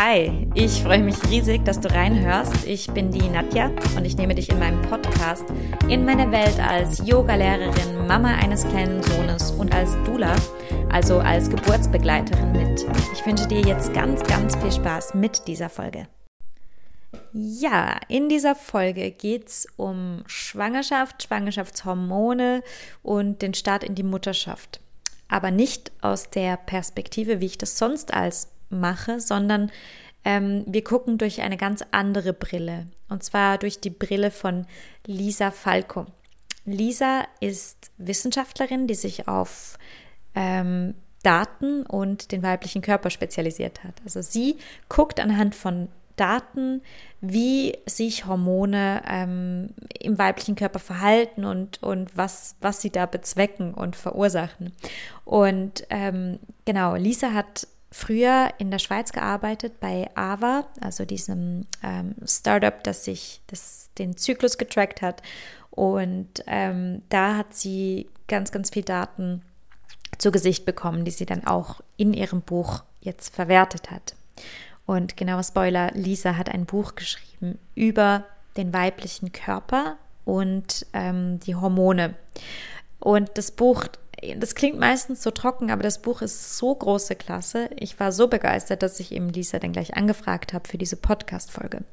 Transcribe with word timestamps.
Hi, 0.00 0.46
ich 0.54 0.84
freue 0.84 1.02
mich 1.02 1.16
riesig, 1.28 1.64
dass 1.64 1.80
du 1.80 1.92
reinhörst. 1.92 2.64
Ich 2.68 2.88
bin 2.88 3.10
die 3.10 3.28
Nadja 3.28 3.72
und 3.96 4.04
ich 4.04 4.16
nehme 4.16 4.32
dich 4.32 4.48
in 4.48 4.60
meinem 4.60 4.80
Podcast 4.82 5.42
in 5.88 6.04
meine 6.04 6.30
Welt 6.30 6.60
als 6.60 7.04
Yogalehrerin, 7.04 8.06
Mama 8.06 8.36
eines 8.36 8.64
kleinen 8.68 9.02
Sohnes 9.02 9.50
und 9.50 9.74
als 9.74 9.90
Dula, 10.04 10.36
also 10.88 11.18
als 11.18 11.50
Geburtsbegleiterin 11.50 12.52
mit. 12.52 12.86
Ich 13.12 13.26
wünsche 13.26 13.48
dir 13.48 13.60
jetzt 13.60 13.92
ganz, 13.92 14.22
ganz 14.22 14.54
viel 14.54 14.70
Spaß 14.70 15.14
mit 15.14 15.48
dieser 15.48 15.68
Folge. 15.68 16.06
Ja, 17.32 17.98
in 18.06 18.28
dieser 18.28 18.54
Folge 18.54 19.10
geht 19.10 19.48
es 19.48 19.66
um 19.76 20.22
Schwangerschaft, 20.28 21.24
Schwangerschaftshormone 21.24 22.62
und 23.02 23.42
den 23.42 23.52
Start 23.52 23.82
in 23.82 23.96
die 23.96 24.04
Mutterschaft. 24.04 24.78
Aber 25.26 25.50
nicht 25.50 25.90
aus 26.02 26.30
der 26.30 26.56
Perspektive, 26.56 27.40
wie 27.40 27.46
ich 27.46 27.58
das 27.58 27.76
sonst 27.78 28.14
als 28.14 28.50
mache, 28.70 29.20
sondern 29.20 29.70
ähm, 30.24 30.64
wir 30.66 30.84
gucken 30.84 31.18
durch 31.18 31.40
eine 31.42 31.56
ganz 31.56 31.84
andere 31.90 32.32
Brille. 32.32 32.86
Und 33.08 33.22
zwar 33.22 33.58
durch 33.58 33.80
die 33.80 33.90
Brille 33.90 34.30
von 34.30 34.66
Lisa 35.06 35.50
Falco. 35.50 36.06
Lisa 36.64 37.24
ist 37.40 37.90
Wissenschaftlerin, 37.96 38.86
die 38.86 38.94
sich 38.94 39.26
auf 39.26 39.78
ähm, 40.34 40.94
Daten 41.22 41.84
und 41.84 42.30
den 42.32 42.42
weiblichen 42.42 42.82
Körper 42.82 43.10
spezialisiert 43.10 43.82
hat. 43.84 43.94
Also 44.04 44.22
sie 44.22 44.58
guckt 44.88 45.18
anhand 45.18 45.54
von 45.54 45.88
Daten, 46.16 46.82
wie 47.20 47.78
sich 47.86 48.26
Hormone 48.26 49.02
ähm, 49.08 49.70
im 50.00 50.18
weiblichen 50.18 50.56
Körper 50.56 50.78
verhalten 50.78 51.44
und, 51.44 51.82
und 51.82 52.16
was, 52.16 52.56
was 52.60 52.80
sie 52.80 52.90
da 52.90 53.06
bezwecken 53.06 53.72
und 53.72 53.96
verursachen. 53.96 54.72
Und 55.24 55.84
ähm, 55.90 56.38
genau, 56.64 56.96
Lisa 56.96 57.32
hat 57.32 57.66
früher 57.90 58.50
in 58.58 58.70
der 58.70 58.78
Schweiz 58.78 59.12
gearbeitet 59.12 59.80
bei 59.80 60.10
AVA, 60.14 60.66
also 60.80 61.04
diesem 61.04 61.66
ähm, 61.82 62.14
Startup, 62.26 62.82
das 62.84 63.04
sich 63.04 63.40
das, 63.46 63.90
den 63.98 64.16
Zyklus 64.16 64.58
getrackt 64.58 65.02
hat. 65.02 65.22
Und 65.70 66.44
ähm, 66.46 67.02
da 67.08 67.36
hat 67.36 67.54
sie 67.54 68.08
ganz, 68.26 68.52
ganz 68.52 68.70
viel 68.70 68.82
Daten 68.82 69.42
zu 70.18 70.30
Gesicht 70.30 70.64
bekommen, 70.64 71.04
die 71.04 71.10
sie 71.10 71.26
dann 71.26 71.46
auch 71.46 71.80
in 71.96 72.12
ihrem 72.12 72.42
Buch 72.42 72.82
jetzt 73.00 73.34
verwertet 73.34 73.90
hat. 73.90 74.14
Und 74.86 75.16
genauer 75.16 75.44
Spoiler, 75.44 75.90
Lisa 75.92 76.36
hat 76.36 76.48
ein 76.48 76.66
Buch 76.66 76.94
geschrieben 76.94 77.58
über 77.74 78.24
den 78.56 78.72
weiblichen 78.72 79.32
Körper 79.32 79.96
und 80.24 80.86
ähm, 80.92 81.40
die 81.40 81.54
Hormone. 81.54 82.14
Und 82.98 83.30
das 83.34 83.50
Buch 83.50 83.86
das 84.36 84.54
klingt 84.54 84.78
meistens 84.78 85.22
so 85.22 85.30
trocken, 85.30 85.70
aber 85.70 85.82
das 85.82 86.00
Buch 86.00 86.22
ist 86.22 86.56
so 86.56 86.74
große 86.74 87.14
Klasse. 87.16 87.70
Ich 87.76 87.98
war 88.00 88.12
so 88.12 88.28
begeistert, 88.28 88.82
dass 88.82 89.00
ich 89.00 89.12
eben 89.12 89.28
Lisa 89.28 89.58
dann 89.58 89.72
gleich 89.72 89.96
angefragt 89.96 90.52
habe 90.52 90.68
für 90.68 90.78
diese 90.78 90.96
Podcast-Folge. 90.96 91.84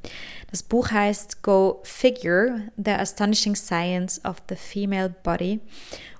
Das 0.49 0.63
Buch 0.63 0.91
heißt 0.91 1.43
Go 1.43 1.81
Figure, 1.83 2.61
The 2.77 2.91
Astonishing 2.91 3.55
Science 3.55 4.23
of 4.25 4.37
the 4.49 4.55
Female 4.55 5.13
Body. 5.23 5.59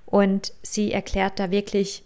Und 0.04 0.52
sie 0.62 0.92
erklärt 0.92 1.38
da 1.38 1.50
wirklich, 1.50 2.04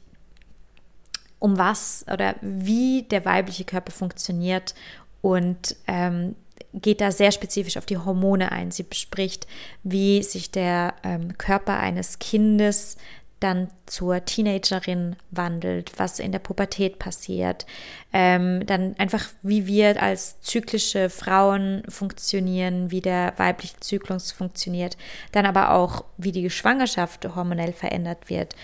um 1.38 1.58
was 1.58 2.04
oder 2.10 2.36
wie 2.40 3.02
der 3.02 3.24
weibliche 3.24 3.64
Körper 3.64 3.92
funktioniert 3.92 4.74
und 5.22 5.76
ähm, 5.86 6.36
geht 6.72 7.00
da 7.00 7.10
sehr 7.10 7.32
spezifisch 7.32 7.76
auf 7.76 7.86
die 7.86 7.98
Hormone 7.98 8.52
ein. 8.52 8.70
Sie 8.70 8.82
bespricht, 8.82 9.46
wie 9.82 10.22
sich 10.22 10.50
der 10.50 10.94
ähm, 11.02 11.36
Körper 11.36 11.78
eines 11.78 12.18
Kindes 12.18 12.96
dann 13.40 13.68
zur 13.86 14.24
Teenagerin 14.24 15.16
wandelt, 15.30 15.98
was 15.98 16.18
in 16.18 16.32
der 16.32 16.38
Pubertät 16.38 16.98
passiert, 16.98 17.66
ähm, 18.12 18.66
dann 18.66 18.94
einfach, 18.98 19.28
wie 19.42 19.66
wir 19.66 20.02
als 20.02 20.40
zyklische 20.40 21.10
Frauen 21.10 21.82
funktionieren, 21.88 22.90
wie 22.90 23.00
der 23.00 23.34
weibliche 23.36 23.78
Zyklus 23.80 24.32
funktioniert, 24.32 24.96
dann 25.32 25.46
aber 25.46 25.72
auch, 25.72 26.04
wie 26.16 26.32
die 26.32 26.50
Schwangerschaft 26.50 27.24
hormonell 27.36 27.72
verändert 27.72 28.28
wird, 28.28 28.56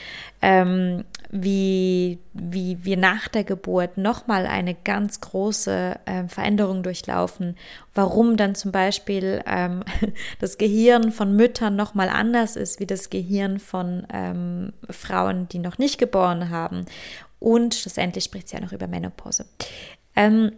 ähm, 0.43 1.05
wie, 1.31 2.19
wie 2.33 2.85
wir 2.85 2.97
nach 2.97 3.29
der 3.29 3.45
Geburt 3.45 3.99
nochmal 3.99 4.47
eine 4.47 4.75
ganz 4.75 5.21
große 5.21 5.97
äh, 6.05 6.29
Veränderung 6.29 6.83
durchlaufen, 6.83 7.57
warum 7.95 8.37
dann 8.37 8.55
zum 8.55 8.73
Beispiel 8.73 9.43
ähm, 9.47 9.83
das 10.41 10.59
Gehirn 10.59 11.13
von 11.13 11.35
Müttern 11.35 11.77
nochmal 11.77 12.09
anders 12.09 12.57
ist 12.57 12.81
wie 12.81 12.87
das 12.87 13.11
Gehirn 13.11 13.59
von 13.59 14.07
ähm, 14.13 14.73
Frauen, 14.91 15.49
die 15.49 15.59
noch 15.59 15.79
nicht 15.79 15.99
geboren 15.99 16.51
haben. 16.51 16.87
Und 17.39 17.75
schlussendlich 17.75 18.25
spricht 18.25 18.49
sie 18.49 18.57
ja 18.57 18.63
noch 18.63 18.73
über 18.73 18.87
Menopause. 18.87 19.47
Ähm, 20.15 20.53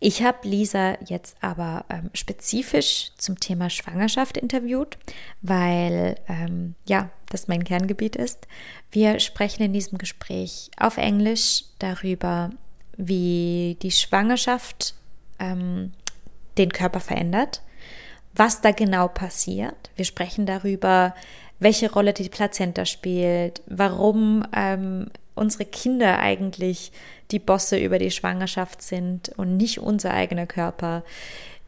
ich 0.00 0.22
habe 0.22 0.46
Lisa 0.46 0.96
jetzt 1.04 1.36
aber 1.40 1.84
ähm, 1.90 2.10
spezifisch 2.14 3.10
zum 3.18 3.40
Thema 3.40 3.68
Schwangerschaft 3.68 4.36
interviewt, 4.36 4.96
weil 5.42 6.16
ähm, 6.28 6.76
ja, 6.86 7.10
das 7.30 7.48
mein 7.48 7.64
Kerngebiet 7.64 8.14
ist. 8.14 8.46
Wir 8.92 9.18
sprechen 9.18 9.64
in 9.64 9.72
diesem 9.72 9.98
Gespräch 9.98 10.70
auf 10.78 10.98
Englisch 10.98 11.64
darüber, 11.80 12.50
wie 12.96 13.76
die 13.82 13.90
Schwangerschaft 13.90 14.94
ähm, 15.40 15.92
den 16.58 16.70
Körper 16.70 17.00
verändert, 17.00 17.62
was 18.34 18.60
da 18.60 18.70
genau 18.70 19.08
passiert. 19.08 19.90
Wir 19.96 20.04
sprechen 20.04 20.46
darüber, 20.46 21.14
welche 21.58 21.92
Rolle 21.92 22.12
die 22.12 22.28
Plazenta 22.28 22.84
spielt, 22.84 23.62
warum 23.66 24.46
ähm, 24.54 25.10
unsere 25.38 25.64
Kinder 25.64 26.18
eigentlich 26.18 26.92
die 27.30 27.38
Bosse 27.38 27.78
über 27.78 27.98
die 27.98 28.10
Schwangerschaft 28.10 28.82
sind 28.82 29.30
und 29.36 29.56
nicht 29.56 29.80
unser 29.80 30.12
eigener 30.12 30.46
Körper. 30.46 31.04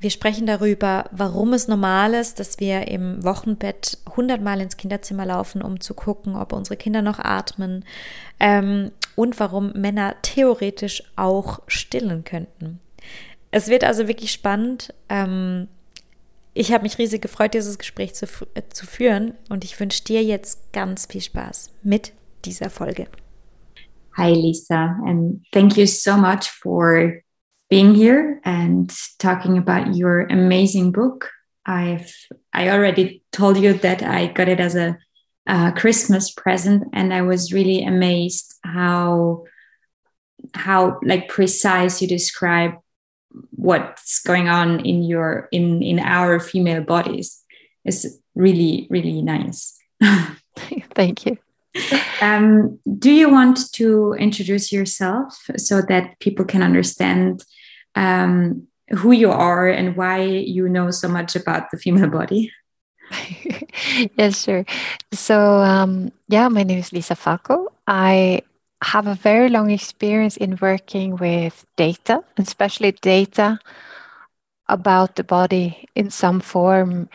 Wir 0.01 0.11
sprechen 0.11 0.47
darüber, 0.47 1.05
warum 1.11 1.53
es 1.53 1.69
normal 1.69 2.15
ist, 2.15 2.41
dass 2.41 2.59
wir 2.59 2.89
im 2.89 3.23
Wochenbett 3.23 3.99
hundertmal 4.17 4.61
ins 4.63 4.79
Kinderzimmer 4.79 5.27
laufen, 5.27 5.61
um 5.61 5.79
zu 5.81 5.93
gucken, 5.93 6.37
ob 6.37 6.55
unsere 6.55 6.79
Kinder 6.79 7.03
noch 7.03 7.19
atmen 7.19 7.85
ähm, 8.41 8.93
und 9.15 9.39
warum 9.39 9.73
Männer 9.73 10.17
theoretisch 10.23 11.03
auch 11.17 11.61
stillen 11.67 12.25
könnten. 12.25 12.81
Es 13.51 13.69
wird 13.69 13.85
also 13.85 14.09
wirklich 14.09 14.33
spannend. 14.33 14.95
Ähm, 15.11 15.69
ich 16.55 16.73
habe 16.73 16.85
mich 16.85 16.97
riesig 16.97 17.21
gefreut, 17.21 17.53
dieses 17.53 17.79
Gespräch 17.79 18.15
zu, 18.15 18.27
äh, 18.55 18.63
zu 18.71 18.87
führen 18.87 19.35
und 19.51 19.65
ich 19.65 19.79
wünsche 19.79 20.03
dir 20.03 20.23
jetzt 20.23 20.73
ganz 20.73 21.07
viel 21.07 21.21
Spaß 21.21 21.73
mit 21.83 22.13
dieser 22.47 22.71
Folge. 22.71 23.07
Hi, 24.17 24.31
Lisa, 24.31 24.97
and 25.07 25.45
thank 25.53 25.77
you 25.77 25.87
so 25.87 26.17
much 26.17 26.51
for 26.51 27.23
being 27.69 27.95
here 27.95 28.41
and 28.45 28.93
talking 29.19 29.57
about 29.57 29.95
your 29.95 30.23
amazing 30.23 30.91
book. 30.91 31.31
I've 31.65 32.13
I 32.53 32.71
already 32.71 33.23
told 33.31 33.57
you 33.57 33.75
that 33.75 34.03
I 34.03 34.27
got 34.27 34.49
it 34.49 34.61
as 34.61 34.75
a, 34.75 34.99
Christmas 35.75 36.31
present, 36.31 36.85
and 36.93 37.13
I 37.13 37.23
was 37.23 37.53
really 37.53 37.83
amazed 37.83 38.55
how 38.63 39.45
how 40.55 41.01
like 41.03 41.29
precise 41.29 42.01
you 42.01 42.07
describe 42.07 42.75
what's 43.51 44.23
going 44.23 44.49
on 44.49 44.87
in 44.87 45.03
your 45.03 45.49
in 45.51 45.83
in 45.83 45.99
our 45.99 46.39
female 46.39 46.83
bodies. 46.83 47.43
Is 47.85 48.21
really 48.37 48.87
really 48.91 49.23
nice. 49.23 49.77
Thank 50.95 51.27
you 51.27 51.39
um, 52.23 52.79
do 52.99 53.11
you 53.11 53.31
want 53.31 53.73
to 53.73 54.15
introduce 54.15 54.73
yourself 54.73 55.47
so 55.57 55.83
that 55.83 56.19
people 56.19 56.45
can 56.45 56.63
understand 56.63 57.45
um, 57.95 58.67
who 58.91 59.13
you 59.13 59.31
are 59.31 59.69
and 59.69 59.97
why 59.97 60.23
you 60.23 60.69
know 60.69 60.91
so 60.91 61.09
much 61.09 61.37
about 61.37 61.71
the 61.71 61.79
female 61.79 62.11
body? 62.11 62.53
Yes 64.17 64.45
sure. 64.45 64.65
So 65.13 65.39
um, 65.39 66.13
yeah 66.29 66.49
my 66.49 66.63
name 66.63 66.79
is 66.79 66.93
lisa 66.93 67.15
falco. 67.17 67.73
I 67.87 68.43
have 68.83 69.07
a 69.07 69.15
very 69.15 69.49
long 69.49 69.71
experience 69.71 70.37
in 70.37 70.59
working 70.61 71.17
with 71.17 71.67
data, 71.77 72.23
especially 72.39 72.93
data 72.93 73.59
about 74.69 75.17
the 75.17 75.25
body 75.25 75.89
in 75.95 76.11
some 76.11 76.41
form. 76.41 77.09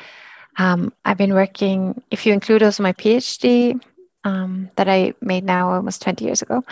Um, 0.57 0.93
I've 1.03 1.17
been 1.17 1.33
working, 1.33 2.01
if 2.11 2.25
you 2.25 2.33
include 2.33 2.63
also 2.63 2.83
my 2.83 2.93
PhD 2.93 3.79
um, 4.25 4.69
that 4.75 4.89
I 4.89 5.13
made 5.21 5.45
now 5.45 5.71
almost 5.71 6.01
20 6.01 6.25
years 6.25 6.41
ago, 6.41 6.63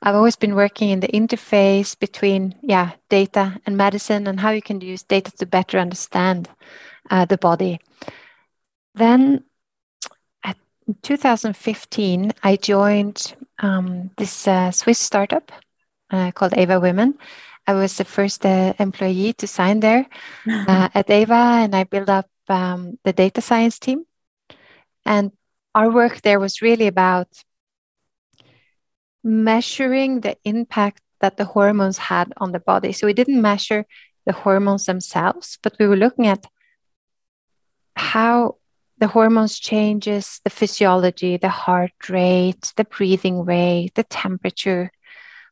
I've 0.00 0.14
always 0.14 0.36
been 0.36 0.54
working 0.54 0.90
in 0.90 1.00
the 1.00 1.08
interface 1.08 1.98
between, 1.98 2.54
yeah, 2.62 2.92
data 3.10 3.60
and 3.66 3.76
medicine 3.76 4.26
and 4.26 4.40
how 4.40 4.50
you 4.50 4.62
can 4.62 4.80
use 4.80 5.02
data 5.02 5.30
to 5.32 5.46
better 5.46 5.78
understand 5.78 6.48
uh, 7.10 7.24
the 7.26 7.36
body. 7.36 7.80
Then 8.94 9.44
in 10.90 10.96
2015, 11.02 12.32
I 12.42 12.56
joined 12.56 13.34
um, 13.58 14.10
this 14.16 14.48
uh, 14.48 14.70
Swiss 14.70 14.98
startup 14.98 15.52
uh, 16.10 16.30
called 16.32 16.54
Ava 16.56 16.80
Women. 16.80 17.18
I 17.66 17.74
was 17.74 17.96
the 17.96 18.04
first 18.04 18.44
uh, 18.44 18.74
employee 18.78 19.32
to 19.34 19.46
sign 19.46 19.80
there 19.80 20.06
uh, 20.48 20.88
at 20.94 21.10
Ava, 21.10 21.62
and 21.62 21.74
I 21.74 21.84
built 21.84 22.08
up 22.08 22.28
um, 22.48 22.98
the 23.04 23.12
data 23.12 23.40
science 23.40 23.78
team. 23.78 24.04
And 25.04 25.32
our 25.74 25.90
work 25.90 26.22
there 26.22 26.40
was 26.40 26.62
really 26.62 26.86
about 26.86 27.28
measuring 29.22 30.20
the 30.20 30.36
impact 30.44 31.02
that 31.20 31.36
the 31.36 31.44
hormones 31.44 31.98
had 31.98 32.32
on 32.38 32.52
the 32.52 32.60
body. 32.60 32.92
So 32.92 33.06
we 33.06 33.12
didn't 33.12 33.40
measure 33.40 33.86
the 34.26 34.32
hormones 34.32 34.86
themselves, 34.86 35.58
but 35.62 35.76
we 35.78 35.86
were 35.86 35.96
looking 35.96 36.26
at 36.26 36.46
how 37.94 38.56
the 38.98 39.08
hormones 39.08 39.58
changes 39.58 40.40
the 40.44 40.50
physiology, 40.50 41.36
the 41.36 41.48
heart 41.48 42.08
rate, 42.08 42.72
the 42.76 42.84
breathing 42.84 43.44
rate, 43.44 43.94
the 43.94 44.04
temperature 44.04 44.92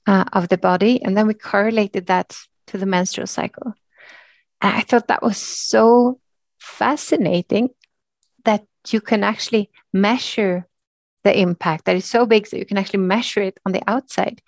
uh, 0.07 0.25
of 0.33 0.49
the 0.49 0.59
body, 0.59 1.03
and 1.03 1.17
then 1.17 1.27
we 1.27 1.35
correlated 1.35 2.07
that 2.07 2.37
to 2.67 2.79
the 2.79 2.87
menstrual 2.87 3.27
cycle. 3.27 3.75
And 4.61 4.75
I 4.77 4.81
thought 4.83 5.09
that 5.09 5.23
was 5.23 5.39
so 5.39 6.21
fascinating 6.59 7.71
that 8.45 8.65
you 8.93 9.01
can 9.01 9.25
actually 9.25 9.71
measure 9.93 10.67
the 11.25 11.39
impact 11.39 11.85
that 11.85 11.97
is 11.97 12.05
so 12.05 12.27
big 12.27 12.49
that 12.49 12.59
you 12.59 12.67
can 12.67 12.79
actually 12.79 13.01
measure 13.01 13.43
it 13.43 13.59
on 13.67 13.73
the 13.73 13.83
outside. 13.87 14.41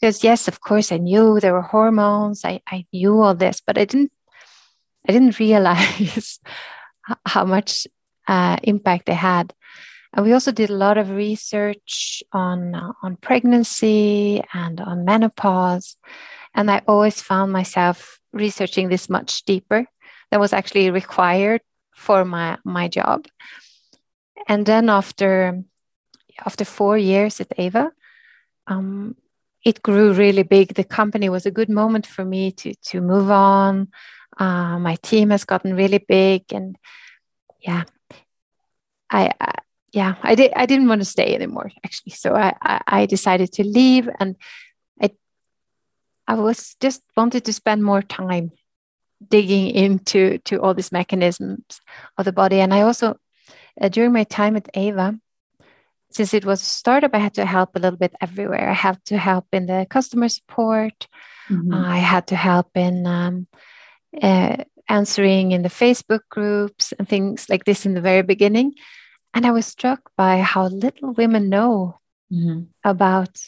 Because 0.00 0.24
yes 0.24 0.48
of 0.48 0.60
course 0.60 0.92
i 0.92 0.96
knew 0.96 1.38
there 1.38 1.52
were 1.52 1.60
hormones 1.60 2.42
i, 2.44 2.60
I 2.66 2.86
knew 2.90 3.20
all 3.20 3.34
this 3.34 3.60
but 3.60 3.76
i 3.76 3.84
didn't 3.84 4.10
i 5.06 5.12
didn't 5.12 5.38
realize 5.46 6.40
how 7.26 7.44
much 7.44 7.86
uh, 8.28 8.56
impact 8.62 9.06
they 9.06 9.14
had. 9.14 9.52
And 10.12 10.24
we 10.24 10.32
also 10.32 10.52
did 10.52 10.70
a 10.70 10.76
lot 10.76 10.98
of 10.98 11.10
research 11.10 12.22
on 12.32 12.74
uh, 12.74 12.92
on 13.02 13.16
pregnancy 13.16 14.42
and 14.52 14.80
on 14.80 15.04
menopause. 15.04 15.96
And 16.54 16.70
i 16.70 16.82
always 16.86 17.22
found 17.22 17.52
myself 17.52 18.18
researching 18.32 18.88
this 18.88 19.08
much 19.08 19.44
deeper 19.44 19.86
than 20.30 20.40
was 20.40 20.52
actually 20.52 20.90
required 20.90 21.60
for 21.94 22.24
my 22.24 22.58
my 22.64 22.88
job 22.88 23.26
and 24.48 24.66
then 24.66 24.88
after 24.88 25.62
after 26.44 26.64
four 26.64 26.96
years 26.96 27.40
at 27.40 27.52
ava 27.58 27.92
um, 28.66 29.16
it 29.64 29.82
grew 29.82 30.12
really 30.12 30.42
big. 30.42 30.74
The 30.74 30.84
company 30.84 31.28
was 31.28 31.44
a 31.46 31.50
good 31.50 31.68
moment 31.68 32.06
for 32.06 32.24
me 32.24 32.52
to 32.52 32.74
to 32.74 33.00
move 33.00 33.30
on. 33.30 33.88
Uh, 34.38 34.78
my 34.78 34.96
team 35.02 35.30
has 35.30 35.44
gotten 35.44 35.74
really 35.74 35.98
big, 35.98 36.44
and 36.52 36.76
yeah, 37.60 37.84
I, 39.10 39.32
I 39.40 39.54
yeah 39.92 40.14
I 40.22 40.34
did 40.34 40.52
I 40.54 40.66
didn't 40.66 40.88
want 40.88 41.00
to 41.00 41.04
stay 41.04 41.34
anymore 41.34 41.70
actually, 41.84 42.12
so 42.12 42.34
I, 42.34 42.54
I 42.62 42.80
I 42.86 43.06
decided 43.06 43.52
to 43.54 43.64
leave, 43.64 44.08
and 44.18 44.36
I 45.02 45.10
I 46.26 46.34
was 46.34 46.76
just 46.80 47.02
wanted 47.16 47.44
to 47.44 47.52
spend 47.52 47.84
more 47.84 48.02
time 48.02 48.52
digging 49.28 49.68
into 49.68 50.38
to 50.38 50.56
all 50.62 50.72
these 50.72 50.92
mechanisms 50.92 51.80
of 52.16 52.24
the 52.24 52.32
body, 52.32 52.60
and 52.60 52.72
I 52.72 52.80
also 52.82 53.16
uh, 53.80 53.88
during 53.88 54.12
my 54.12 54.24
time 54.24 54.56
at 54.56 54.68
Ava 54.74 55.18
since 56.10 56.34
it 56.34 56.44
was 56.44 56.60
a 56.60 56.64
startup, 56.64 57.14
I 57.14 57.18
had 57.18 57.34
to 57.34 57.46
help 57.46 57.76
a 57.76 57.78
little 57.78 57.98
bit 57.98 58.14
everywhere. 58.20 58.68
I 58.68 58.74
had 58.74 59.04
to 59.06 59.18
help 59.18 59.46
in 59.52 59.66
the 59.66 59.86
customer 59.88 60.28
support. 60.28 61.06
Mm-hmm. 61.48 61.72
I 61.72 61.98
had 61.98 62.26
to 62.28 62.36
help 62.36 62.76
in 62.76 63.06
um, 63.06 63.46
uh, 64.20 64.56
answering 64.88 65.52
in 65.52 65.62
the 65.62 65.68
Facebook 65.68 66.22
groups 66.28 66.92
and 66.92 67.08
things 67.08 67.48
like 67.48 67.64
this 67.64 67.86
in 67.86 67.94
the 67.94 68.00
very 68.00 68.22
beginning. 68.22 68.74
And 69.34 69.46
I 69.46 69.52
was 69.52 69.66
struck 69.66 70.10
by 70.16 70.40
how 70.40 70.66
little 70.66 71.12
women 71.12 71.48
know 71.48 72.00
mm-hmm. 72.32 72.62
about 72.82 73.38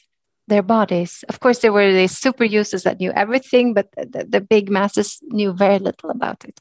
their 0.47 0.63
bodies. 0.63 1.25
Of 1.29 1.41
course, 1.41 1.59
there 1.59 1.73
were 1.73 1.93
these 1.93 2.17
super 2.17 2.45
users 2.45 2.85
that 2.85 3.01
knew 3.01 3.11
everything, 3.11 3.75
but 3.75 3.89
the, 3.97 4.25
the 4.29 4.41
big 4.41 4.71
masses 4.71 5.19
knew 5.23 5.53
very 5.53 5.81
little 5.81 6.11
about 6.11 6.45
it. 6.45 6.61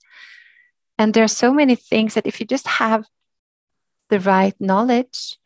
And 0.97 1.13
there 1.13 1.23
are 1.23 1.39
so 1.43 1.53
many 1.53 1.75
things 1.75 2.15
that 2.15 2.25
if 2.25 2.39
you 2.39 2.47
just 2.47 2.67
have 2.67 3.05
the 4.11 4.19
right 4.19 4.53
knowledge, 4.59 5.39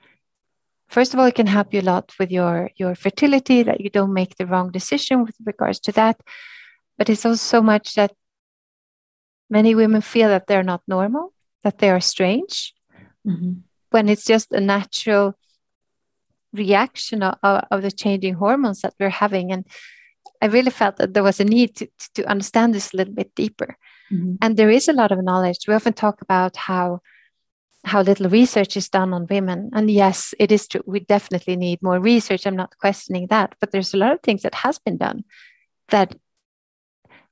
first 0.90 1.14
of 1.14 1.20
all, 1.20 1.28
it 1.28 1.36
can 1.36 1.48
help 1.48 1.74
you 1.74 1.82
a 1.82 1.90
lot 1.94 2.12
with 2.20 2.32
your, 2.32 2.72
your 2.76 2.96
fertility, 2.96 3.64
that 3.64 3.80
you 3.80 3.90
don't 3.90 4.14
make 4.14 4.36
the 4.36 4.46
wrong 4.46 4.72
decision 4.72 5.24
with 5.24 5.36
regards 5.46 5.80
to 5.82 5.92
that. 5.94 6.20
But 6.98 7.10
it's 7.10 7.26
also 7.26 7.38
so 7.38 7.62
much 7.62 7.94
that 7.94 8.12
many 9.50 9.76
women 9.76 10.02
feel 10.02 10.30
that 10.30 10.48
they're 10.48 10.64
not 10.64 10.82
normal, 10.88 11.34
that 11.64 11.78
they 11.78 11.90
are 11.92 12.02
strange, 12.02 12.74
mm-hmm. 13.26 13.54
when 13.92 14.10
it's 14.10 14.26
just 14.26 14.52
a 14.52 14.60
natural 14.60 15.38
reaction 16.52 17.22
of, 17.22 17.36
of, 17.44 17.82
the 17.82 17.92
changing 17.92 18.36
hormones 18.36 18.82
that 18.82 18.96
we're 19.00 19.10
having. 19.10 19.52
And 19.52 19.68
I 20.42 20.48
really 20.48 20.72
felt 20.72 20.98
that 20.98 21.14
there 21.14 21.24
was 21.24 21.40
a 21.40 21.46
need 21.46 21.76
to, 21.76 21.88
to 22.16 22.24
understand 22.26 22.74
this 22.74 22.94
a 22.94 22.98
little 22.98 23.14
bit 23.14 23.36
deeper. 23.36 23.78
Mm-hmm. 24.12 24.36
And 24.42 24.58
there 24.58 24.72
is 24.72 24.88
a 24.88 24.94
lot 24.94 25.12
of 25.12 25.24
knowledge. 25.24 25.68
We 25.68 25.74
often 25.76 25.94
talk 25.94 26.22
about 26.22 26.56
how 26.56 27.02
how 27.86 28.02
little 28.02 28.30
research 28.30 28.76
is 28.76 28.90
done 28.90 29.14
on 29.14 29.28
women. 29.30 29.70
And 29.74 29.90
yes, 29.92 30.34
it 30.40 30.52
is 30.52 30.68
true. 30.68 30.82
We 30.86 31.02
definitely 31.02 31.56
need 31.56 31.82
more 31.84 32.00
research. 32.00 32.46
I'm 32.46 32.56
not 32.56 32.78
questioning 32.80 33.28
that, 33.28 33.56
but 33.60 33.72
there's 33.72 33.94
a 33.94 33.98
lot 33.98 34.14
of 34.14 34.22
things 34.22 34.42
that 34.42 34.56
has 34.56 34.80
been 34.80 34.98
done 34.98 35.24
that 35.90 36.16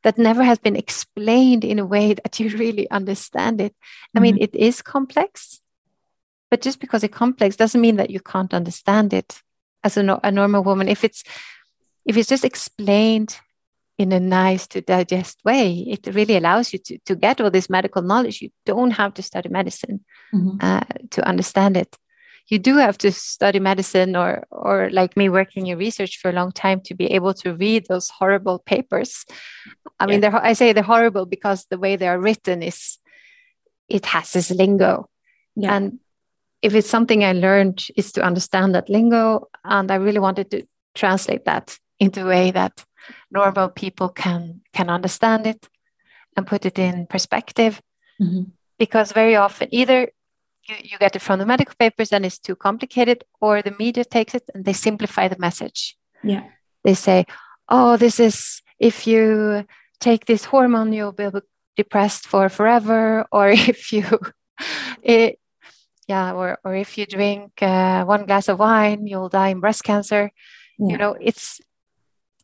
that 0.03 0.17
never 0.17 0.43
has 0.43 0.59
been 0.59 0.75
explained 0.75 1.63
in 1.63 1.79
a 1.79 1.85
way 1.85 2.13
that 2.23 2.39
you 2.39 2.55
really 2.57 2.89
understand 2.91 3.61
it. 3.61 3.75
I 4.15 4.19
mean, 4.19 4.35
mm-hmm. 4.35 4.43
it 4.43 4.55
is 4.55 4.81
complex, 4.81 5.61
but 6.51 6.61
just 6.61 6.79
because 6.79 7.03
it's 7.03 7.15
complex 7.15 7.55
doesn't 7.55 7.81
mean 7.81 7.95
that 7.95 8.11
you 8.11 8.19
can't 8.19 8.53
understand 8.53 9.13
it 9.13 9.41
as 9.83 9.97
a, 9.97 10.19
a 10.23 10.31
normal 10.31 10.63
woman. 10.63 10.87
If 10.87 11.03
it's 11.03 11.23
if 12.05 12.17
it's 12.17 12.29
just 12.29 12.45
explained 12.45 13.39
in 13.97 14.11
a 14.11 14.19
nice 14.19 14.67
to 14.67 14.81
digest 14.81 15.39
way, 15.45 15.85
it 15.87 16.07
really 16.13 16.35
allows 16.35 16.73
you 16.73 16.79
to, 16.79 16.97
to 17.05 17.15
get 17.15 17.39
all 17.39 17.51
this 17.51 17.69
medical 17.69 18.01
knowledge. 18.01 18.41
You 18.41 18.49
don't 18.65 18.91
have 18.91 19.13
to 19.15 19.21
study 19.21 19.49
medicine 19.49 20.03
mm-hmm. 20.33 20.57
uh, 20.59 20.81
to 21.11 21.27
understand 21.27 21.77
it. 21.77 21.95
You 22.47 22.59
do 22.59 22.77
have 22.77 22.97
to 22.97 23.11
study 23.11 23.59
medicine 23.59 24.15
or, 24.15 24.45
or 24.51 24.89
like 24.91 25.15
me 25.15 25.29
working 25.29 25.67
in 25.67 25.77
research 25.77 26.17
for 26.17 26.29
a 26.29 26.33
long 26.33 26.51
time 26.51 26.81
to 26.81 26.95
be 26.95 27.05
able 27.05 27.33
to 27.35 27.55
read 27.55 27.85
those 27.87 28.09
horrible 28.09 28.59
papers. 28.59 29.25
I 29.99 30.05
yeah. 30.05 30.19
mean, 30.19 30.25
I 30.25 30.53
say 30.53 30.73
they're 30.73 30.83
horrible 30.83 31.25
because 31.25 31.65
the 31.69 31.77
way 31.77 31.95
they 31.95 32.07
are 32.07 32.19
written 32.19 32.61
is, 32.61 32.97
it 33.89 34.05
has 34.07 34.33
this 34.33 34.49
lingo. 34.49 35.09
Yeah. 35.55 35.75
And 35.75 35.99
if 36.61 36.73
it's 36.73 36.89
something 36.89 37.23
I 37.23 37.33
learned 37.33 37.85
is 37.95 38.11
to 38.13 38.23
understand 38.23 38.73
that 38.73 38.89
lingo. 38.89 39.49
And 39.63 39.91
I 39.91 39.95
really 39.95 40.19
wanted 40.19 40.49
to 40.51 40.65
translate 40.95 41.45
that 41.45 41.77
into 41.99 42.23
a 42.23 42.27
way 42.27 42.51
that 42.51 42.83
normal 43.31 43.69
people 43.69 44.09
can 44.09 44.61
can 44.73 44.89
understand 44.89 45.47
it 45.47 45.67
and 46.35 46.47
put 46.47 46.65
it 46.65 46.79
in 46.79 47.07
perspective 47.07 47.81
mm-hmm. 48.21 48.43
because 48.77 49.11
very 49.11 49.35
often 49.35 49.67
either 49.71 50.09
you, 50.67 50.75
you 50.83 50.97
get 50.97 51.15
it 51.15 51.21
from 51.21 51.39
the 51.39 51.45
medical 51.45 51.75
papers 51.77 52.11
and 52.11 52.25
it's 52.25 52.39
too 52.39 52.55
complicated 52.55 53.23
or 53.41 53.61
the 53.61 53.75
media 53.77 54.03
takes 54.03 54.33
it 54.35 54.43
and 54.53 54.65
they 54.65 54.73
simplify 54.73 55.27
the 55.27 55.39
message 55.39 55.97
yeah 56.23 56.43
they 56.83 56.93
say 56.93 57.25
oh 57.69 57.97
this 57.97 58.19
is 58.19 58.61
if 58.79 59.07
you 59.07 59.65
take 59.99 60.25
this 60.25 60.45
hormone 60.45 60.93
you'll 60.93 61.11
be 61.11 61.29
depressed 61.75 62.27
for 62.27 62.49
forever 62.49 63.25
or 63.31 63.49
if 63.49 63.91
you 63.91 64.05
it, 65.03 65.39
yeah 66.07 66.33
or, 66.33 66.57
or 66.63 66.75
if 66.75 66.97
you 66.97 67.05
drink 67.05 67.51
uh, 67.61 68.03
one 68.03 68.25
glass 68.25 68.49
of 68.49 68.59
wine 68.59 69.07
you'll 69.07 69.29
die 69.29 69.49
in 69.49 69.59
breast 69.59 69.83
cancer 69.83 70.31
yeah. 70.79 70.91
you 70.91 70.97
know 70.97 71.15
it's 71.19 71.61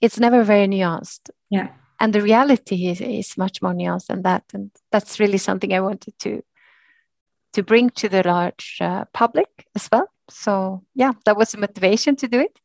it's 0.01 0.19
never 0.19 0.43
very 0.43 0.67
nuanced. 0.67 1.29
Yeah. 1.49 1.69
And 1.99 2.13
the 2.13 2.21
reality 2.21 2.87
is, 2.87 3.01
is 3.01 3.37
much 3.37 3.61
more 3.61 3.73
nuanced 3.73 4.07
than 4.07 4.21
that. 4.21 4.43
And 4.53 4.71
that's 4.91 5.19
really 5.19 5.37
something 5.37 5.73
I 5.73 5.81
wanted 5.81 6.17
to 6.19 6.43
to 7.53 7.63
bring 7.63 7.89
to 7.89 8.07
the 8.07 8.21
large 8.23 8.77
uh, 8.79 9.05
public 9.11 9.65
as 9.75 9.89
well. 9.91 10.07
So 10.29 10.83
yeah, 10.93 11.13
that 11.25 11.35
was 11.35 11.51
the 11.51 11.57
motivation 11.57 12.15
to 12.17 12.27
do 12.27 12.39
it. 12.39 12.59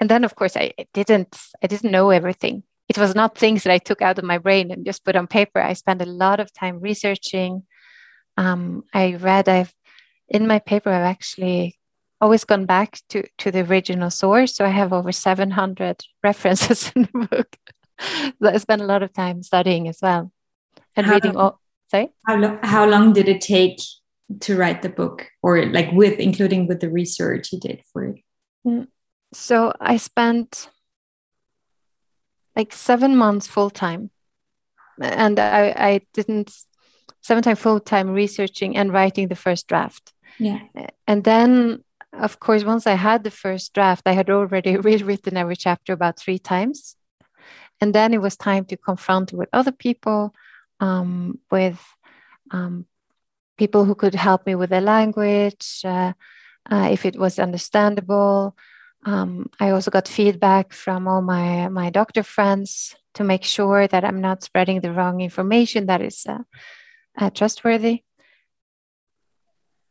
And 0.00 0.08
then 0.08 0.24
of 0.24 0.36
course 0.36 0.56
I 0.56 0.72
didn't 0.92 1.36
I 1.62 1.66
didn't 1.66 1.90
know 1.90 2.10
everything. 2.10 2.62
It 2.88 2.98
was 2.98 3.14
not 3.14 3.36
things 3.36 3.64
that 3.64 3.72
I 3.72 3.78
took 3.78 4.02
out 4.02 4.18
of 4.18 4.24
my 4.24 4.38
brain 4.38 4.70
and 4.70 4.86
just 4.86 5.04
put 5.04 5.16
on 5.16 5.26
paper. 5.26 5.60
I 5.60 5.72
spent 5.72 6.02
a 6.02 6.06
lot 6.06 6.38
of 6.38 6.52
time 6.52 6.80
researching. 6.80 7.64
Um, 8.36 8.84
I 8.92 9.14
read. 9.14 9.48
I've 9.48 9.74
in 10.28 10.46
my 10.46 10.58
paper. 10.58 10.90
I've 10.90 11.10
actually 11.10 11.78
always 12.20 12.44
gone 12.44 12.66
back 12.66 12.98
to, 13.10 13.24
to 13.38 13.50
the 13.50 13.60
original 13.60 14.10
source. 14.10 14.56
So 14.56 14.64
I 14.64 14.68
have 14.68 14.92
over 14.92 15.12
700 15.12 16.02
references 16.22 16.92
in 16.94 17.08
the 17.12 17.26
book 17.26 17.56
that 18.40 18.54
I 18.54 18.58
spent 18.58 18.82
a 18.82 18.86
lot 18.86 19.02
of 19.02 19.12
time 19.12 19.42
studying 19.42 19.88
as 19.88 19.98
well 20.02 20.32
and 20.96 21.06
how 21.06 21.14
reading 21.14 21.36
all. 21.36 21.60
Sorry? 21.88 22.08
How, 22.26 22.36
lo- 22.36 22.58
how 22.62 22.86
long 22.86 23.12
did 23.12 23.28
it 23.28 23.40
take 23.40 23.78
to 24.40 24.56
write 24.56 24.82
the 24.82 24.88
book 24.88 25.28
or 25.42 25.66
like 25.66 25.92
with, 25.92 26.18
including 26.18 26.66
with 26.66 26.80
the 26.80 26.90
research 26.90 27.52
you 27.52 27.60
did 27.60 27.82
for 27.92 28.04
it? 28.06 28.16
Mm, 28.66 28.88
so 29.32 29.72
I 29.80 29.98
spent 29.98 30.70
like 32.56 32.72
seven 32.72 33.16
months 33.16 33.46
full 33.46 33.70
time. 33.70 34.10
And 35.00 35.40
I, 35.40 35.74
I 35.76 36.00
didn't 36.14 36.54
seven 37.20 37.42
time 37.42 37.56
full 37.56 37.80
time 37.80 38.10
researching 38.10 38.76
and 38.76 38.92
writing 38.92 39.28
the 39.28 39.36
first 39.36 39.66
draft. 39.66 40.12
Yeah. 40.38 40.60
And 41.06 41.24
then 41.24 41.82
of 42.18 42.40
course, 42.40 42.64
once 42.64 42.86
I 42.86 42.94
had 42.94 43.24
the 43.24 43.30
first 43.30 43.74
draft, 43.74 44.02
I 44.06 44.12
had 44.12 44.30
already 44.30 44.76
rewritten 44.88 45.36
every 45.36 45.56
chapter 45.56 45.92
about 45.92 46.18
three 46.18 46.38
times. 46.38 46.96
And 47.80 47.94
then 47.94 48.14
it 48.14 48.20
was 48.20 48.36
time 48.36 48.64
to 48.66 48.76
confront 48.76 49.32
with 49.32 49.48
other 49.52 49.72
people, 49.72 50.34
um, 50.80 51.38
with 51.50 51.80
um, 52.50 52.86
people 53.58 53.84
who 53.84 53.94
could 53.94 54.14
help 54.14 54.46
me 54.46 54.54
with 54.54 54.70
the 54.70 54.80
language, 54.80 55.80
uh, 55.84 56.12
uh, 56.70 56.88
if 56.90 57.04
it 57.04 57.18
was 57.18 57.38
understandable. 57.38 58.56
Um, 59.04 59.50
I 59.60 59.70
also 59.70 59.90
got 59.90 60.08
feedback 60.08 60.72
from 60.72 61.06
all 61.06 61.20
my 61.20 61.68
my 61.68 61.90
doctor 61.90 62.22
friends 62.22 62.96
to 63.14 63.24
make 63.24 63.44
sure 63.44 63.86
that 63.86 64.04
I'm 64.04 64.20
not 64.20 64.42
spreading 64.42 64.80
the 64.80 64.92
wrong 64.92 65.20
information 65.20 65.86
that 65.86 66.00
is 66.00 66.24
uh, 66.26 66.38
uh, 67.18 67.30
trustworthy. 67.30 68.02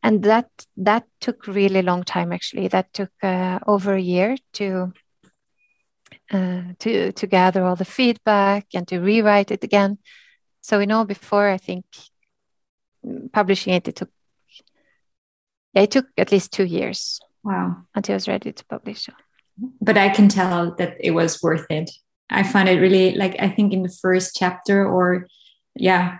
And 0.03 0.22
that 0.24 0.50
that 0.75 1.05
took 1.22 1.48
really 1.48 1.81
long 1.81 2.03
time. 2.03 2.33
Actually, 2.33 2.67
that 2.67 2.93
took 2.93 3.12
uh, 3.24 3.60
over 3.65 3.93
a 3.93 4.01
year 4.01 4.36
to 4.53 4.91
uh, 6.31 6.62
to 6.79 7.13
to 7.13 7.27
gather 7.27 7.63
all 7.63 7.77
the 7.77 7.86
feedback 7.86 8.67
and 8.74 8.86
to 8.89 9.00
rewrite 9.00 9.51
it 9.51 9.63
again. 9.63 9.98
So 10.62 10.77
we 10.77 10.86
know 10.86 11.05
before 11.05 11.48
I 11.48 11.57
think 11.57 11.86
publishing 13.31 13.74
it, 13.74 13.88
it 13.88 13.95
took 13.95 14.10
yeah, 15.74 15.83
it 15.83 15.91
took 15.91 16.05
at 16.17 16.31
least 16.31 16.51
two 16.51 16.65
years. 16.65 17.19
Wow. 17.43 17.77
Until 17.95 18.13
I 18.13 18.17
was 18.17 18.27
ready 18.27 18.51
to 18.51 18.65
publish. 18.65 19.10
But 19.81 19.98
I 19.98 20.10
can 20.10 20.27
tell 20.27 20.75
that 20.75 20.98
it 21.00 21.12
was 21.12 21.41
worth 21.41 21.65
it. 21.69 21.89
I 22.29 22.43
find 22.43 22.67
it 22.67 22.79
really 22.79 23.15
like 23.15 23.36
I 23.39 23.50
think 23.50 23.72
in 23.72 23.83
the 23.83 23.98
first 24.01 24.36
chapter 24.38 24.86
or 24.86 25.27
yeah, 25.75 26.17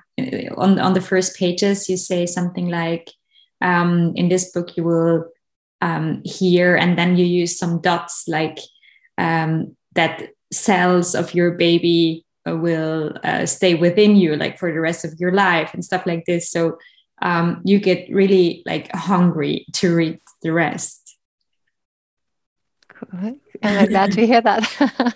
on 0.58 0.80
on 0.80 0.94
the 0.94 1.02
first 1.02 1.36
pages 1.38 1.90
you 1.90 1.98
say 1.98 2.26
something 2.26 2.70
like 2.70 3.12
um, 3.64 4.14
in 4.16 4.30
this 4.30 4.52
book 4.52 4.78
you 4.78 4.84
will 4.84 5.26
um, 5.82 6.22
hear 6.24 6.76
and 6.76 6.98
then 6.98 7.18
you 7.18 7.26
use 7.26 7.58
some 7.58 7.82
dots 7.82 8.26
like 8.28 8.60
um, 9.18 9.76
that 9.94 10.30
cells 10.52 11.16
of 11.16 11.34
your 11.34 11.52
baby 11.52 12.26
will 12.46 13.14
uh, 13.24 13.46
stay 13.46 13.74
within 13.74 14.16
you 14.16 14.36
like 14.36 14.60
for 14.60 14.72
the 14.72 14.80
rest 14.80 15.06
of 15.06 15.14
your 15.20 15.32
life 15.32 15.74
and 15.74 15.84
stuff 15.84 16.06
like 16.06 16.26
this. 16.26 16.50
So 16.50 16.78
um, 17.22 17.62
you 17.64 17.80
get 17.80 18.08
really 18.10 18.64
like 18.66 18.94
hungry 18.94 19.66
to 19.74 19.96
read 19.96 20.20
the 20.42 20.52
rest. 20.52 21.18
Cool. 22.90 23.40
i'm 23.64 23.88
glad 23.88 24.12
to 24.14 24.26
hear 24.26 24.42
that. 24.42 25.16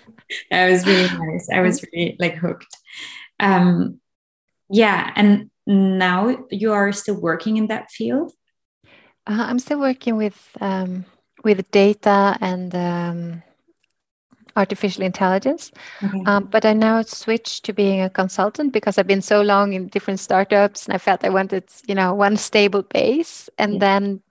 That 0.50 0.70
was 0.70 0.86
really 0.86 1.08
nice. 1.08 1.48
I 1.50 1.60
was 1.60 1.82
really 1.82 2.14
like 2.18 2.34
hooked. 2.34 2.76
Um, 3.40 3.98
yeah 4.70 5.10
and 5.16 5.50
now 5.66 6.36
you 6.50 6.72
are 6.72 6.92
still 6.92 7.18
working 7.18 7.56
in 7.56 7.68
that 7.68 7.90
field 7.90 8.32
uh, 9.28 9.44
i'm 9.48 9.58
still 9.58 9.80
working 9.80 10.16
with 10.16 10.56
um, 10.60 11.04
with 11.44 11.70
data 11.70 12.36
and 12.40 12.74
um, 12.74 13.42
artificial 14.58 15.04
intelligence. 15.04 15.70
Okay. 16.02 16.22
Um, 16.26 16.44
but 16.44 16.64
I 16.64 16.72
now 16.72 17.02
switched 17.02 17.64
to 17.64 17.72
being 17.72 18.02
a 18.02 18.10
consultant 18.10 18.72
because 18.72 18.98
I've 18.98 19.06
been 19.06 19.22
so 19.22 19.40
long 19.40 19.72
in 19.72 19.86
different 19.86 20.20
startups 20.20 20.86
and 20.86 20.94
I 20.94 20.98
felt 20.98 21.24
I 21.24 21.30
wanted, 21.30 21.64
you 21.86 21.94
know, 21.94 22.12
one 22.14 22.36
stable 22.48 22.82
base. 22.82 23.48
And 23.56 23.74
yeah. 23.74 23.78
then 23.78 24.22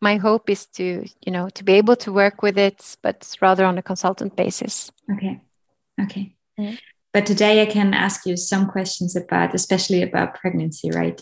my 0.00 0.16
hope 0.16 0.50
is 0.50 0.66
to, 0.78 1.06
you 1.24 1.32
know, 1.32 1.48
to 1.50 1.62
be 1.62 1.74
able 1.74 1.96
to 1.96 2.12
work 2.12 2.42
with 2.42 2.58
it, 2.58 2.96
but 3.02 3.36
rather 3.40 3.64
on 3.64 3.78
a 3.78 3.82
consultant 3.82 4.36
basis. 4.36 4.90
Okay. 5.12 5.40
Okay. 6.00 6.34
Yeah. 6.58 6.76
But 7.12 7.26
today 7.26 7.60
I 7.60 7.66
can 7.66 7.92
ask 7.92 8.24
you 8.24 8.36
some 8.38 8.66
questions 8.66 9.14
about, 9.14 9.54
especially 9.54 10.02
about 10.02 10.34
pregnancy, 10.34 10.90
right? 10.90 11.20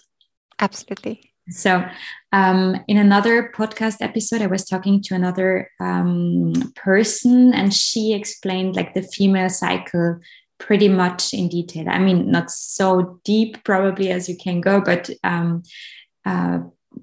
Absolutely. 0.60 1.29
So, 1.50 1.84
um, 2.32 2.76
in 2.86 2.96
another 2.96 3.52
podcast 3.54 3.96
episode, 4.00 4.40
I 4.40 4.46
was 4.46 4.64
talking 4.64 5.02
to 5.02 5.14
another 5.14 5.70
um, 5.80 6.52
person, 6.76 7.52
and 7.52 7.74
she 7.74 8.12
explained 8.12 8.76
like 8.76 8.94
the 8.94 9.02
female 9.02 9.48
cycle 9.48 10.20
pretty 10.58 10.88
much 10.88 11.34
in 11.34 11.48
detail. 11.48 11.88
I 11.88 11.98
mean, 11.98 12.30
not 12.30 12.50
so 12.50 13.20
deep 13.24 13.64
probably 13.64 14.10
as 14.10 14.28
you 14.28 14.36
can 14.36 14.60
go, 14.60 14.80
but 14.80 15.10
um, 15.24 15.62
uh, 16.24 16.60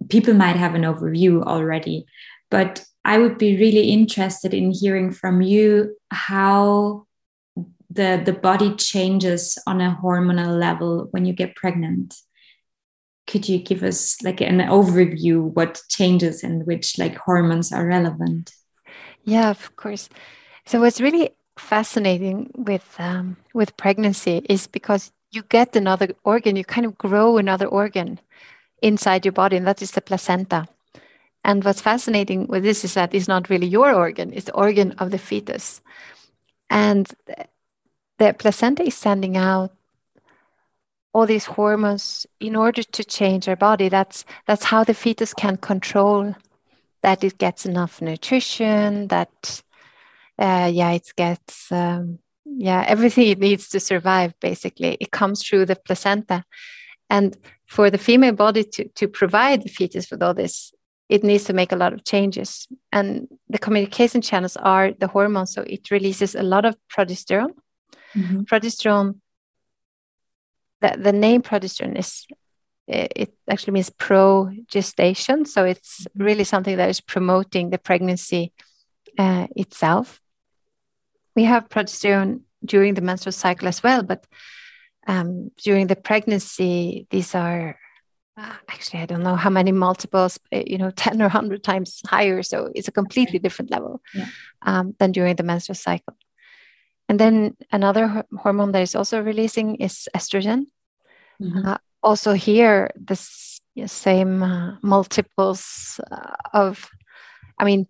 people 0.10 0.34
might 0.34 0.56
have 0.56 0.75
an 0.75 0.84
overview 0.84 1.44
already. 1.44 2.06
But 2.50 2.86
I 3.04 3.18
would 3.18 3.38
be 3.38 3.58
really 3.58 3.89
interested 3.89 4.54
in 4.54 4.72
hearing 4.72 5.12
from 5.12 5.42
you 5.42 5.98
how 6.12 7.06
the 7.89 8.22
the 8.24 8.34
body 8.34 8.75
changes 8.75 9.58
on 9.66 9.82
a 9.82 9.98
hormonal 10.01 10.60
level 10.60 11.08
when 11.12 11.25
you 11.25 11.34
get 11.34 11.56
pregnant 11.56 12.16
could 13.27 13.48
you 13.48 13.60
give 13.60 13.84
us 13.84 14.22
like 14.24 14.41
an 14.41 14.60
overview 14.60 15.53
what 15.53 15.81
changes 15.89 16.43
and 16.43 16.65
which 16.65 16.98
like 16.98 17.17
hormones 17.17 17.72
are 17.72 17.86
relevant? 17.86 18.53
Yeah 19.24 19.50
of 19.50 19.75
course. 19.75 20.10
So 20.65 20.79
what's 20.79 21.01
really 21.01 21.31
fascinating 21.57 22.51
with 22.55 22.96
um, 23.00 23.38
with 23.53 23.77
pregnancy 23.77 24.46
is 24.50 24.67
because 24.67 25.12
you 25.31 25.43
get 25.43 25.75
another 25.75 26.10
organ 26.24 26.55
you 26.55 26.63
kind 26.63 26.86
of 26.86 26.98
grow 26.98 27.38
another 27.38 27.67
organ 27.67 28.19
inside 28.81 29.25
your 29.25 29.34
body 29.34 29.57
and 29.57 29.67
that 29.67 29.81
is 29.81 29.91
the 29.91 30.01
placenta. 30.01 30.67
And 31.43 31.63
what's 31.63 31.81
fascinating 31.81 32.48
with 32.48 32.63
this 32.63 32.84
is 32.84 32.93
that 32.96 33.13
it's 33.13 33.27
not 33.27 33.50
really 33.50 33.67
your 33.67 33.93
organ 33.93 34.31
it's 34.34 34.46
the 34.46 34.55
organ 34.55 34.93
of 34.93 35.12
the 35.12 35.17
fetus. 35.17 35.81
And 36.69 37.07
the 38.19 38.34
placenta 38.34 38.84
is 38.84 38.96
sending 38.96 39.38
out 39.38 39.72
all 41.17 41.25
these 41.25 41.45
hormones 41.45 42.27
in 42.39 42.55
order 42.55 42.83
to 42.83 43.03
change 43.03 43.50
our 43.50 43.55
body. 43.55 43.89
That's 43.89 44.24
that's 44.45 44.65
how 44.65 44.83
the 44.83 44.93
fetus 44.93 45.33
can 45.33 45.57
control 45.57 46.36
that 47.01 47.24
it 47.24 47.39
gets 47.39 47.65
enough 47.65 48.01
nutrition 48.01 49.07
that 49.07 49.63
uh, 50.38 50.69
yeah 50.71 50.91
it 50.91 51.12
gets 51.15 51.71
um, 51.71 52.19
yeah 52.45 52.86
everything 52.88 53.29
it 53.29 53.39
needs 53.39 53.67
to 53.69 53.79
survive 53.79 54.39
basically. 54.39 54.95
It 55.00 55.09
comes 55.09 55.43
through 55.43 55.65
the 55.65 55.75
placenta. 55.75 56.43
And 57.09 57.36
for 57.65 57.89
the 57.89 57.97
female 57.97 58.33
body 58.33 58.63
to, 58.63 58.88
to 59.00 59.07
provide 59.07 59.63
the 59.63 59.69
fetus 59.69 60.12
with 60.12 60.21
all 60.21 60.36
this 60.36 60.71
it 61.09 61.24
needs 61.24 61.45
to 61.45 61.53
make 61.53 61.71
a 61.71 61.77
lot 61.77 61.93
of 61.93 62.03
changes. 62.03 62.67
And 62.91 63.27
the 63.50 63.57
communication 63.57 64.21
channels 64.21 64.55
are 64.57 64.91
the 64.91 65.07
hormones 65.07 65.51
so 65.53 65.63
it 65.63 65.89
releases 65.89 66.36
a 66.36 66.43
lot 66.43 66.65
of 66.65 66.75
progesterone. 66.95 67.55
Mm-hmm. 68.15 68.41
progesterone 68.43 69.15
the, 70.81 70.98
the 70.98 71.13
name 71.13 71.41
progesterone 71.41 71.98
is 71.98 72.25
it 72.88 73.34
actually 73.50 73.74
means 73.74 73.89
pro 73.89 74.50
gestation 74.67 75.46
so 75.46 75.65
it's 75.65 76.01
mm-hmm. 76.01 76.24
really 76.24 76.43
something 76.43 76.77
that 76.77 76.89
is 76.89 77.01
promoting 77.01 77.69
the 77.69 77.77
pregnancy 77.77 78.53
uh, 79.19 79.48
itself. 79.55 80.22
We 81.36 81.43
have 81.43 81.69
progesterone 81.69 82.41
during 82.65 82.93
the 82.93 83.01
menstrual 83.01 83.34
cycle 83.34 83.67
as 83.67 83.84
well 83.84 84.03
but 84.03 84.25
um, 85.05 85.51
during 85.63 85.88
the 85.88 85.96
pregnancy 85.96 87.07
these 87.10 87.36
are 87.36 87.77
uh, 88.38 88.53
actually 88.69 89.00
i 89.00 89.05
don't 89.05 89.24
know 89.24 89.36
how 89.36 89.50
many 89.50 89.72
multiples 89.72 90.39
uh, 90.53 90.62
you 90.65 90.77
know 90.77 90.91
10 90.96 91.22
or 91.22 91.25
100 91.25 91.63
times 91.63 92.01
higher. 92.07 92.41
So 92.41 92.72
it's 92.74 92.88
a 92.88 92.91
completely 92.91 93.39
different 93.39 93.72
level 93.72 94.01
yeah. 94.13 94.27
um, 94.62 94.96
than 95.00 95.12
during 95.12 95.36
the 95.36 95.43
menstrual 95.43 95.75
cycle 95.75 96.15
and 97.09 97.19
then 97.19 97.55
another 97.71 98.25
hormone 98.37 98.71
that 98.73 98.81
is 98.81 98.95
also 98.95 99.21
releasing 99.21 99.75
is 99.75 100.09
estrogen. 100.15 100.65
Mm-hmm. 101.41 101.67
Uh, 101.67 101.77
also, 102.03 102.33
here, 102.33 102.91
the 102.95 103.15
same 103.85 104.43
uh, 104.43 104.77
multiples 104.81 105.99
uh, 106.11 106.35
of, 106.53 106.89
I 107.57 107.65
mean, 107.65 107.87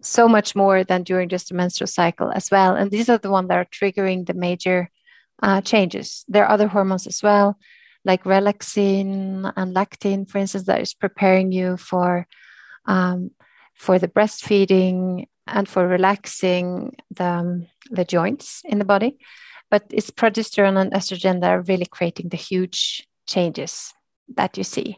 so 0.00 0.28
much 0.28 0.54
more 0.54 0.84
than 0.84 1.02
during 1.02 1.28
just 1.28 1.48
the 1.48 1.54
menstrual 1.54 1.88
cycle 1.88 2.30
as 2.30 2.50
well. 2.50 2.76
And 2.76 2.90
these 2.90 3.08
are 3.08 3.18
the 3.18 3.30
ones 3.30 3.48
that 3.48 3.58
are 3.58 3.64
triggering 3.66 4.26
the 4.26 4.34
major 4.34 4.90
uh, 5.42 5.60
changes. 5.60 6.24
There 6.28 6.44
are 6.44 6.50
other 6.50 6.68
hormones 6.68 7.06
as 7.06 7.22
well, 7.22 7.58
like 8.04 8.24
relaxin 8.24 9.52
and 9.56 9.74
lactin, 9.74 10.28
for 10.28 10.38
instance, 10.38 10.66
that 10.66 10.80
is 10.80 10.94
preparing 10.94 11.52
you 11.52 11.76
for 11.76 12.26
um, 12.86 13.30
for 13.74 13.98
the 13.98 14.08
breastfeeding 14.08 15.26
and 15.46 15.68
for 15.68 15.86
relaxing 15.86 16.96
the, 17.10 17.24
um, 17.24 17.66
the 17.90 18.04
joints 18.04 18.62
in 18.64 18.78
the 18.78 18.84
body. 18.84 19.18
But 19.70 19.84
it's 19.90 20.10
progesterone 20.10 20.80
and 20.80 20.92
estrogen 20.92 21.40
that 21.40 21.50
are 21.50 21.62
really 21.62 21.86
creating 21.86 22.28
the 22.28 22.36
huge 22.36 23.06
changes 23.26 23.92
that 24.34 24.56
you 24.56 24.64
see. 24.64 24.96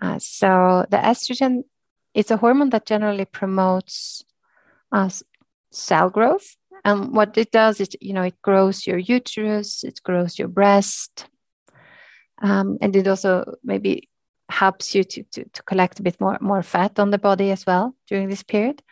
Uh, 0.00 0.18
so 0.18 0.84
the 0.90 0.98
estrogen 0.98 1.62
is 2.14 2.30
a 2.30 2.36
hormone 2.36 2.70
that 2.70 2.86
generally 2.86 3.24
promotes 3.24 4.24
uh, 4.92 5.10
cell 5.70 6.10
growth. 6.10 6.56
And 6.84 7.14
what 7.14 7.36
it 7.36 7.50
does 7.50 7.80
is, 7.80 7.90
you 8.00 8.12
know, 8.12 8.22
it 8.22 8.40
grows 8.42 8.86
your 8.86 8.98
uterus, 8.98 9.84
it 9.84 10.00
grows 10.02 10.38
your 10.38 10.48
breast, 10.48 11.26
um, 12.40 12.78
and 12.80 12.94
it 12.94 13.08
also 13.08 13.56
maybe 13.64 14.08
helps 14.48 14.94
you 14.94 15.04
to, 15.04 15.22
to, 15.24 15.44
to 15.44 15.62
collect 15.64 16.00
a 16.00 16.02
bit 16.02 16.20
more, 16.20 16.38
more 16.40 16.62
fat 16.62 16.98
on 16.98 17.10
the 17.10 17.18
body 17.18 17.50
as 17.50 17.66
well 17.66 17.94
during 18.06 18.28
this 18.28 18.42
period. 18.42 18.82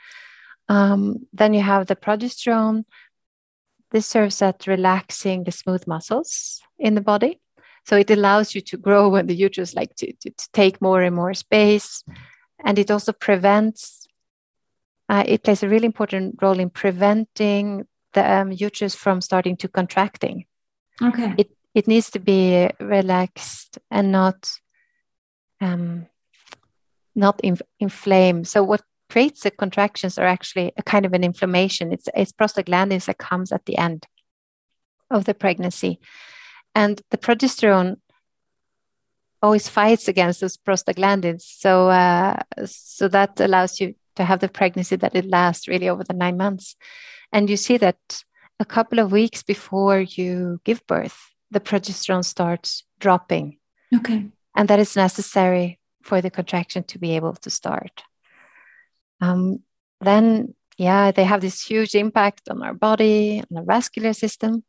Um, 0.69 1.27
then 1.33 1.55
you 1.55 1.63
have 1.63 1.87
the 1.87 1.97
progesterone. 1.97 2.85
This 3.91 4.07
serves 4.07 4.43
at 4.43 4.67
relaxing 4.67 5.45
the 5.45 5.53
smooth 5.53 5.87
muscles 5.87 6.61
in 6.79 6.95
the 6.95 7.01
body. 7.01 7.41
So 7.85 7.97
it 7.97 8.11
allows 8.11 8.55
you 8.55 8.61
to 8.63 8.77
grow 8.77 9.09
when 9.09 9.27
the 9.27 9.35
uterus 9.35 9.75
like 9.75 9.95
to, 9.97 10.13
to, 10.13 10.31
to 10.31 10.49
take 10.53 10.83
more 10.83 11.03
and 11.03 11.15
more 11.15 11.35
space. 11.35 12.03
And 12.65 12.79
it 12.79 12.91
also 12.91 13.13
prevents, 13.13 14.09
uh, 15.09 15.23
it 15.27 15.45
plays 15.45 15.63
a 15.63 15.69
really 15.69 15.87
important 15.87 16.39
role 16.43 16.59
in 16.59 16.71
preventing 16.71 17.87
the 18.13 18.29
um, 18.29 18.51
uterus 18.51 18.97
from 18.97 19.21
starting 19.21 19.57
to 19.59 19.69
contracting. 19.69 20.47
Okay. 21.01 21.35
It, 21.39 21.51
it 21.75 21.87
needs 21.87 22.11
to 22.11 22.19
be 22.19 22.71
relaxed 22.81 23.79
and 23.91 24.11
not 24.11 24.51
um, 25.61 26.07
not 27.15 27.41
inf- 27.43 27.63
inflame. 27.81 28.45
So 28.45 28.63
what 28.63 28.83
creates 29.09 29.43
the 29.43 29.51
contractions 29.51 30.19
are 30.19 30.27
actually 30.27 30.73
a 30.77 30.83
kind 30.83 31.07
of 31.07 31.13
an 31.13 31.25
inflammation. 31.25 31.93
It's, 31.93 32.09
it's 32.15 32.33
prostaglandins 32.33 33.07
that 33.07 33.19
comes 33.19 33.53
at 33.53 33.67
the 33.67 33.79
end 33.79 34.07
of 35.11 35.25
the 35.25 35.35
pregnancy. 35.35 36.01
And 36.75 37.01
the 37.11 37.19
progesterone 37.19 37.97
always 39.43 39.69
fights 39.69 40.09
against 40.09 40.41
those 40.41 40.57
prostaglandins. 40.57 41.43
So, 41.43 41.89
uh, 41.89 42.37
so 42.65 43.09
that 43.09 43.41
allows 43.41 43.81
you 43.81 43.95
to 44.17 44.25
have 44.25 44.41
the 44.41 44.49
pregnancy 44.49 44.97
that 44.97 45.15
it 45.15 45.27
lasts 45.27 45.69
really 45.69 45.89
over 45.89 46.05
the 46.05 46.15
nine 46.15 46.37
months. 46.37 46.77
And 47.33 47.49
you 47.49 47.57
see 47.57 47.77
that 47.79 47.99
a 48.59 48.65
couple 48.65 48.99
of 48.99 49.13
weeks 49.13 49.43
before 49.43 50.01
you 50.01 50.61
give 50.65 50.87
birth, 50.87 51.33
the 51.51 51.61
progesterone 51.61 52.25
starts 52.25 52.85
dropping. 52.99 53.59
Okay. 53.95 54.27
And 54.57 54.69
that 54.69 54.81
is 54.81 54.97
necessary 54.97 55.79
for 56.03 56.21
the 56.21 56.31
contraction 56.31 56.83
to 56.85 56.99
be 56.99 57.15
able 57.15 57.35
to 57.35 57.51
start. 57.51 58.03
Um, 59.21 59.61
then, 60.01 60.55
yeah, 60.79 61.11
they 61.13 61.25
have 61.25 61.41
this 61.41 61.63
huge 61.63 61.95
impact 61.95 62.49
on 62.49 62.63
our 62.63 62.75
body, 62.75 63.43
on 63.51 63.57
our 63.59 63.65
vascular 63.65 64.13
system. 64.13 64.65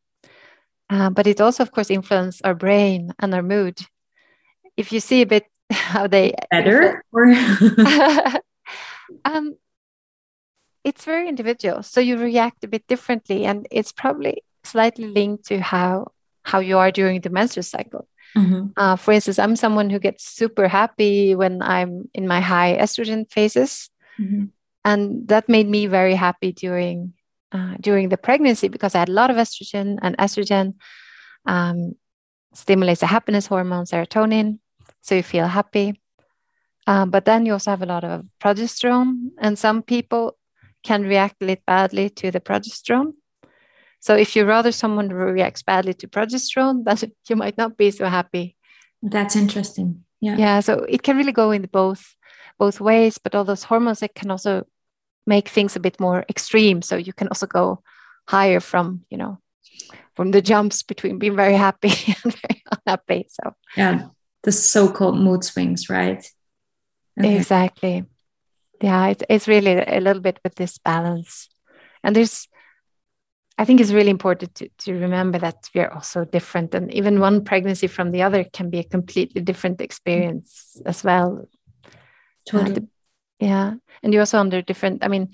Uh, 0.89 1.09
but 1.09 1.27
it 1.27 1.41
also, 1.41 1.63
of 1.63 1.71
course, 1.71 1.89
influences 1.89 2.41
our 2.41 2.55
brain 2.55 3.13
and 3.19 3.33
our 3.33 3.43
mood. 3.43 3.79
If 4.77 4.91
you 4.91 4.99
see 4.99 5.21
a 5.21 5.25
bit 5.25 5.45
how 5.71 6.07
they 6.07 6.33
better 6.49 7.03
or 7.11 7.25
um, 9.25 9.55
it's 10.83 11.03
very 11.03 11.27
individual, 11.27 11.83
so 11.83 11.99
you 11.99 12.17
react 12.17 12.63
a 12.63 12.67
bit 12.67 12.87
differently, 12.87 13.43
and 13.45 13.67
it's 13.69 13.91
probably 13.91 14.43
slightly 14.63 15.07
linked 15.07 15.47
to 15.47 15.59
how 15.59 16.11
how 16.43 16.59
you 16.59 16.77
are 16.77 16.91
during 16.91 17.19
the 17.19 17.29
menstrual 17.29 17.63
cycle. 17.63 18.07
Mm-hmm. 18.35 18.67
Uh, 18.77 18.95
for 18.95 19.11
instance, 19.11 19.39
I'm 19.39 19.57
someone 19.57 19.89
who 19.89 19.99
gets 19.99 20.23
super 20.23 20.67
happy 20.69 21.35
when 21.35 21.61
I'm 21.61 22.09
in 22.13 22.27
my 22.27 22.39
high 22.39 22.77
estrogen 22.79 23.29
phases, 23.29 23.89
mm-hmm. 24.19 24.45
and 24.85 25.27
that 25.27 25.49
made 25.49 25.67
me 25.67 25.87
very 25.87 26.15
happy 26.15 26.51
during 26.51 27.13
uh, 27.51 27.75
during 27.79 28.09
the 28.09 28.17
pregnancy 28.17 28.67
because 28.67 28.95
I 28.95 28.99
had 28.99 29.09
a 29.09 29.13
lot 29.13 29.29
of 29.29 29.37
estrogen, 29.37 29.97
and 30.01 30.17
estrogen 30.17 30.75
um, 31.45 31.93
stimulates 32.53 33.01
the 33.01 33.07
happiness 33.07 33.47
hormone 33.47 33.85
serotonin, 33.85 34.59
so 35.01 35.15
you 35.15 35.23
feel 35.23 35.47
happy. 35.47 36.01
Uh, 36.85 37.05
but 37.05 37.25
then 37.25 37.45
you 37.45 37.53
also 37.53 37.71
have 37.71 37.81
a 37.81 37.85
lot 37.85 38.03
of 38.03 38.25
progesterone, 38.41 39.29
and 39.39 39.57
some 39.57 39.81
people 39.81 40.37
can 40.83 41.03
react 41.03 41.41
a 41.41 41.45
little 41.45 41.63
badly 41.67 42.09
to 42.09 42.31
the 42.31 42.39
progesterone. 42.39 43.13
So 43.99 44.15
if 44.15 44.35
you're 44.35 44.45
rather 44.45 44.71
someone 44.71 45.09
who 45.09 45.17
reacts 45.17 45.63
badly 45.63 45.93
to 45.95 46.07
progesterone, 46.07 46.83
then 46.85 47.11
you 47.29 47.35
might 47.35 47.57
not 47.57 47.77
be 47.77 47.91
so 47.91 48.05
happy. 48.07 48.55
That's 49.01 49.35
interesting. 49.35 50.03
Yeah. 50.21 50.37
Yeah. 50.37 50.59
So 50.61 50.85
it 50.89 51.03
can 51.03 51.17
really 51.17 51.31
go 51.31 51.51
in 51.51 51.63
both 51.71 52.15
both 52.57 52.79
ways, 52.79 53.17
but 53.17 53.35
all 53.35 53.43
those 53.43 53.63
hormones 53.63 54.01
it 54.01 54.15
can 54.15 54.31
also 54.31 54.65
make 55.25 55.49
things 55.49 55.75
a 55.75 55.79
bit 55.79 55.99
more 55.99 56.25
extreme. 56.29 56.81
So 56.81 56.95
you 56.95 57.13
can 57.13 57.27
also 57.27 57.47
go 57.47 57.83
higher 58.27 58.59
from, 58.59 59.05
you 59.09 59.17
know, 59.17 59.39
from 60.15 60.31
the 60.31 60.41
jumps 60.41 60.83
between 60.83 61.19
being 61.19 61.35
very 61.35 61.55
happy 61.55 61.89
and 62.23 62.33
very 62.33 62.63
unhappy. 62.71 63.27
So 63.29 63.53
yeah, 63.75 64.07
the 64.43 64.51
so-called 64.51 65.19
mood 65.19 65.43
swings, 65.43 65.89
right? 65.89 66.25
Okay. 67.19 67.35
Exactly. 67.35 68.03
Yeah, 68.81 69.07
it's 69.07 69.23
it's 69.29 69.47
really 69.47 69.71
a 69.71 69.99
little 69.99 70.21
bit 70.21 70.39
with 70.43 70.55
this 70.55 70.77
balance. 70.77 71.49
And 72.03 72.15
there's 72.15 72.47
I 73.57 73.65
think 73.65 73.81
it's 73.81 73.91
really 73.91 74.11
important 74.11 74.53
to, 74.55 74.69
to 74.79 74.93
remember 74.93 75.39
that 75.39 75.69
we 75.73 75.81
are 75.81 75.91
also 75.91 76.25
different. 76.25 76.75
And 76.75 76.93
even 76.93 77.19
one 77.19 77.43
pregnancy 77.43 77.87
from 77.87 78.11
the 78.11 78.21
other 78.21 78.43
can 78.43 78.69
be 78.69 78.79
a 78.79 78.83
completely 78.83 79.41
different 79.41 79.81
experience 79.81 80.79
as 80.85 81.03
well. 81.03 81.47
Totally. 82.47 82.77
Uh, 82.77 82.85
yeah. 83.39 83.73
And 84.01 84.13
you're 84.13 84.21
also 84.21 84.39
under 84.39 84.61
different, 84.61 85.03
I 85.03 85.07
mean, 85.07 85.29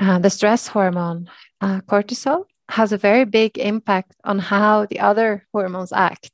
uh, 0.00 0.18
the 0.18 0.30
stress 0.30 0.66
hormone, 0.68 1.30
uh, 1.60 1.80
cortisol, 1.82 2.44
has 2.70 2.92
a 2.92 2.98
very 2.98 3.24
big 3.24 3.58
impact 3.58 4.14
on 4.24 4.38
how 4.38 4.86
the 4.86 5.00
other 5.00 5.46
hormones 5.52 5.92
act. 5.92 6.32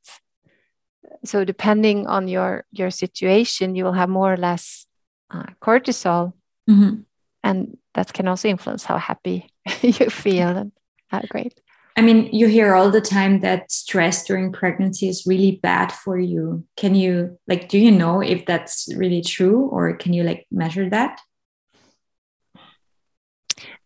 So 1.24 1.44
depending 1.44 2.06
on 2.06 2.28
your 2.28 2.64
your 2.70 2.90
situation, 2.90 3.74
you 3.74 3.84
will 3.84 3.94
have 3.94 4.08
more 4.08 4.32
or 4.32 4.36
less 4.36 4.86
uh, 5.30 5.46
cortisol, 5.60 6.34
mm-hmm. 6.68 7.00
and 7.42 7.78
that 7.94 8.12
can 8.12 8.28
also 8.28 8.48
influence 8.48 8.84
how 8.84 8.98
happy 8.98 9.50
you 9.82 10.10
feel 10.10 10.48
and 10.48 10.72
how 11.08 11.22
great. 11.28 11.58
I 11.96 12.02
mean, 12.02 12.28
you 12.30 12.46
hear 12.46 12.74
all 12.74 12.90
the 12.90 13.00
time 13.00 13.40
that 13.40 13.72
stress 13.72 14.24
during 14.24 14.52
pregnancy 14.52 15.08
is 15.08 15.26
really 15.26 15.58
bad 15.62 15.90
for 15.90 16.18
you. 16.18 16.66
Can 16.76 16.94
you 16.94 17.38
like 17.48 17.70
do 17.70 17.78
you 17.78 17.90
know 17.90 18.20
if 18.20 18.44
that's 18.44 18.88
really 18.94 19.22
true 19.22 19.62
or 19.72 19.96
can 19.96 20.12
you 20.12 20.22
like 20.22 20.46
measure 20.50 20.90
that? 20.90 21.18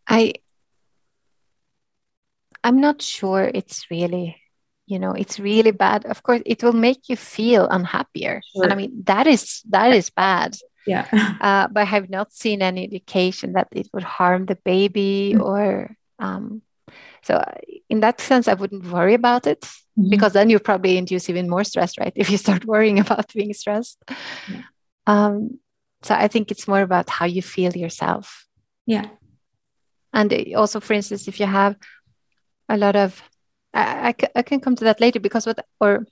I 0.08 0.34
I'm 2.64 2.80
not 2.80 3.00
sure 3.00 3.50
it's 3.54 3.90
really, 3.90 4.36
you 4.86 4.98
know, 4.98 5.12
it's 5.12 5.38
really 5.38 5.70
bad. 5.70 6.04
Of 6.04 6.22
course, 6.24 6.42
it 6.44 6.62
will 6.62 6.74
make 6.74 7.08
you 7.08 7.16
feel 7.16 7.68
unhappier. 7.68 8.42
Sure. 8.52 8.64
And 8.64 8.72
I 8.72 8.76
mean, 8.76 9.02
that 9.04 9.28
is 9.28 9.62
that 9.70 9.92
is 9.94 10.10
bad. 10.10 10.56
Yeah. 10.86 11.06
Uh, 11.40 11.68
but 11.68 11.82
I 11.82 11.84
have 11.84 12.10
not 12.10 12.32
seen 12.32 12.60
any 12.60 12.84
indication 12.84 13.52
that 13.52 13.68
it 13.72 13.88
would 13.94 14.02
harm 14.02 14.46
the 14.46 14.58
baby 14.64 15.32
mm-hmm. 15.34 15.42
or 15.42 15.96
um, 16.18 16.60
so 17.22 17.42
in 17.88 18.00
that 18.00 18.20
sense, 18.20 18.48
I 18.48 18.54
wouldn't 18.54 18.90
worry 18.90 19.14
about 19.14 19.46
it 19.46 19.60
mm-hmm. 19.60 20.10
because 20.10 20.32
then 20.32 20.50
you 20.50 20.58
probably 20.58 20.96
induce 20.96 21.28
even 21.28 21.48
more 21.48 21.64
stress, 21.64 21.98
right? 21.98 22.12
If 22.16 22.30
you 22.30 22.38
start 22.38 22.64
worrying 22.64 22.98
about 22.98 23.32
being 23.32 23.52
stressed. 23.52 24.02
Yeah. 24.48 24.62
Um, 25.06 25.60
so 26.02 26.14
I 26.14 26.28
think 26.28 26.50
it's 26.50 26.68
more 26.68 26.80
about 26.80 27.10
how 27.10 27.26
you 27.26 27.42
feel 27.42 27.72
yourself. 27.72 28.46
Yeah. 28.86 29.08
And 30.12 30.32
also, 30.56 30.80
for 30.80 30.94
instance, 30.94 31.28
if 31.28 31.38
you 31.38 31.46
have 31.46 31.76
a 32.68 32.76
lot 32.76 32.96
of 32.96 33.22
I, 33.74 34.08
I, 34.08 34.14
I 34.36 34.42
can 34.42 34.60
come 34.60 34.76
to 34.76 34.84
that 34.84 35.00
later 35.00 35.20
because 35.20 35.46
what 35.46 35.64
or 35.80 36.06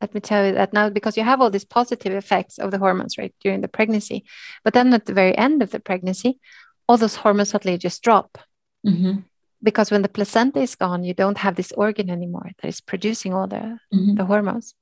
let 0.00 0.14
me 0.14 0.20
tell 0.20 0.46
you 0.46 0.52
that 0.52 0.72
now 0.72 0.90
because 0.90 1.16
you 1.16 1.22
have 1.22 1.40
all 1.40 1.50
these 1.50 1.64
positive 1.64 2.12
effects 2.12 2.58
of 2.58 2.70
the 2.70 2.78
hormones 2.78 3.16
right 3.16 3.34
during 3.40 3.60
the 3.60 3.68
pregnancy 3.68 4.24
but 4.64 4.74
then 4.74 4.92
at 4.92 5.06
the 5.06 5.14
very 5.14 5.36
end 5.36 5.62
of 5.62 5.70
the 5.70 5.80
pregnancy 5.80 6.40
all 6.88 6.96
those 6.96 7.16
hormones 7.16 7.50
suddenly 7.50 7.78
just 7.78 8.02
drop 8.02 8.38
mm-hmm. 8.86 9.20
Because 9.62 9.90
when 9.90 10.02
the 10.02 10.08
placenta 10.08 10.60
is 10.60 10.74
gone 10.74 11.04
you 11.04 11.14
don't 11.14 11.38
have 11.38 11.56
this 11.56 11.72
organ 11.72 12.10
anymore 12.10 12.50
that 12.60 12.68
is 12.68 12.80
producing 12.80 13.32
all 13.32 13.46
the, 13.46 13.78
mm-hmm. 13.92 14.14
the 14.14 14.24
hormones 14.24 14.74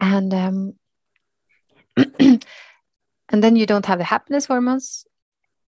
and 0.00 0.34
um, 0.34 0.74
and 2.18 2.44
then 3.30 3.56
you 3.56 3.66
don't 3.66 3.86
have 3.86 3.98
the 3.98 4.04
happiness 4.04 4.46
hormones 4.46 5.06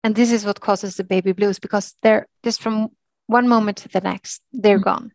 and 0.03 0.15
this 0.15 0.33
is 0.33 0.45
what 0.45 0.61
causes 0.61 0.97
the 0.97 1.05
baby 1.05 1.33
blues 1.33 1.59
because 1.59 1.97
they're 2.03 2.27
just 2.43 2.61
from 2.61 2.91
one 3.27 3.49
moment 3.49 3.79
to 3.79 3.89
the 3.89 4.01
next 4.01 4.43
they're 4.53 4.79
mm-hmm. 4.79 4.85
gone 4.85 5.13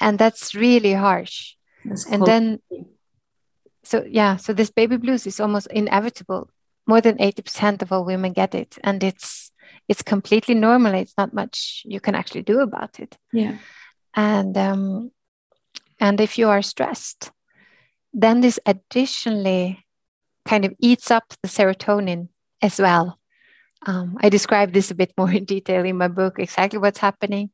and 0.00 0.18
that's 0.18 0.54
really 0.54 0.92
harsh 0.92 1.54
that's 1.84 2.06
and 2.06 2.18
cool. 2.18 2.26
then 2.26 2.58
so 3.82 4.04
yeah 4.08 4.36
so 4.36 4.52
this 4.52 4.70
baby 4.70 4.96
blues 4.96 5.26
is 5.26 5.40
almost 5.40 5.66
inevitable 5.68 6.48
more 6.86 7.00
than 7.00 7.16
80% 7.16 7.80
of 7.82 7.92
all 7.92 8.04
women 8.04 8.32
get 8.32 8.54
it 8.54 8.78
and 8.82 9.02
it's 9.02 9.50
it's 9.88 10.02
completely 10.02 10.54
normal 10.54 10.94
it's 10.94 11.14
not 11.16 11.34
much 11.34 11.82
you 11.84 12.00
can 12.00 12.14
actually 12.14 12.42
do 12.42 12.60
about 12.60 12.98
it 13.00 13.16
yeah 13.32 13.56
and 14.14 14.56
um 14.56 15.10
and 16.00 16.20
if 16.20 16.38
you 16.38 16.48
are 16.48 16.62
stressed 16.62 17.30
then 18.12 18.40
this 18.40 18.60
additionally 18.66 19.84
kind 20.44 20.64
of 20.64 20.74
eats 20.78 21.10
up 21.10 21.24
the 21.42 21.48
serotonin 21.48 22.28
as 22.62 22.78
well 22.78 23.18
um, 23.86 24.16
I 24.20 24.28
describe 24.28 24.72
this 24.72 24.90
a 24.90 24.94
bit 24.94 25.12
more 25.16 25.30
in 25.30 25.44
detail 25.44 25.84
in 25.84 25.98
my 25.98 26.08
book, 26.08 26.38
exactly 26.38 26.78
what's 26.78 26.98
happening, 26.98 27.50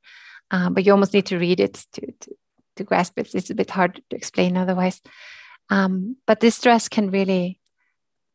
uh, 0.50 0.70
but 0.70 0.84
you 0.84 0.92
almost 0.92 1.14
need 1.14 1.26
to 1.26 1.38
read 1.38 1.60
it 1.60 1.84
to, 1.92 2.06
to, 2.20 2.36
to, 2.76 2.84
grasp 2.84 3.18
it. 3.18 3.34
It's 3.34 3.50
a 3.50 3.54
bit 3.54 3.70
hard 3.70 4.02
to 4.10 4.16
explain 4.16 4.56
otherwise. 4.56 5.00
Um, 5.70 6.16
but 6.26 6.40
this 6.40 6.56
stress 6.56 6.88
can 6.88 7.10
really 7.10 7.60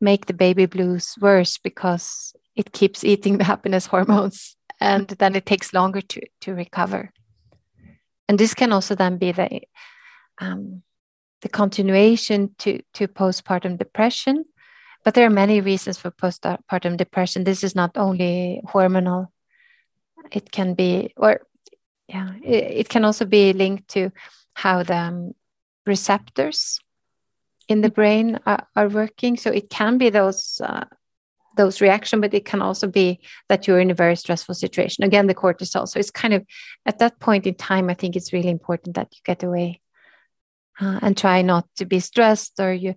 make 0.02 0.26
the 0.26 0.34
baby 0.34 0.66
blues 0.66 1.16
worse 1.20 1.58
because 1.58 2.34
it 2.56 2.72
keeps 2.72 3.04
eating 3.04 3.38
the 3.38 3.44
happiness 3.44 3.86
hormones 3.86 4.56
and 4.80 5.08
then 5.08 5.36
it 5.36 5.46
takes 5.46 5.74
longer 5.74 6.02
to, 6.02 6.22
to 6.42 6.54
recover. 6.54 7.12
And 8.28 8.40
this 8.40 8.54
can 8.54 8.72
also 8.72 8.96
then 8.96 9.18
be 9.18 9.32
the, 9.32 9.62
um, 10.40 10.84
the 11.42 11.50
continuation 11.50 12.56
to, 12.60 12.82
to 12.94 13.08
postpartum 13.08 13.78
depression 13.78 14.46
but 15.06 15.14
there 15.14 15.28
are 15.28 15.30
many 15.30 15.62
reasons 15.62 16.00
for 16.00 16.10
postpartum 16.10 16.98
depression. 16.98 17.44
This 17.44 17.64
is 17.64 17.76
not 17.76 17.96
only 17.96 18.60
hormonal. 18.66 19.28
It 20.32 20.52
can 20.52 20.74
be, 20.74 21.14
or 21.16 21.42
yeah, 22.08 22.34
it, 22.44 22.64
it 22.80 22.90
can 22.90 23.06
also 23.06 23.24
be 23.26 23.54
linked 23.54 23.88
to 23.90 24.12
how 24.56 24.82
the 24.82 24.98
um, 24.98 25.36
receptors 25.86 26.80
in 27.68 27.82
the 27.82 27.92
brain 27.92 28.40
are, 28.48 28.68
are, 28.76 28.90
working. 28.90 29.38
So 29.38 29.52
it 29.52 29.70
can 29.70 30.00
be 30.00 30.10
those 30.10 30.60
uh, 30.60 30.86
those 31.56 31.82
reaction, 31.82 32.22
but 32.22 32.34
it 32.34 32.46
can 32.46 32.62
also 32.62 32.88
be 32.88 33.20
that 33.50 33.68
you're 33.68 33.80
in 33.80 33.92
a 33.92 33.96
very 33.96 34.16
stressful 34.16 34.56
situation. 34.56 35.04
Again, 35.04 35.28
the 35.28 35.36
cortisol. 35.36 35.88
So 35.88 36.00
it's 36.00 36.12
kind 36.12 36.34
of 36.34 36.46
at 36.86 37.00
that 37.00 37.20
point 37.20 37.48
in 37.48 37.56
time, 37.56 37.90
I 37.90 37.94
think 37.94 38.16
it's 38.16 38.34
really 38.34 38.50
important 38.50 38.96
that 38.96 39.10
you 39.14 39.22
get 39.24 39.44
away 39.44 39.82
uh, 40.80 41.00
and 41.02 41.18
try 41.18 41.42
not 41.42 41.68
to 41.78 41.86
be 41.86 42.00
stressed 42.00 42.60
or 42.60 42.74
you 42.74 42.96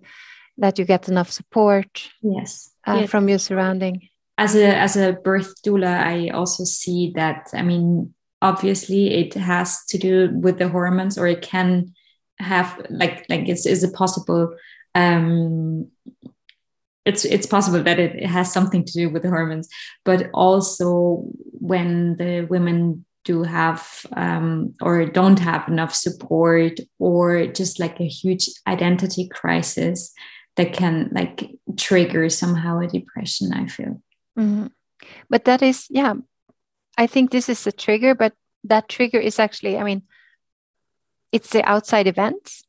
that 0.57 0.77
you 0.77 0.85
get 0.85 1.07
enough 1.07 1.31
support 1.31 2.09
yes, 2.21 2.71
uh, 2.85 2.99
yes. 3.01 3.09
from 3.09 3.29
your 3.29 3.39
surrounding 3.39 4.09
as 4.37 4.55
a 4.55 4.75
as 4.75 4.97
a 4.97 5.13
birth 5.13 5.53
doula 5.63 5.99
i 5.99 6.29
also 6.29 6.63
see 6.63 7.11
that 7.15 7.49
i 7.53 7.61
mean 7.61 8.13
obviously 8.41 9.13
it 9.13 9.33
has 9.33 9.85
to 9.85 9.97
do 9.97 10.29
with 10.33 10.57
the 10.57 10.67
hormones 10.67 11.17
or 11.17 11.27
it 11.27 11.41
can 11.41 11.93
have 12.39 12.85
like 12.89 13.25
like 13.29 13.47
is, 13.47 13.65
is 13.65 13.83
it 13.83 13.93
possible 13.93 14.55
um 14.95 15.87
it's 17.09 17.25
it's 17.25 17.45
possible 17.45 17.81
that 17.83 17.99
it, 17.99 18.15
it 18.15 18.27
has 18.27 18.53
something 18.53 18.85
to 18.85 18.93
do 18.93 19.09
with 19.09 19.23
the 19.23 19.29
hormones 19.29 19.67
but 20.05 20.29
also 20.33 21.23
when 21.71 22.15
the 22.17 22.45
women 22.49 23.05
do 23.25 23.43
have 23.43 24.05
um, 24.13 24.73
or 24.81 25.05
don't 25.05 25.39
have 25.39 25.67
enough 25.67 25.93
support 25.93 26.79
or 26.99 27.47
just 27.47 27.79
like 27.79 27.99
a 27.99 28.07
huge 28.07 28.49
identity 28.65 29.27
crisis 29.27 30.13
that 30.55 30.71
can 30.73 31.09
like 31.11 31.49
trigger 31.77 32.29
somehow 32.29 32.79
a 32.79 32.87
depression 32.87 33.51
i 33.53 33.65
feel 33.67 34.01
mm-hmm. 34.37 34.67
but 35.29 35.45
that 35.45 35.61
is 35.61 35.87
yeah 35.89 36.13
i 36.97 37.07
think 37.07 37.31
this 37.31 37.49
is 37.49 37.65
a 37.67 37.71
trigger 37.71 38.15
but 38.15 38.33
that 38.63 38.87
trigger 38.87 39.19
is 39.19 39.39
actually 39.39 39.77
i 39.77 39.83
mean 39.83 40.03
it's 41.31 41.49
the 41.49 41.63
outside 41.63 42.07
events 42.07 42.63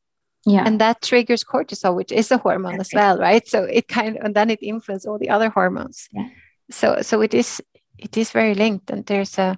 yeah. 0.45 0.63
And 0.65 0.81
that 0.81 1.01
triggers 1.01 1.43
cortisol 1.43 1.95
which 1.95 2.11
is 2.11 2.31
a 2.31 2.37
hormone 2.37 2.79
as 2.79 2.89
well 2.93 3.17
right? 3.17 3.47
So 3.47 3.63
it 3.63 3.87
kind 3.87 4.17
of 4.17 4.25
and 4.25 4.35
then 4.35 4.49
it 4.49 4.59
influences 4.61 5.05
all 5.05 5.19
the 5.19 5.29
other 5.29 5.49
hormones. 5.49 6.07
Yeah. 6.11 6.29
So 6.71 7.01
so 7.01 7.21
it 7.21 7.33
is 7.33 7.61
it 7.97 8.17
is 8.17 8.31
very 8.31 8.55
linked 8.55 8.89
and 8.89 9.05
there's 9.05 9.37
a 9.37 9.57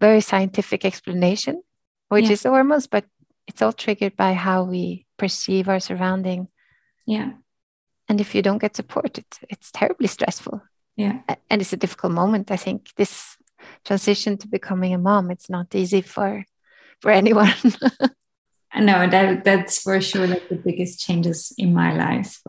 very 0.00 0.20
scientific 0.20 0.84
explanation 0.84 1.62
which 2.08 2.26
yeah. 2.26 2.32
is 2.32 2.42
the 2.42 2.50
hormones 2.50 2.86
but 2.86 3.04
it's 3.46 3.62
all 3.62 3.72
triggered 3.72 4.16
by 4.16 4.34
how 4.34 4.62
we 4.64 5.06
perceive 5.16 5.68
our 5.68 5.80
surrounding. 5.80 6.48
Yeah. 7.06 7.32
And 8.08 8.20
if 8.20 8.34
you 8.34 8.42
don't 8.42 8.58
get 8.58 8.76
support 8.76 9.18
it's 9.18 9.40
it's 9.48 9.72
terribly 9.72 10.06
stressful. 10.06 10.62
Yeah. 10.96 11.20
And 11.48 11.60
it's 11.60 11.72
a 11.72 11.76
difficult 11.76 12.12
moment 12.12 12.50
i 12.50 12.56
think. 12.56 12.94
This 12.96 13.36
transition 13.84 14.38
to 14.38 14.48
becoming 14.48 14.94
a 14.94 14.98
mom 14.98 15.30
it's 15.30 15.50
not 15.50 15.74
easy 15.74 16.02
for 16.02 16.44
for 17.00 17.10
anyone 17.10 17.52
no 18.76 19.08
that 19.08 19.44
that's 19.44 19.82
for 19.82 20.00
sure 20.00 20.26
like 20.26 20.48
the 20.48 20.56
biggest 20.56 21.00
changes 21.00 21.52
in 21.58 21.74
my 21.74 21.92
life. 21.94 22.42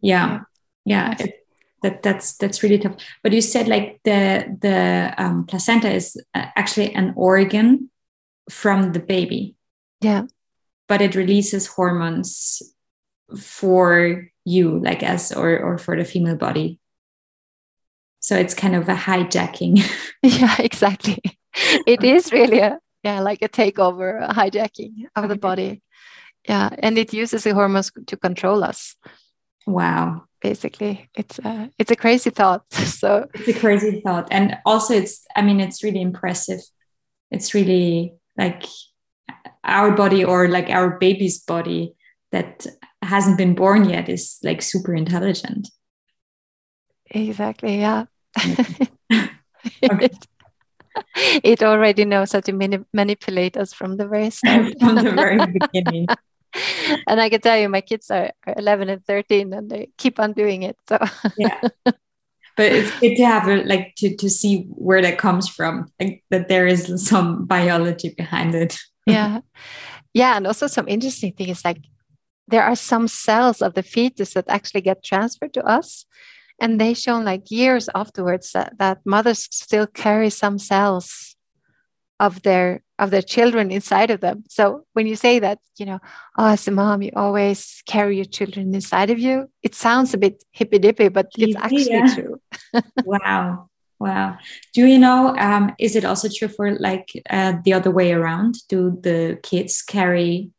Yeah 0.00 0.40
yeah 0.84 1.14
it, 1.18 1.42
that 1.82 2.02
that's 2.02 2.36
that's 2.36 2.62
really 2.62 2.78
tough. 2.78 2.96
But 3.22 3.32
you 3.32 3.40
said 3.40 3.68
like 3.68 4.00
the 4.04 4.56
the 4.60 5.14
um, 5.18 5.44
placenta 5.46 5.90
is 5.90 6.16
uh, 6.34 6.46
actually 6.56 6.94
an 6.94 7.12
organ 7.16 7.90
from 8.50 8.92
the 8.92 9.00
baby. 9.00 9.56
Yeah. 10.00 10.26
But 10.88 11.02
it 11.02 11.14
releases 11.14 11.66
hormones 11.66 12.62
for 13.38 14.28
you 14.44 14.78
like 14.82 15.02
as 15.02 15.32
or 15.32 15.58
or 15.58 15.78
for 15.78 15.96
the 15.96 16.04
female 16.04 16.36
body. 16.36 16.78
So 18.20 18.36
it's 18.36 18.54
kind 18.54 18.76
of 18.76 18.88
a 18.88 18.94
hijacking. 18.94 19.82
Yeah 20.22 20.54
exactly. 20.60 21.20
It 21.86 22.04
is 22.04 22.32
really 22.32 22.60
a 22.60 22.78
yeah 23.02 23.20
like 23.20 23.42
a 23.42 23.48
takeover 23.48 24.22
a 24.28 24.32
hijacking 24.32 25.06
of 25.16 25.28
the 25.28 25.36
body. 25.36 25.82
Yeah 26.48 26.70
and 26.78 26.98
it 26.98 27.12
uses 27.12 27.44
the 27.44 27.54
hormones 27.54 27.92
to 28.06 28.16
control 28.16 28.64
us. 28.64 28.96
Wow. 29.66 30.24
Basically 30.40 31.08
it's 31.14 31.38
a 31.38 31.70
it's 31.78 31.90
a 31.90 31.96
crazy 31.96 32.30
thought 32.30 32.64
so. 32.72 33.26
It's 33.34 33.48
a 33.48 33.60
crazy 33.60 34.00
thought 34.00 34.28
and 34.30 34.58
also 34.66 34.94
it's 34.94 35.24
i 35.36 35.42
mean 35.42 35.60
it's 35.60 35.82
really 35.84 36.00
impressive. 36.00 36.60
It's 37.30 37.54
really 37.54 38.14
like 38.36 38.64
our 39.64 39.92
body 39.92 40.24
or 40.24 40.48
like 40.48 40.68
our 40.68 40.98
baby's 40.98 41.40
body 41.40 41.94
that 42.30 42.66
hasn't 43.02 43.38
been 43.38 43.54
born 43.54 43.88
yet 43.88 44.08
is 44.08 44.38
like 44.42 44.62
super 44.62 44.94
intelligent. 44.94 45.68
Exactly 47.10 47.78
yeah. 47.78 48.06
It, 49.82 50.26
it, 51.42 51.62
already 51.62 52.04
knows 52.04 52.32
how 52.32 52.40
to 52.40 52.52
mani- 52.52 52.84
manipulate 52.92 53.56
us 53.56 53.72
from 53.72 53.96
the 53.96 54.06
very 54.06 54.30
start 54.30 54.72
from 54.80 54.96
the 54.96 55.12
very 55.12 55.38
beginning 55.46 56.06
and 57.06 57.20
I 57.20 57.28
can 57.28 57.40
tell 57.40 57.58
you, 57.58 57.68
my 57.68 57.80
kids 57.80 58.10
are, 58.10 58.30
are 58.46 58.54
11 58.56 58.88
and 58.88 59.04
13 59.04 59.52
and 59.52 59.70
they 59.70 59.88
keep 59.96 60.20
on 60.20 60.32
doing 60.32 60.62
it. 60.62 60.76
So, 60.88 60.98
yeah. 61.38 61.60
But 62.54 62.66
it's 62.72 62.90
good 63.00 63.16
to 63.16 63.24
have 63.24 63.48
a, 63.48 63.64
like 63.64 63.94
to, 63.96 64.14
to 64.16 64.28
see 64.28 64.66
where 64.68 65.00
that 65.00 65.18
comes 65.18 65.48
from, 65.48 65.90
like 65.98 66.22
that 66.30 66.48
there 66.48 66.66
is 66.66 67.06
some 67.06 67.46
biology 67.46 68.14
behind 68.16 68.54
it. 68.54 68.78
yeah. 69.06 69.40
Yeah. 70.12 70.36
And 70.36 70.46
also, 70.46 70.66
some 70.66 70.88
interesting 70.88 71.32
thing 71.32 71.48
is 71.48 71.64
like 71.64 71.78
there 72.48 72.62
are 72.62 72.76
some 72.76 73.08
cells 73.08 73.62
of 73.62 73.72
the 73.72 73.82
fetus 73.82 74.34
that 74.34 74.44
actually 74.48 74.82
get 74.82 75.02
transferred 75.02 75.54
to 75.54 75.64
us. 75.64 76.04
And 76.62 76.80
they 76.80 76.94
shown 76.94 77.24
like 77.24 77.50
years 77.50 77.88
afterwards 77.92 78.52
that, 78.52 78.78
that 78.78 78.98
mothers 79.04 79.48
still 79.50 79.88
carry 79.88 80.30
some 80.30 80.58
cells 80.58 81.34
of 82.20 82.42
their 82.42 82.84
of 83.00 83.10
their 83.10 83.20
children 83.20 83.72
inside 83.72 84.12
of 84.12 84.20
them. 84.20 84.44
So 84.48 84.86
when 84.92 85.08
you 85.08 85.16
say 85.16 85.40
that, 85.40 85.58
you 85.76 85.86
know, 85.86 85.98
oh, 86.38 86.50
as 86.50 86.68
a 86.68 86.70
mom, 86.70 87.02
you 87.02 87.10
always 87.16 87.82
carry 87.84 88.14
your 88.14 88.26
children 88.26 88.72
inside 88.76 89.10
of 89.10 89.18
you, 89.18 89.50
it 89.60 89.74
sounds 89.74 90.14
a 90.14 90.18
bit 90.18 90.44
hippy 90.52 90.78
dippy, 90.78 91.08
but 91.08 91.26
it's 91.36 91.56
actually 91.56 91.90
yeah. 91.90 92.14
true. 92.14 92.40
wow. 93.04 93.68
Wow. 93.98 94.38
Do 94.72 94.86
you 94.86 95.00
know, 95.00 95.34
um, 95.36 95.74
is 95.80 95.96
it 95.96 96.04
also 96.04 96.28
true 96.28 96.48
for 96.48 96.78
like 96.78 97.08
uh, 97.28 97.54
the 97.64 97.72
other 97.72 97.90
way 97.90 98.12
around? 98.12 98.54
Do 98.68 99.00
the 99.02 99.40
kids 99.42 99.82
carry 99.82 100.50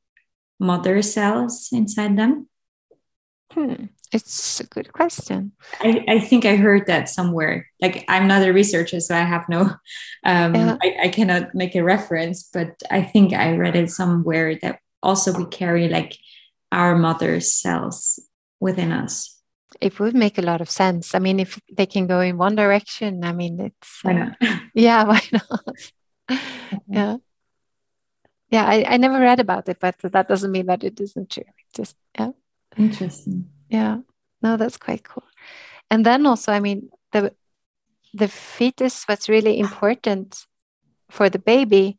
mother 0.60 1.02
cells 1.02 1.70
inside 1.72 2.18
them? 2.18 2.50
Hmm. 3.52 3.86
It's 4.14 4.60
a 4.60 4.68
good 4.68 4.94
question. 4.94 5.54
I, 5.82 6.06
I 6.08 6.20
think 6.20 6.46
I 6.46 6.56
heard 6.56 6.86
that 6.86 7.10
somewhere. 7.10 7.68
Like 7.82 8.06
I'm 8.08 8.28
not 8.28 8.48
a 8.48 8.54
researcher, 8.54 9.00
so 9.00 9.16
I 9.16 9.22
have 9.22 9.50
no, 9.50 9.62
um, 10.24 10.56
yeah. 10.56 10.78
I, 10.84 10.96
I 11.06 11.08
cannot 11.10 11.56
make 11.56 11.74
a 11.74 11.84
reference, 11.84 12.44
but 12.54 12.76
I 12.92 13.02
think 13.02 13.34
I 13.34 13.58
read 13.58 13.76
it 13.76 13.90
somewhere 13.90 14.56
that 14.62 14.80
also 15.02 15.34
we 15.34 15.46
carry 15.46 15.90
like 15.90 16.16
our 16.72 16.96
mother's 16.96 17.52
cells 17.52 18.20
within 18.60 18.92
us. 18.92 19.36
It 19.82 20.00
would 20.00 20.14
make 20.14 20.38
a 20.38 20.44
lot 20.44 20.62
of 20.62 20.70
sense. 20.70 21.16
I 21.16 21.20
mean, 21.20 21.40
if 21.40 21.60
they 21.76 21.88
can 21.88 22.06
go 22.06 22.20
in 22.20 22.38
one 22.38 22.56
direction, 22.56 23.24
I 23.24 23.34
mean, 23.34 23.60
it's 23.60 24.00
why 24.04 24.14
not? 24.14 24.38
yeah, 24.76 25.04
why 25.06 25.22
not? 25.32 25.76
Yeah, 26.88 27.18
yeah. 28.50 28.66
I, 28.66 28.86
I 28.94 28.98
never 28.98 29.20
read 29.20 29.40
about 29.40 29.68
it, 29.70 29.78
but 29.80 30.00
that 30.00 30.28
doesn't 30.28 30.52
mean 30.52 30.68
that 30.68 30.84
it 30.84 31.00
isn't 31.00 31.30
true. 31.30 31.44
Just 31.76 31.96
yeah, 32.18 32.32
interesting 32.78 33.50
yeah. 33.74 33.98
No 34.42 34.58
that's 34.58 34.78
quite 34.78 35.04
cool. 35.04 35.28
And 35.90 36.06
then 36.06 36.26
also 36.26 36.52
i 36.52 36.60
mean 36.60 36.90
the 37.12 37.34
the 38.14 38.28
fetus 38.28 39.04
what's 39.08 39.28
really 39.30 39.60
important 39.60 40.46
for 41.10 41.30
the 41.30 41.40
baby 41.40 41.98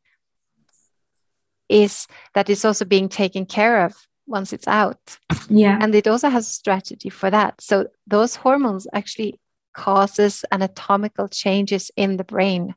is 1.68 2.06
that 2.34 2.50
it's 2.50 2.64
also 2.64 2.84
being 2.84 3.08
taken 3.08 3.46
care 3.46 3.84
of 3.84 3.94
once 4.26 4.52
it's 4.52 4.68
out. 4.68 5.18
Yeah. 5.48 5.78
And 5.80 5.94
it 5.94 6.06
also 6.06 6.28
has 6.28 6.46
a 6.46 6.52
strategy 6.52 7.10
for 7.10 7.30
that. 7.30 7.60
So 7.60 7.88
those 8.06 8.36
hormones 8.36 8.86
actually 8.92 9.40
causes 9.74 10.44
anatomical 10.52 11.28
changes 11.28 11.90
in 11.96 12.16
the 12.16 12.24
brain. 12.24 12.74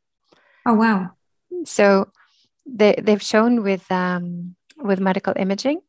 Oh 0.65 0.73
wow. 0.73 1.12
So 1.65 2.12
they, 2.65 2.95
they've 3.01 3.21
shown 3.21 3.63
with 3.63 3.89
um, 3.91 4.55
with 4.77 4.99
medical 4.99 5.33
imaging 5.36 5.81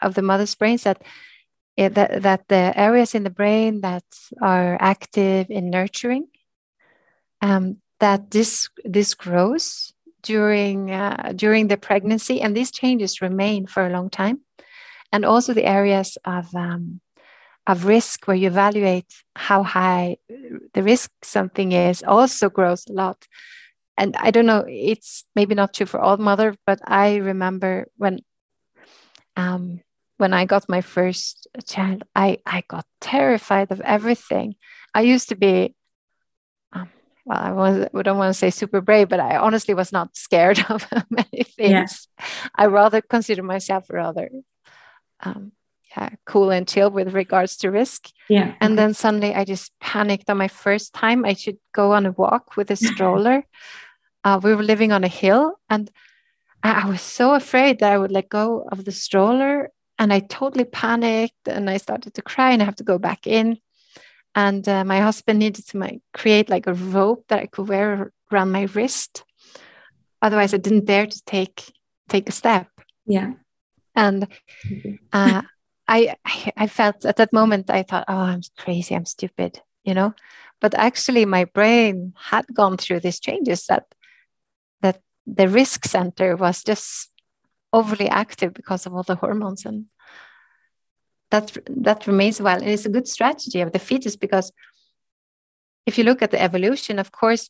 of 0.00 0.14
the 0.14 0.22
mother's 0.22 0.54
brains 0.54 0.82
that 0.82 1.02
that, 1.76 2.22
that 2.22 2.48
the 2.48 2.72
areas 2.76 3.14
in 3.14 3.24
the 3.24 3.30
brain 3.30 3.80
that 3.80 4.04
are 4.40 4.76
active 4.80 5.46
in 5.50 5.70
nurturing, 5.70 6.28
um, 7.40 7.80
that 8.00 8.30
this 8.30 8.68
this 8.84 9.14
grows 9.14 9.92
during 10.22 10.90
uh, 10.90 11.32
during 11.34 11.68
the 11.68 11.76
pregnancy, 11.76 12.40
and 12.40 12.56
these 12.56 12.70
changes 12.70 13.22
remain 13.22 13.66
for 13.66 13.86
a 13.86 13.90
long 13.90 14.10
time, 14.10 14.40
and 15.12 15.24
also 15.24 15.52
the 15.52 15.64
areas 15.64 16.18
of 16.24 16.54
um, 16.54 17.00
of 17.66 17.86
risk 17.86 18.26
where 18.26 18.36
you 18.36 18.48
evaluate 18.48 19.12
how 19.36 19.62
high 19.62 20.16
the 20.74 20.82
risk 20.82 21.10
something 21.22 21.72
is 21.72 22.02
also 22.02 22.50
grows 22.50 22.86
a 22.88 22.92
lot. 22.92 23.26
And 23.96 24.16
I 24.16 24.30
don't 24.30 24.46
know, 24.46 24.64
it's 24.66 25.24
maybe 25.36 25.54
not 25.54 25.74
true 25.74 25.86
for 25.86 26.00
all 26.00 26.16
mothers, 26.16 26.56
but 26.66 26.80
I 26.86 27.16
remember 27.16 27.86
when 27.96 28.20
um, 29.36 29.80
when 30.22 30.32
I 30.32 30.44
got 30.44 30.68
my 30.68 30.82
first 30.82 31.48
child, 31.66 32.04
I, 32.14 32.38
I 32.46 32.62
got 32.68 32.86
terrified 33.00 33.72
of 33.72 33.80
everything. 33.80 34.54
I 34.94 35.00
used 35.00 35.30
to 35.30 35.34
be, 35.34 35.74
um, 36.72 36.88
well, 37.24 37.38
I 37.40 37.50
was, 37.50 37.88
I 37.92 38.02
don't 38.02 38.18
want 38.18 38.30
to 38.30 38.38
say 38.38 38.50
super 38.50 38.80
brave, 38.80 39.08
but 39.08 39.18
I 39.18 39.36
honestly 39.36 39.74
was 39.74 39.90
not 39.90 40.16
scared 40.16 40.64
of 40.70 40.86
many 41.10 41.42
things. 41.42 42.06
I 42.54 42.66
rather 42.66 43.00
consider 43.00 43.42
myself 43.42 43.90
rather 43.90 44.30
um, 45.24 45.50
yeah, 45.96 46.10
cool 46.24 46.50
and 46.50 46.68
chill 46.68 46.90
with 46.90 47.14
regards 47.14 47.56
to 47.56 47.72
risk. 47.72 48.08
Yeah. 48.28 48.54
And 48.60 48.78
then 48.78 48.94
suddenly 48.94 49.34
I 49.34 49.44
just 49.44 49.72
panicked 49.80 50.30
on 50.30 50.38
my 50.38 50.48
first 50.48 50.92
time. 50.92 51.24
I 51.24 51.34
should 51.34 51.58
go 51.74 51.94
on 51.94 52.06
a 52.06 52.12
walk 52.12 52.56
with 52.56 52.70
a 52.70 52.76
stroller. 52.90 53.44
uh, 54.22 54.38
we 54.40 54.54
were 54.54 54.62
living 54.62 54.92
on 54.92 55.02
a 55.02 55.08
hill 55.08 55.58
and 55.68 55.90
I 56.62 56.88
was 56.88 57.02
so 57.02 57.34
afraid 57.34 57.80
that 57.80 57.92
I 57.92 57.98
would 57.98 58.12
let 58.12 58.28
go 58.28 58.68
of 58.70 58.84
the 58.84 58.92
stroller 58.92 59.72
and 60.02 60.12
I 60.12 60.18
totally 60.18 60.64
panicked 60.64 61.46
and 61.46 61.70
I 61.70 61.76
started 61.76 62.14
to 62.14 62.22
cry 62.22 62.50
and 62.50 62.60
I 62.60 62.64
have 62.64 62.82
to 62.82 62.90
go 62.92 62.98
back 62.98 63.24
in. 63.24 63.58
And 64.34 64.68
uh, 64.68 64.84
my 64.84 64.98
husband 64.98 65.38
needed 65.38 65.68
to 65.68 65.76
my, 65.76 66.00
create 66.12 66.50
like 66.50 66.66
a 66.66 66.74
rope 66.74 67.26
that 67.28 67.38
I 67.38 67.46
could 67.46 67.68
wear 67.68 68.12
around 68.32 68.50
my 68.50 68.62
wrist. 68.74 69.22
Otherwise, 70.20 70.54
I 70.54 70.56
didn't 70.56 70.86
dare 70.86 71.06
to 71.06 71.24
take 71.24 71.72
take 72.08 72.28
a 72.28 72.32
step. 72.32 72.66
Yeah. 73.06 73.34
And 73.94 74.26
uh, 75.12 75.42
I 75.86 76.16
I 76.56 76.66
felt 76.66 77.04
at 77.04 77.16
that 77.16 77.32
moment 77.32 77.70
I 77.70 77.84
thought, 77.84 78.06
oh, 78.08 78.26
I'm 78.32 78.42
crazy, 78.58 78.96
I'm 78.96 79.06
stupid, 79.06 79.60
you 79.84 79.94
know. 79.94 80.14
But 80.60 80.74
actually, 80.74 81.26
my 81.26 81.44
brain 81.44 82.14
had 82.16 82.46
gone 82.52 82.76
through 82.76 83.00
these 83.00 83.20
changes 83.20 83.66
that 83.66 83.84
that 84.80 85.00
the 85.26 85.46
risk 85.46 85.84
center 85.84 86.34
was 86.34 86.64
just 86.64 87.12
overly 87.72 88.08
active 88.08 88.52
because 88.52 88.86
of 88.86 88.94
all 88.94 89.02
the 89.02 89.16
hormones 89.16 89.64
and 89.64 89.86
that 91.32 91.56
that 91.88 92.06
remains 92.06 92.38
a 92.38 92.44
while 92.44 92.60
and 92.60 92.68
it's 92.68 92.86
a 92.86 92.94
good 92.96 93.08
strategy 93.08 93.60
of 93.62 93.72
the 93.72 93.78
fetus 93.78 94.16
because 94.16 94.52
if 95.86 95.98
you 95.98 96.04
look 96.04 96.22
at 96.22 96.30
the 96.30 96.42
evolution 96.48 96.98
of 96.98 97.10
course 97.10 97.44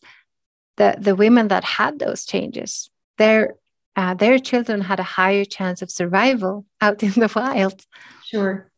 the 0.79 0.89
the 1.07 1.15
women 1.15 1.49
that 1.49 1.65
had 1.79 1.99
those 1.99 2.25
changes 2.25 2.91
their 3.19 3.57
uh, 3.95 4.15
their 4.15 4.39
children 4.39 4.81
had 4.81 5.01
a 5.01 5.15
higher 5.19 5.45
chance 5.45 5.83
of 5.83 5.91
survival 5.91 6.65
out 6.81 7.03
in 7.03 7.15
the 7.23 7.31
wild 7.37 7.79
sure 8.25 8.71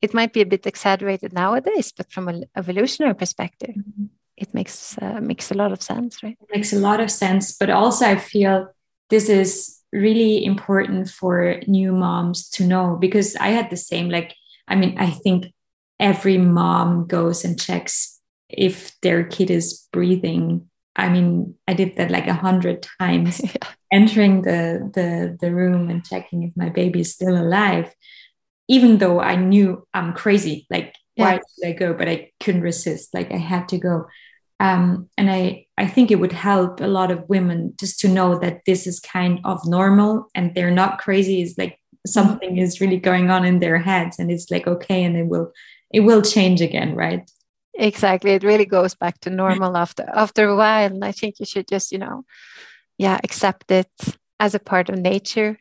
it 0.00 0.14
might 0.14 0.32
be 0.32 0.42
a 0.42 0.52
bit 0.54 0.66
exaggerated 0.66 1.32
nowadays 1.32 1.92
but 1.96 2.10
from 2.10 2.28
an 2.28 2.44
evolutionary 2.56 3.14
perspective 3.14 3.74
mm-hmm. 3.76 4.06
it 4.36 4.54
makes 4.54 4.96
uh, 5.02 5.20
makes 5.20 5.50
a 5.50 5.58
lot 5.62 5.72
of 5.72 5.82
sense 5.82 6.22
right 6.22 6.38
it 6.40 6.56
makes 6.56 6.72
a 6.72 6.82
lot 6.88 7.00
of 7.00 7.10
sense 7.10 7.56
but 7.60 7.68
also 7.68 8.06
i 8.06 8.16
feel 8.16 8.68
this 9.10 9.28
is 9.28 9.82
really 9.92 10.44
important 10.44 11.10
for 11.10 11.60
new 11.66 11.92
moms 11.92 12.48
to 12.48 12.64
know 12.64 12.96
because 12.98 13.36
I 13.36 13.48
had 13.48 13.70
the 13.70 13.76
same. 13.76 14.08
Like, 14.08 14.34
I 14.68 14.76
mean, 14.76 14.96
I 14.98 15.10
think 15.10 15.52
every 15.98 16.38
mom 16.38 17.06
goes 17.06 17.44
and 17.44 17.60
checks 17.60 18.20
if 18.48 18.98
their 19.00 19.24
kid 19.24 19.50
is 19.50 19.88
breathing. 19.92 20.68
I 20.96 21.08
mean, 21.08 21.54
I 21.66 21.74
did 21.74 21.96
that 21.96 22.10
like 22.10 22.26
a 22.26 22.34
hundred 22.34 22.86
times, 22.98 23.40
yeah. 23.44 23.68
entering 23.90 24.42
the, 24.42 24.90
the 24.92 25.38
the 25.40 25.54
room 25.54 25.88
and 25.88 26.04
checking 26.04 26.42
if 26.42 26.52
my 26.56 26.68
baby 26.68 27.00
is 27.00 27.14
still 27.14 27.36
alive, 27.36 27.94
even 28.68 28.98
though 28.98 29.20
I 29.20 29.36
knew 29.36 29.86
I'm 29.94 30.12
crazy. 30.12 30.66
Like, 30.70 30.94
yeah. 31.16 31.24
why 31.24 31.32
did 31.34 31.68
I 31.68 31.72
go? 31.72 31.94
But 31.94 32.08
I 32.08 32.32
couldn't 32.40 32.62
resist. 32.62 33.14
Like, 33.14 33.32
I 33.32 33.38
had 33.38 33.68
to 33.68 33.78
go. 33.78 34.06
Um, 34.60 35.08
and 35.18 35.28
I, 35.28 35.66
I 35.76 35.88
think 35.88 36.12
it 36.12 36.20
would 36.20 36.30
help 36.32 36.80
a 36.80 36.86
lot 36.86 37.10
of 37.10 37.28
women 37.28 37.74
just 37.80 37.98
to 38.00 38.08
know 38.08 38.38
that 38.38 38.60
this 38.64 38.86
is 38.86 39.00
kind 39.00 39.40
of 39.44 39.66
normal 39.66 40.28
and 40.36 40.54
they're 40.54 40.70
not 40.70 41.00
crazy. 41.00 41.42
It's 41.42 41.58
like 41.58 41.80
something 42.06 42.58
is 42.58 42.80
really 42.80 42.96
going 42.96 43.30
on 43.30 43.44
in 43.44 43.60
their 43.60 43.78
heads 43.78 44.18
and 44.18 44.30
it's 44.30 44.50
like 44.50 44.66
okay 44.66 45.04
and 45.04 45.16
it 45.16 45.26
will 45.26 45.52
it 45.92 46.00
will 46.00 46.22
change 46.22 46.60
again 46.60 46.94
right 46.94 47.30
exactly 47.74 48.32
it 48.32 48.42
really 48.42 48.66
goes 48.66 48.94
back 48.94 49.18
to 49.20 49.30
normal 49.30 49.76
after 49.76 50.04
after 50.12 50.48
a 50.48 50.56
while 50.56 50.86
and 50.86 51.04
i 51.04 51.12
think 51.12 51.38
you 51.38 51.46
should 51.46 51.68
just 51.68 51.92
you 51.92 51.98
know 51.98 52.24
yeah 52.98 53.18
accept 53.22 53.70
it 53.70 53.90
as 54.40 54.54
a 54.54 54.58
part 54.58 54.88
of 54.88 54.98
nature 54.98 55.58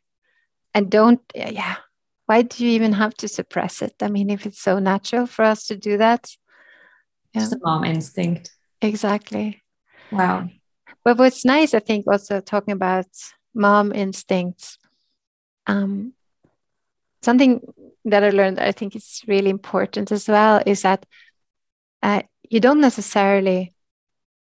and 0.74 0.90
don't 0.90 1.22
yeah 1.36 1.76
why 2.26 2.42
do 2.42 2.66
you 2.66 2.72
even 2.72 2.94
have 2.94 3.14
to 3.14 3.28
suppress 3.28 3.82
it 3.82 3.94
i 4.02 4.10
mean 4.10 4.30
if 4.30 4.46
it's 4.46 4.62
so 4.62 4.80
natural 4.80 5.28
for 5.28 5.46
us 5.46 5.66
to 5.66 5.78
do 5.78 5.98
that 5.98 6.32
yeah. 7.34 7.44
it's 7.44 7.54
a 7.54 7.60
mom 7.62 7.86
instinct 7.86 8.52
Exactly. 8.82 9.62
Wow. 10.12 10.50
But 11.06 11.18
what's 11.18 11.46
nice, 11.46 11.74
I 11.74 11.80
think, 11.80 12.06
also 12.08 12.42
talking 12.42 12.74
about 12.74 13.08
mom 13.54 13.92
instincts, 13.92 14.78
um, 15.68 16.14
something 17.22 17.62
that 18.06 18.24
I 18.24 18.30
learned 18.30 18.58
that 18.58 18.68
I 18.68 18.72
think 18.72 18.96
is 18.96 19.22
really 19.28 19.50
important 19.50 20.12
as 20.12 20.28
well 20.28 20.62
is 20.66 20.82
that 20.82 21.06
uh, 22.02 22.24
you 22.50 22.60
don't 22.60 22.82
necessarily, 22.82 23.74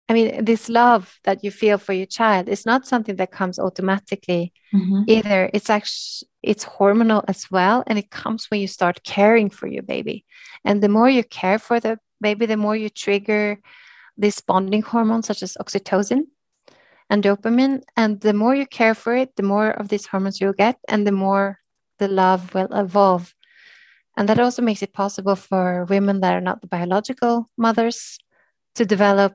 I 0.10 0.14
mean, 0.14 0.44
this 0.44 0.70
love 0.70 1.20
that 1.24 1.44
you 1.44 1.52
feel 1.52 1.78
for 1.78 1.94
your 1.94 2.06
child 2.06 2.50
is 2.50 2.66
not 2.66 2.88
something 2.88 3.16
that 3.16 3.32
comes 3.32 3.58
automatically 3.60 4.54
mm-hmm. 4.74 5.04
either. 5.08 5.50
It's 5.54 5.70
actually 5.70 6.28
it's 6.44 6.66
hormonal 6.66 7.26
as 7.28 7.50
well, 7.52 7.84
and 7.88 8.00
it 8.00 8.10
comes 8.10 8.50
when 8.50 8.62
you 8.62 8.68
start 8.68 9.04
caring 9.04 9.50
for 9.50 9.68
your 9.68 9.84
baby. 9.84 10.26
And 10.64 10.82
the 10.82 10.90
more 10.90 11.10
you 11.10 11.24
care 11.24 11.60
for 11.60 11.80
the 11.80 12.00
baby, 12.22 12.46
the 12.46 12.58
more 12.58 12.76
you 12.76 12.90
trigger 12.90 13.60
these 14.18 14.42
bonding 14.42 14.82
hormones 14.82 15.28
such 15.28 15.44
as 15.44 15.58
oxytocin 15.60 16.22
and 17.10 17.24
dopamine. 17.24 17.82
And 17.96 18.20
the 18.22 18.34
more 18.34 18.56
you 18.56 18.66
care 18.66 18.96
for 18.96 19.16
it, 19.16 19.36
the 19.36 19.44
more 19.44 19.70
of 19.70 19.90
these 19.90 20.08
hormones 20.08 20.40
you'll 20.42 20.54
get, 20.54 20.78
and 20.88 21.06
the 21.06 21.12
more 21.12 21.60
the 22.00 22.08
love 22.08 22.54
will 22.54 22.72
evolve. 22.72 23.34
And 24.16 24.28
that 24.30 24.40
also 24.40 24.62
makes 24.62 24.82
it 24.82 24.94
possible 24.94 25.36
for 25.36 25.86
women 25.86 26.22
that 26.22 26.34
are 26.34 26.42
not 26.42 26.62
the 26.62 26.68
biological 26.68 27.50
mothers 27.58 28.18
to 28.76 28.86
develop 28.86 29.34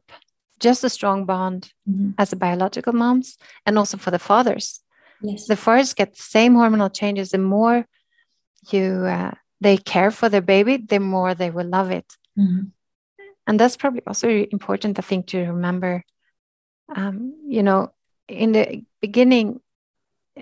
just 0.58 0.84
a 0.84 0.90
strong 0.90 1.24
bond 1.24 1.72
mm-hmm. 1.88 2.10
as 2.18 2.30
the 2.30 2.36
biological 2.36 2.92
moms, 2.92 3.38
and 3.66 3.78
also 3.78 3.96
for 3.96 4.10
the 4.10 4.18
fathers. 4.18 4.80
Yes. 5.20 5.46
The 5.46 5.56
fathers 5.56 5.94
get 5.94 6.14
the 6.16 6.22
same 6.22 6.54
hormonal 6.54 6.92
changes. 6.92 7.30
The 7.30 7.38
more 7.38 7.86
you 8.70 9.04
uh, 9.06 9.32
they 9.60 9.76
care 9.76 10.10
for 10.10 10.28
their 10.28 10.40
baby, 10.40 10.76
the 10.76 10.98
more 10.98 11.34
they 11.34 11.50
will 11.50 11.66
love 11.66 11.90
it. 11.90 12.06
Mm-hmm 12.38 12.68
and 13.46 13.58
that's 13.58 13.76
probably 13.76 14.02
also 14.06 14.28
important 14.28 14.98
i 14.98 15.02
think 15.02 15.26
to 15.26 15.38
remember 15.40 16.04
um, 16.94 17.34
you 17.46 17.62
know 17.62 17.92
in 18.28 18.52
the 18.52 18.84
beginning 19.00 19.60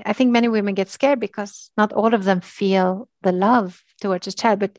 i 0.04 0.12
think 0.12 0.30
many 0.30 0.48
women 0.48 0.74
get 0.74 0.88
scared 0.88 1.20
because 1.20 1.70
not 1.76 1.92
all 1.92 2.14
of 2.14 2.24
them 2.24 2.40
feel 2.40 3.08
the 3.22 3.32
love 3.32 3.82
towards 4.00 4.26
a 4.26 4.32
child 4.32 4.60
but 4.60 4.78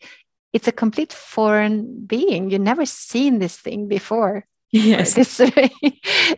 it's 0.54 0.68
a 0.68 0.72
complete 0.72 1.14
foreign 1.14 2.06
being. 2.06 2.50
You've 2.50 2.62
never 2.62 2.86
seen 2.86 3.40
this 3.40 3.58
thing 3.58 3.88
before. 3.88 4.46
Yes. 4.72 5.16
This, 5.16 5.40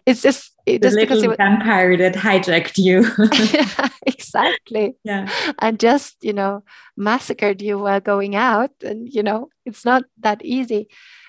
it's 0.06 0.22
just 0.22 0.52
it 0.66 0.82
the 0.82 0.88
just 0.88 0.96
little 0.96 1.06
because 1.06 1.24
it 1.24 1.28
was, 1.28 1.38
vampire 1.38 1.98
that 1.98 2.16
hijacked 2.16 2.78
you. 2.78 3.06
Yeah, 3.54 3.90
exactly. 4.06 4.96
Yeah. 5.04 5.30
And 5.60 5.80
just 5.80 6.24
you 6.24 6.34
know 6.34 6.64
massacred 6.98 7.62
you 7.62 7.78
while 7.78 8.00
going 8.00 8.36
out 8.36 8.72
and 8.84 9.08
you 9.12 9.24
know 9.24 9.50
it's 9.66 9.86
not 9.86 10.04
that 10.20 10.44
easy. 10.44 10.88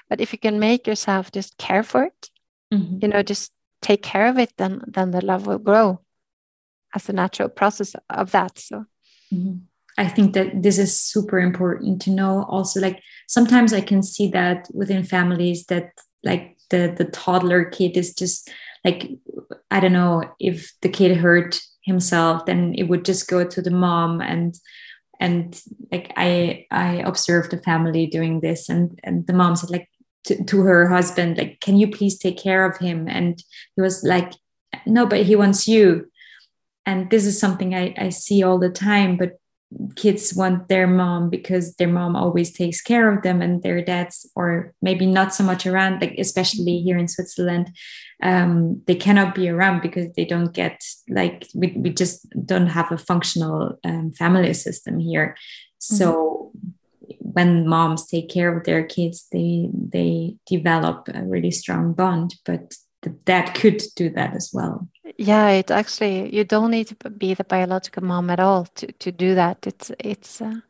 But 0.09 0.21
if 0.21 0.33
you 0.33 0.39
can 0.39 0.59
make 0.59 0.87
yourself 0.87 1.33
just 1.33 1.57
care 1.59 1.83
for 1.83 2.05
it, 2.05 2.31
mm-hmm. 2.73 2.99
you 3.01 3.09
know, 3.09 3.23
just 3.23 3.53
take 3.81 4.03
care 4.03 4.29
of 4.29 4.39
it, 4.39 4.53
then 4.57 4.83
then 4.87 5.11
the 5.11 5.25
love 5.25 5.47
will 5.47 5.59
grow 5.59 6.01
as 6.95 7.09
a 7.09 7.13
natural 7.13 7.49
process 7.49 7.95
of 8.11 8.31
that. 8.33 8.59
So 8.59 8.85
mm-hmm. 9.33 9.59
I 9.97 10.09
think 10.09 10.35
that 10.35 10.63
this 10.63 10.79
is 10.79 10.99
super 10.99 11.39
important 11.39 12.03
to 12.03 12.11
know. 12.11 12.45
Also, 12.49 12.81
like 12.81 13.01
sometimes 13.29 13.73
I 13.73 13.81
can 13.81 14.03
see 14.03 14.29
that 14.29 14.69
within 14.73 15.05
families 15.05 15.67
that 15.67 15.91
like 16.23 16.57
the 16.71 16.95
the 16.97 17.05
toddler 17.05 17.65
kid 17.65 17.97
is 17.97 18.15
just 18.15 18.51
like 18.85 19.11
I 19.71 19.81
don't 19.81 19.93
know 19.93 20.25
if 20.41 20.73
the 20.83 20.89
kid 20.89 21.17
hurt 21.17 21.61
himself, 21.83 22.47
then 22.47 22.75
it 22.77 22.85
would 22.85 23.05
just 23.05 23.29
go 23.29 23.45
to 23.45 23.63
the 23.63 23.71
mom 23.71 24.21
and 24.21 24.55
and 25.21 25.61
like 25.93 26.13
I 26.17 26.67
I 26.71 26.97
observed 26.97 27.53
a 27.53 27.59
family 27.59 28.07
doing 28.07 28.41
this 28.41 28.69
and 28.69 28.99
and 29.05 29.27
the 29.27 29.33
mom 29.33 29.57
said 29.57 29.71
like 29.71 29.89
to, 30.25 30.43
to 30.45 30.61
her 30.63 30.89
husband 30.89 31.39
like 31.39 31.61
can 31.61 31.77
you 31.77 31.89
please 31.89 32.19
take 32.19 32.39
care 32.39 32.65
of 32.65 32.79
him 32.79 33.07
and 33.09 33.43
he 33.77 33.83
was 33.83 34.03
like 34.03 34.33
no 34.87 35.07
but 35.07 35.23
he 35.23 35.37
wants 35.37 35.69
you 35.69 36.11
and 36.87 37.11
this 37.11 37.27
is 37.27 37.38
something 37.38 37.75
I, 37.75 37.94
I 37.97 38.09
see 38.11 38.42
all 38.42 38.59
the 38.59 38.70
time 38.70 39.16
but 39.16 39.38
kids 39.97 40.35
want 40.35 40.68
their 40.68 40.87
mom 40.87 41.31
because 41.31 41.75
their 41.77 41.88
mom 41.88 42.14
always 42.14 42.53
takes 42.53 42.81
care 42.81 43.12
of 43.12 43.23
them 43.23 43.42
and 43.42 43.62
their 43.62 43.83
dads 43.83 44.31
or 44.37 44.73
maybe 44.81 45.05
not 45.05 45.35
so 45.35 45.42
much 45.42 45.66
around 45.66 46.01
like 46.01 46.14
especially 46.16 46.79
here 46.79 46.97
in 46.97 47.09
switzerland 47.09 47.75
um, 48.23 48.81
they 48.87 48.94
cannot 48.94 49.35
be 49.35 49.49
around 49.49 49.83
because 49.83 50.12
they 50.14 50.25
don't 50.25 50.53
get 50.55 50.81
like 51.09 51.47
we, 51.55 51.73
we 51.77 51.90
just 51.90 52.27
don't 52.47 52.68
have 52.68 52.92
a 52.92 52.99
functional 52.99 53.79
um, 53.85 54.12
family 54.12 54.55
system 54.55 54.99
here. 54.99 55.37
So 55.79 56.53
mm-hmm 56.57 56.70
when 57.18 57.66
moms 57.66 58.07
take 58.07 58.29
care 58.29 58.57
of 58.57 58.64
their 58.64 58.85
kids 58.85 59.27
they 59.33 59.68
they 59.73 60.37
develop 60.47 61.09
a 61.12 61.23
really 61.23 61.51
strong 61.51 61.92
bond 61.92 62.35
but 62.44 62.75
the 63.03 63.11
dad 63.11 63.55
could 63.55 63.83
do 63.97 64.09
that 64.09 64.35
as 64.35 64.51
well 64.53 64.88
yeah 65.16 65.48
it 65.48 65.70
actually 65.70 66.35
you 66.35 66.44
don't 66.44 66.70
need 66.70 66.88
to 66.88 67.11
be 67.11 67.35
the 67.35 67.44
biological 67.44 68.03
mom 68.03 68.31
at 68.31 68.40
all 68.40 68.66
to, 68.77 68.92
to 68.92 69.12
do 69.12 69.35
that. 69.35 69.66
It's 69.66 69.90
it's 69.98 70.40
uh, 70.40 70.61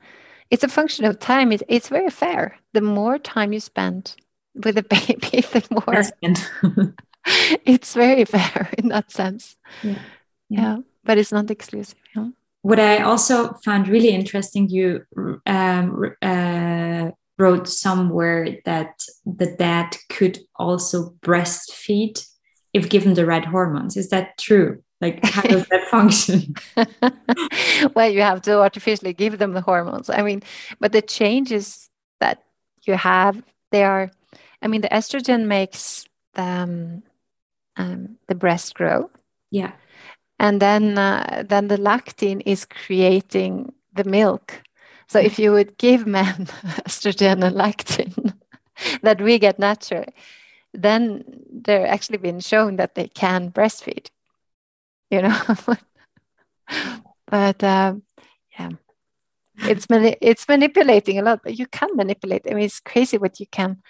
it's 0.50 0.64
a 0.64 0.68
function 0.68 1.04
of 1.04 1.18
time. 1.18 1.52
It, 1.52 1.62
it's 1.68 1.88
very 1.88 2.10
fair. 2.10 2.58
The 2.72 2.80
more 2.80 3.18
time 3.18 3.52
you 3.52 3.60
spend 3.60 4.16
with 4.54 4.78
a 4.78 4.82
baby 4.94 5.40
the 5.40 5.66
more 5.70 6.92
it's 7.64 7.94
very 7.94 8.24
fair 8.24 8.70
in 8.78 8.88
that 8.88 9.10
sense. 9.10 9.56
Yeah, 9.82 9.98
yeah. 10.48 10.60
yeah 10.60 10.76
but 11.04 11.18
it's 11.18 11.32
not 11.32 11.50
exclusive 11.50 11.98
yeah 12.16 12.28
what 12.64 12.80
I 12.80 13.02
also 13.02 13.52
found 13.62 13.88
really 13.88 14.08
interesting, 14.08 14.70
you 14.70 15.04
um, 15.44 16.14
uh, 16.22 17.10
wrote 17.38 17.68
somewhere 17.68 18.56
that 18.64 19.02
the 19.26 19.54
dad 19.58 19.98
could 20.08 20.38
also 20.56 21.10
breastfeed 21.20 22.26
if 22.74 22.88
given 22.88 23.14
the 23.14 23.24
right 23.24 23.44
hormones. 23.44 23.96
Is 23.96 24.10
that 24.10 24.36
true? 24.36 24.82
Like, 25.00 25.24
how 25.24 25.42
does 25.42 25.66
that 25.66 25.88
function? 25.88 26.54
well, 27.94 28.10
you 28.10 28.20
have 28.20 28.42
to 28.42 28.58
artificially 28.58 29.12
give 29.12 29.38
them 29.38 29.52
the 29.52 29.60
hormones. 29.60 30.10
I 30.10 30.22
mean, 30.22 30.42
but 30.80 30.92
the 30.92 31.02
changes 31.02 31.88
that 32.20 32.42
you 32.82 32.94
have, 32.94 33.42
they 33.70 33.84
are, 33.84 34.10
I 34.60 34.66
mean, 34.68 34.80
the 34.80 34.88
estrogen 34.88 35.46
makes 35.46 36.06
the, 36.34 36.42
um, 36.42 37.02
um, 37.76 38.16
the 38.28 38.34
breast 38.34 38.74
grow. 38.74 39.10
Yeah. 39.50 39.72
And 40.38 40.60
then, 40.60 40.98
uh, 40.98 41.44
then 41.46 41.68
the 41.68 41.76
lactin 41.76 42.42
is 42.44 42.64
creating 42.64 43.72
the 43.94 44.04
milk. 44.04 44.62
So 45.06 45.18
if 45.20 45.38
you 45.38 45.52
would 45.52 45.76
give 45.78 46.06
men 46.06 46.46
estrogen 46.86 47.44
and 47.44 47.54
lactin 47.54 48.34
that 49.02 49.20
we 49.20 49.38
get 49.38 49.58
naturally, 49.58 50.14
then 50.74 51.24
they're 51.50 51.86
actually 51.86 52.18
been 52.18 52.40
shown 52.40 52.76
that 52.76 52.94
they 52.94 53.08
can 53.08 53.50
breastfeed 53.50 54.08
you 55.14 55.22
know? 55.22 55.38
But 57.26 57.64
um, 57.64 58.02
yeah. 58.58 58.70
It's 59.58 59.88
mani- 59.88 60.16
it's 60.20 60.46
manipulating 60.48 61.18
a 61.18 61.22
lot 61.22 61.40
but 61.42 61.58
you 61.58 61.66
can 61.66 61.88
manipulate. 61.94 62.42
I 62.48 62.54
mean 62.54 62.64
it's 62.64 62.80
crazy 62.80 63.18
what 63.18 63.40
you 63.40 63.46
can 63.50 63.82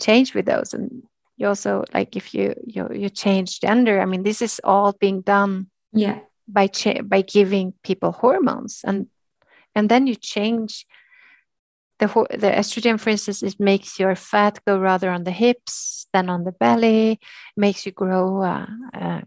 change 0.00 0.34
with 0.34 0.46
those. 0.46 0.74
And 0.74 1.02
you 1.36 1.46
also 1.46 1.84
like 1.94 2.16
if 2.16 2.34
you 2.34 2.54
you 2.66 2.88
you 2.92 3.08
change 3.08 3.60
gender 3.60 4.00
i 4.00 4.04
mean 4.04 4.22
this 4.22 4.42
is 4.42 4.60
all 4.62 4.92
being 4.92 5.22
done 5.22 5.70
yeah. 5.92 6.18
by 6.46 6.66
cha- 6.66 7.02
by 7.02 7.22
giving 7.22 7.72
people 7.82 8.12
hormones. 8.12 8.82
And 8.84 9.06
and 9.74 9.88
then 9.88 10.06
you 10.06 10.16
change 10.16 10.86
the 12.00 12.08
the 12.30 12.50
estrogen 12.50 12.98
for 12.98 13.10
instance 13.10 13.42
it 13.42 13.60
makes 13.60 13.98
your 14.00 14.16
fat 14.16 14.58
go 14.66 14.78
rather 14.78 15.10
on 15.10 15.24
the 15.24 15.30
hips 15.30 16.06
than 16.12 16.28
on 16.28 16.44
the 16.44 16.52
belly 16.52 17.20
makes 17.56 17.86
you 17.86 17.92
grow 17.92 18.42
uh, 18.42 18.66
uh, 18.92 19.20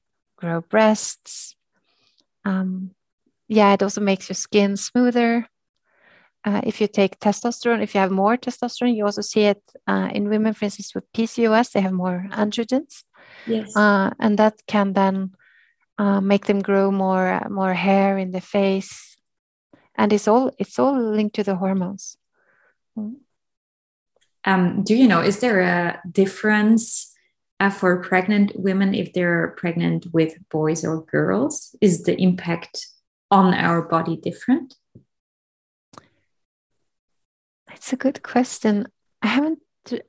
grow 0.44 0.62
breasts. 0.62 1.56
Um, 2.44 2.92
yeah, 3.48 3.74
it 3.74 3.84
also 3.84 4.02
makes 4.02 4.28
your 4.28 4.36
skin 4.36 4.76
smoother. 4.76 5.48
Uh, 6.46 6.60
if 6.66 6.82
you 6.82 6.88
take 6.88 7.20
testosterone, 7.20 7.82
if 7.82 7.96
you 7.96 8.02
have 8.02 8.12
more 8.12 8.36
testosterone, 8.36 8.96
you 8.96 9.06
also 9.06 9.22
see 9.22 9.44
it 9.44 9.62
uh, 9.88 10.10
in 10.12 10.28
women, 10.28 10.54
for 10.54 10.66
instance, 10.66 10.94
with 10.94 11.06
PCOS, 11.14 11.72
they 11.72 11.80
have 11.80 11.94
more 11.94 12.28
androgens. 12.32 13.06
Yes. 13.48 13.76
Uh, 13.78 14.12
and 14.20 14.38
that 14.40 14.56
can 14.68 14.92
then 14.92 15.32
uh, 15.98 16.20
make 16.20 16.46
them 16.46 16.62
grow 16.62 16.92
more 16.92 17.48
more 17.50 17.74
hair 17.74 18.18
in 18.18 18.32
the 18.32 18.42
face. 18.42 19.16
And 19.96 20.12
it's 20.12 20.28
all 20.28 20.52
it's 20.58 20.80
all 20.80 21.00
linked 21.00 21.36
to 21.36 21.44
the 21.44 21.56
hormones. 21.56 22.18
Um, 24.46 24.84
do 24.84 24.96
you 24.96 25.08
know, 25.08 25.22
is 25.22 25.40
there 25.40 25.62
a 25.62 26.02
difference 26.10 27.14
uh, 27.60 27.70
for 27.70 28.04
pregnant 28.04 28.52
women 28.56 28.94
if 28.94 29.14
they're 29.14 29.56
pregnant 29.58 30.08
with 30.12 30.38
boys 30.50 30.84
or 30.84 31.06
girls? 31.06 31.76
Is 31.82 32.04
the 32.04 32.20
impact 32.22 32.88
on 33.32 33.54
our 33.54 33.82
body 33.82 34.18
different? 34.18 34.76
That's 37.68 37.94
a 37.94 37.98
good 37.98 38.22
question. 38.22 38.88
I 39.22 39.28
haven't 39.28 39.60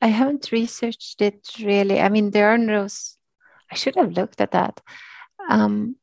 I 0.01 0.09
haven't 0.09 0.53
researched 0.53 1.20
it 1.20 1.49
really. 1.61 2.01
I 2.01 2.09
mean, 2.09 2.31
there 2.31 2.51
are 2.51 2.59
no. 2.59 2.87
I 3.70 3.75
should 3.75 3.97
have 3.97 4.12
looked 4.12 4.40
at 4.40 4.53
that. 4.53 4.81
Um, 5.49 5.97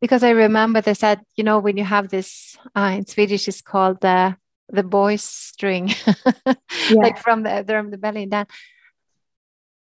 because 0.00 0.22
I 0.22 0.30
remember 0.30 0.80
they 0.80 0.94
said, 0.94 1.20
you 1.36 1.44
know, 1.44 1.58
when 1.58 1.76
you 1.76 1.84
have 1.84 2.08
this 2.08 2.56
uh, 2.74 2.94
in 2.96 3.06
Swedish, 3.06 3.48
it's 3.48 3.60
called 3.60 4.00
the 4.00 4.36
the 4.68 4.82
boys 4.82 5.22
string, 5.22 5.88
yeah. 6.46 6.54
like 6.90 7.18
from 7.18 7.42
the 7.42 7.64
from 7.66 7.90
the 7.90 7.98
belly 7.98 8.26
down. 8.26 8.46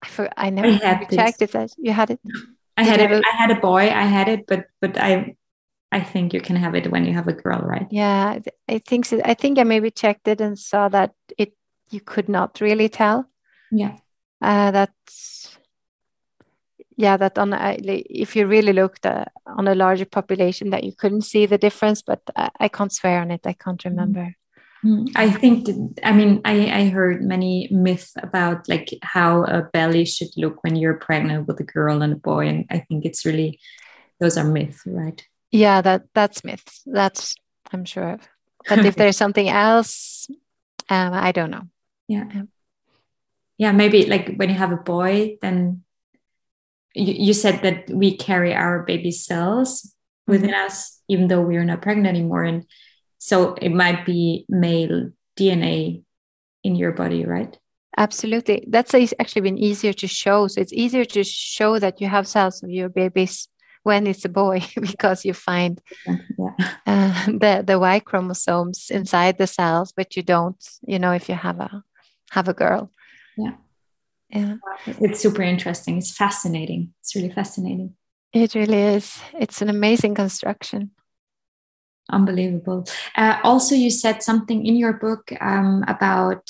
I, 0.01 0.07
for, 0.07 0.29
I 0.37 0.49
never 0.49 0.67
I 0.85 1.03
checked 1.05 1.41
if 1.41 1.51
that 1.51 1.71
you 1.77 1.91
had 1.91 2.11
it. 2.11 2.19
I 2.77 2.83
had 2.83 3.01
it. 3.01 3.11
I 3.11 3.35
had 3.35 3.51
a 3.51 3.59
boy. 3.59 3.89
I 3.89 4.05
had 4.05 4.29
it, 4.29 4.47
but 4.47 4.65
but 4.79 4.97
I 4.97 5.35
I 5.91 6.01
think 6.01 6.33
you 6.33 6.41
can 6.41 6.55
have 6.55 6.75
it 6.75 6.91
when 6.91 7.05
you 7.05 7.13
have 7.13 7.27
a 7.27 7.33
girl, 7.33 7.59
right? 7.61 7.87
Yeah, 7.89 8.39
I 8.67 8.79
think 8.79 9.05
so. 9.05 9.19
I 9.25 9.33
think 9.33 9.57
I 9.57 9.63
maybe 9.63 9.91
checked 9.91 10.27
it 10.27 10.39
and 10.39 10.57
saw 10.57 10.87
that 10.89 11.13
it 11.37 11.53
you 11.89 12.01
could 12.01 12.29
not 12.29 12.61
really 12.61 12.89
tell. 12.89 13.25
Yeah. 13.71 13.97
Uh, 14.41 14.71
that's 14.71 15.57
yeah. 16.95 17.17
That 17.17 17.37
on 17.37 17.53
uh, 17.53 17.75
if 17.77 18.35
you 18.35 18.45
really 18.45 18.73
looked 18.73 19.05
uh, 19.05 19.25
on 19.45 19.67
a 19.67 19.75
larger 19.75 20.05
population, 20.05 20.69
that 20.69 20.83
you 20.83 20.93
couldn't 20.95 21.23
see 21.23 21.45
the 21.45 21.57
difference. 21.57 22.01
But 22.01 22.21
I, 22.35 22.49
I 22.59 22.67
can't 22.67 22.93
swear 22.93 23.21
on 23.21 23.31
it. 23.31 23.41
I 23.45 23.53
can't 23.53 23.77
mm-hmm. 23.79 23.89
remember. 23.89 24.35
I 25.15 25.29
think, 25.29 25.67
I 26.03 26.11
mean, 26.13 26.41
I, 26.45 26.71
I 26.71 26.89
heard 26.89 27.21
many 27.21 27.67
myths 27.69 28.13
about 28.21 28.69
like 28.69 28.89
how 29.01 29.43
a 29.43 29.63
belly 29.73 30.05
should 30.05 30.29
look 30.37 30.63
when 30.63 30.75
you're 30.75 30.93
pregnant 30.93 31.47
with 31.47 31.59
a 31.59 31.65
girl 31.65 32.01
and 32.01 32.13
a 32.13 32.15
boy. 32.15 32.47
And 32.47 32.65
I 32.69 32.79
think 32.79 33.05
it's 33.05 33.25
really, 33.25 33.59
those 34.19 34.37
are 34.37 34.45
myths, 34.45 34.83
right? 34.85 35.21
Yeah, 35.51 35.81
that 35.81 36.03
that's 36.13 36.43
myths. 36.43 36.81
That's, 36.85 37.35
I'm 37.73 37.83
sure 37.83 38.11
of. 38.11 38.21
But 38.67 38.85
if 38.85 38.95
there's 38.97 39.17
something 39.17 39.49
else, 39.49 40.27
um, 40.89 41.13
I 41.13 41.31
don't 41.31 41.51
know. 41.51 41.67
Yeah. 42.07 42.43
Yeah, 43.57 43.73
maybe 43.73 44.05
like 44.05 44.35
when 44.37 44.49
you 44.49 44.55
have 44.55 44.71
a 44.71 44.77
boy, 44.77 45.37
then 45.41 45.83
you, 46.93 47.13
you 47.13 47.33
said 47.33 47.61
that 47.63 47.89
we 47.89 48.15
carry 48.15 48.55
our 48.55 48.83
baby 48.83 49.11
cells 49.11 49.93
within 50.25 50.51
mm-hmm. 50.51 50.65
us, 50.65 51.01
even 51.09 51.27
though 51.27 51.41
we're 51.41 51.65
not 51.65 51.81
pregnant 51.81 52.07
anymore. 52.07 52.43
And 52.43 52.65
so 53.19 53.53
it 53.61 53.69
might 53.69 54.05
be 54.05 54.45
male 54.49 55.11
DNA 55.37 56.03
in 56.63 56.75
your 56.75 56.91
body, 56.93 57.25
right? 57.25 57.57
Absolutely. 57.97 58.65
That's 58.67 58.93
actually 58.93 59.41
been 59.41 59.57
easier 59.57 59.93
to 59.93 60.07
show. 60.07 60.47
So 60.47 60.61
it's 60.61 60.73
easier 60.73 61.05
to 61.05 61.23
show 61.23 61.79
that 61.79 61.99
you 61.99 62.07
have 62.07 62.27
cells 62.27 62.63
of 62.63 62.69
your 62.69 62.87
babies 62.87 63.49
when 63.83 64.07
it's 64.07 64.25
a 64.25 64.29
boy 64.29 64.61
because 64.81 65.25
you 65.25 65.33
find 65.33 65.81
yeah. 66.05 66.71
uh, 66.87 67.25
the 67.27 67.63
the 67.65 67.77
Y 67.77 67.99
chromosomes 67.99 68.89
inside 68.89 69.37
the 69.37 69.47
cells, 69.47 69.91
but 69.91 70.15
you 70.15 70.23
don't, 70.23 70.63
you 70.87 70.97
know, 70.97 71.11
if 71.11 71.27
you 71.27 71.35
have 71.35 71.59
a 71.59 71.83
have 72.31 72.47
a 72.47 72.53
girl. 72.53 72.89
Yeah. 73.37 73.55
Yeah. 74.29 74.55
It's 74.85 75.19
super 75.19 75.41
interesting. 75.41 75.97
It's 75.97 76.15
fascinating. 76.15 76.93
It's 77.01 77.15
really 77.15 77.31
fascinating. 77.31 77.95
It 78.31 78.53
really 78.53 78.81
is. 78.81 79.19
It's 79.33 79.61
an 79.61 79.69
amazing 79.69 80.13
construction 80.13 80.91
unbelievable. 82.09 82.85
Uh, 83.15 83.37
also, 83.43 83.75
you 83.75 83.89
said 83.89 84.23
something 84.23 84.65
in 84.65 84.75
your 84.75 84.93
book 84.93 85.31
um, 85.41 85.83
about. 85.87 86.49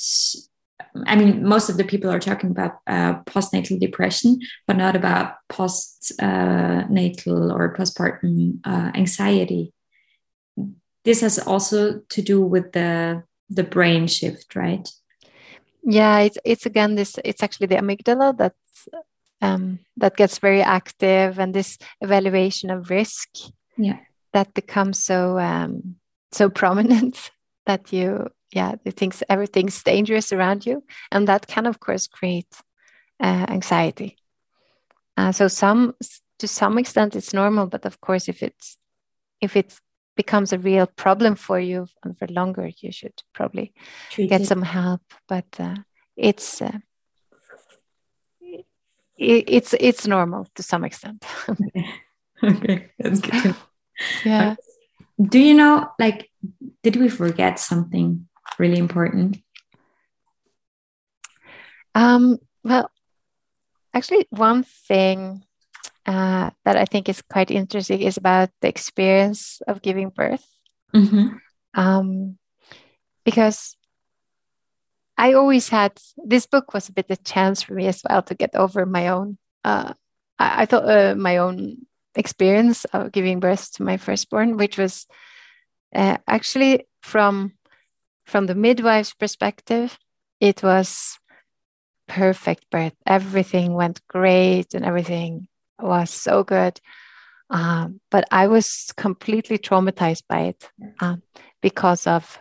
I 1.05 1.15
mean, 1.15 1.47
most 1.47 1.69
of 1.69 1.77
the 1.77 1.83
people 1.83 2.09
are 2.09 2.19
talking 2.19 2.49
about 2.49 2.79
uh, 2.87 3.21
postnatal 3.23 3.79
depression, 3.79 4.39
but 4.65 4.75
not 4.75 4.95
about 4.95 5.35
postnatal 5.49 7.51
uh, 7.51 7.53
or 7.53 7.75
postpartum 7.75 8.59
uh, 8.65 8.91
anxiety. 8.95 9.71
This 11.05 11.21
has 11.21 11.39
also 11.39 12.01
to 12.09 12.21
do 12.21 12.41
with 12.41 12.71
the 12.71 13.23
the 13.49 13.63
brain 13.63 14.07
shift, 14.07 14.55
right? 14.55 14.89
Yeah, 15.83 16.19
it's 16.19 16.37
it's 16.43 16.65
again 16.65 16.95
this. 16.95 17.15
It's 17.23 17.43
actually 17.43 17.67
the 17.67 17.77
amygdala 17.77 18.37
that's 18.37 18.87
um, 19.41 19.79
that 19.97 20.17
gets 20.17 20.39
very 20.39 20.61
active, 20.61 21.39
and 21.39 21.53
this 21.53 21.77
evaluation 22.01 22.71
of 22.71 22.89
risk. 22.89 23.29
Yeah 23.77 23.99
that 24.33 24.53
becomes 24.53 25.03
so 25.03 25.39
um, 25.39 25.95
so 26.31 26.49
prominent 26.49 27.31
that 27.65 27.91
you 27.91 28.27
yeah 28.51 28.75
you 28.83 28.91
think 28.91 29.15
everything's 29.29 29.83
dangerous 29.83 30.31
around 30.31 30.65
you. 30.65 30.83
And 31.11 31.27
that 31.27 31.47
can 31.47 31.65
of 31.65 31.79
course 31.79 32.07
create 32.07 32.53
uh, 33.19 33.45
anxiety. 33.49 34.17
Uh, 35.17 35.31
so 35.31 35.47
some 35.47 35.95
to 36.39 36.47
some 36.47 36.77
extent 36.77 37.15
it's 37.15 37.33
normal. 37.33 37.67
But 37.67 37.85
of 37.85 37.99
course 38.01 38.29
if 38.29 38.43
it's 38.43 38.77
if 39.41 39.55
it 39.55 39.79
becomes 40.15 40.51
a 40.51 40.59
real 40.59 40.85
problem 40.85 41.35
for 41.35 41.59
you 41.59 41.87
and 42.03 42.17
for 42.17 42.27
longer 42.27 42.69
you 42.81 42.91
should 42.91 43.23
probably 43.33 43.73
get 44.15 44.45
some 44.45 44.61
help. 44.61 45.01
But 45.27 45.47
uh, 45.59 45.75
it's 46.15 46.61
uh, 46.61 46.79
it, 49.17 49.43
it's 49.47 49.73
it's 49.79 50.07
normal 50.07 50.47
to 50.55 50.63
some 50.63 50.83
extent. 50.85 51.25
Okay. 51.61 51.95
okay. 52.43 52.91
That's 52.97 53.19
good 53.19 53.53
yeah. 54.25 54.55
Do 55.21 55.39
you 55.39 55.53
know 55.53 55.89
like 55.99 56.29
did 56.83 56.95
we 56.95 57.09
forget 57.09 57.59
something 57.59 58.27
really 58.57 58.77
important? 58.77 59.37
Um 61.95 62.37
well 62.63 62.91
actually 63.93 64.27
one 64.29 64.63
thing 64.63 65.43
uh, 66.05 66.49
that 66.65 66.77
i 66.77 66.85
think 66.85 67.09
is 67.09 67.21
quite 67.21 67.51
interesting 67.51 68.01
is 68.01 68.17
about 68.17 68.49
the 68.61 68.67
experience 68.67 69.61
of 69.67 69.81
giving 69.81 70.09
birth. 70.09 70.45
Mm-hmm. 70.95 71.37
um, 71.75 72.37
because 73.23 73.77
i 75.17 75.33
always 75.33 75.69
had 75.69 75.93
this 76.17 76.47
book 76.47 76.73
was 76.73 76.89
a 76.89 76.93
bit 76.93 77.05
a 77.09 77.15
chance 77.15 77.61
for 77.61 77.75
me 77.75 77.85
as 77.85 78.01
well 78.09 78.23
to 78.23 78.33
get 78.33 78.55
over 78.55 78.87
my 78.87 79.09
own 79.09 79.37
uh, 79.63 79.93
I, 80.39 80.63
I, 80.63 80.65
thought 80.65 80.89
uh, 80.89 81.13
my 81.13 81.37
own 81.37 81.85
experience 82.15 82.85
of 82.85 83.11
giving 83.11 83.39
birth 83.39 83.73
to 83.73 83.83
my 83.83 83.97
firstborn, 83.97 84.57
which 84.57 84.77
was 84.77 85.07
uh, 85.95 86.17
actually 86.27 86.87
from 87.01 87.53
from 88.25 88.45
the 88.45 88.55
midwife's 88.55 89.13
perspective, 89.13 89.97
it 90.39 90.61
was 90.61 91.17
perfect 92.07 92.69
birth. 92.69 92.93
Everything 93.05 93.73
went 93.73 94.05
great 94.07 94.73
and 94.73 94.85
everything 94.85 95.47
was 95.79 96.11
so 96.11 96.43
good. 96.43 96.79
Um, 97.49 97.99
but 98.11 98.25
I 98.31 98.47
was 98.47 98.93
completely 98.95 99.57
traumatized 99.57 100.23
by 100.27 100.41
it 100.41 100.69
um, 100.99 101.23
because 101.61 102.05
of 102.05 102.39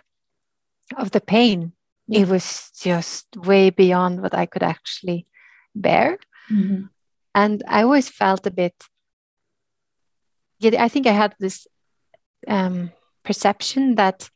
of 0.96 1.10
the 1.10 1.20
pain. 1.20 1.72
Yeah. 2.06 2.20
It 2.20 2.28
was 2.28 2.70
just 2.80 3.26
way 3.36 3.70
beyond 3.70 4.22
what 4.22 4.34
I 4.34 4.46
could 4.46 4.62
actually 4.62 5.26
bear, 5.74 6.18
mm-hmm. 6.50 6.84
and 7.34 7.62
I 7.66 7.82
always 7.82 8.08
felt 8.08 8.46
a 8.46 8.50
bit. 8.50 8.74
Yeah, 10.60 10.82
I 10.82 10.88
think 10.88 11.06
I 11.06 11.12
had 11.12 11.34
this 11.38 11.66
um, 12.46 12.92
perception 13.24 13.94
that 13.96 14.30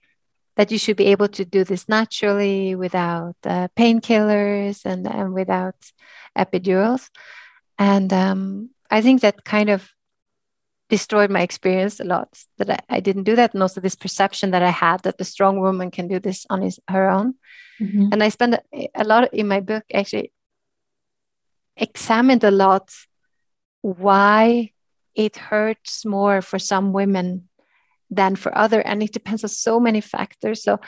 that 0.57 0.71
you 0.71 0.79
should 0.79 0.97
be 0.97 1.07
able 1.07 1.29
to 1.29 1.45
do 1.45 1.65
this 1.65 1.89
naturally 1.89 2.75
without 2.75 3.37
uh, 3.45 3.69
painkillers 3.75 4.85
and, 4.85 5.07
and 5.07 5.33
without 5.33 5.77
epidurals. 6.37 7.09
And 7.79 8.13
um, 8.13 8.71
I 8.91 9.01
think 9.01 9.23
that 9.23 9.45
kind 9.45 9.71
of 9.71 9.89
destroyed 10.91 11.31
my 11.31 11.41
experience 11.41 12.01
a 12.01 12.05
lot 12.05 12.29
that 12.59 12.69
I, 12.69 12.97
I, 12.97 13.01
didn't 13.01 13.23
do 13.23 13.35
that. 13.35 13.55
And 13.55 13.63
also 13.63 13.81
this 13.81 13.97
perception 13.97 14.51
that 14.51 14.63
I 14.63 14.69
had 14.69 15.03
that 15.05 15.17
the 15.17 15.25
strong 15.25 15.59
woman 15.59 15.91
can 15.91 16.07
do 16.07 16.21
this 16.21 16.45
on 16.51 16.61
his, 16.61 16.79
her 16.87 17.09
own. 17.09 17.35
Mm-hmm. 17.81 18.09
And 18.13 18.23
I 18.23 18.29
spent 18.29 18.57
a, 18.75 18.89
a 18.95 19.05
lot 19.05 19.33
in 19.33 19.49
my 19.49 19.61
book 19.61 19.85
actually 19.95 20.33
examined 21.79 22.45
a 22.45 22.51
lot 22.51 22.91
why 23.81 24.73
it 25.15 25.37
hurts 25.37 26.05
more 26.05 26.43
for 26.43 26.59
some 26.59 26.93
women 26.93 27.49
than 28.11 28.37
for 28.37 28.57
other 28.57 28.81
and 28.81 29.03
it 29.03 29.13
depends 29.13 29.43
on 29.45 29.51
so 29.51 29.81
many 29.81 30.01
factors. 30.01 30.63
So 30.63 30.81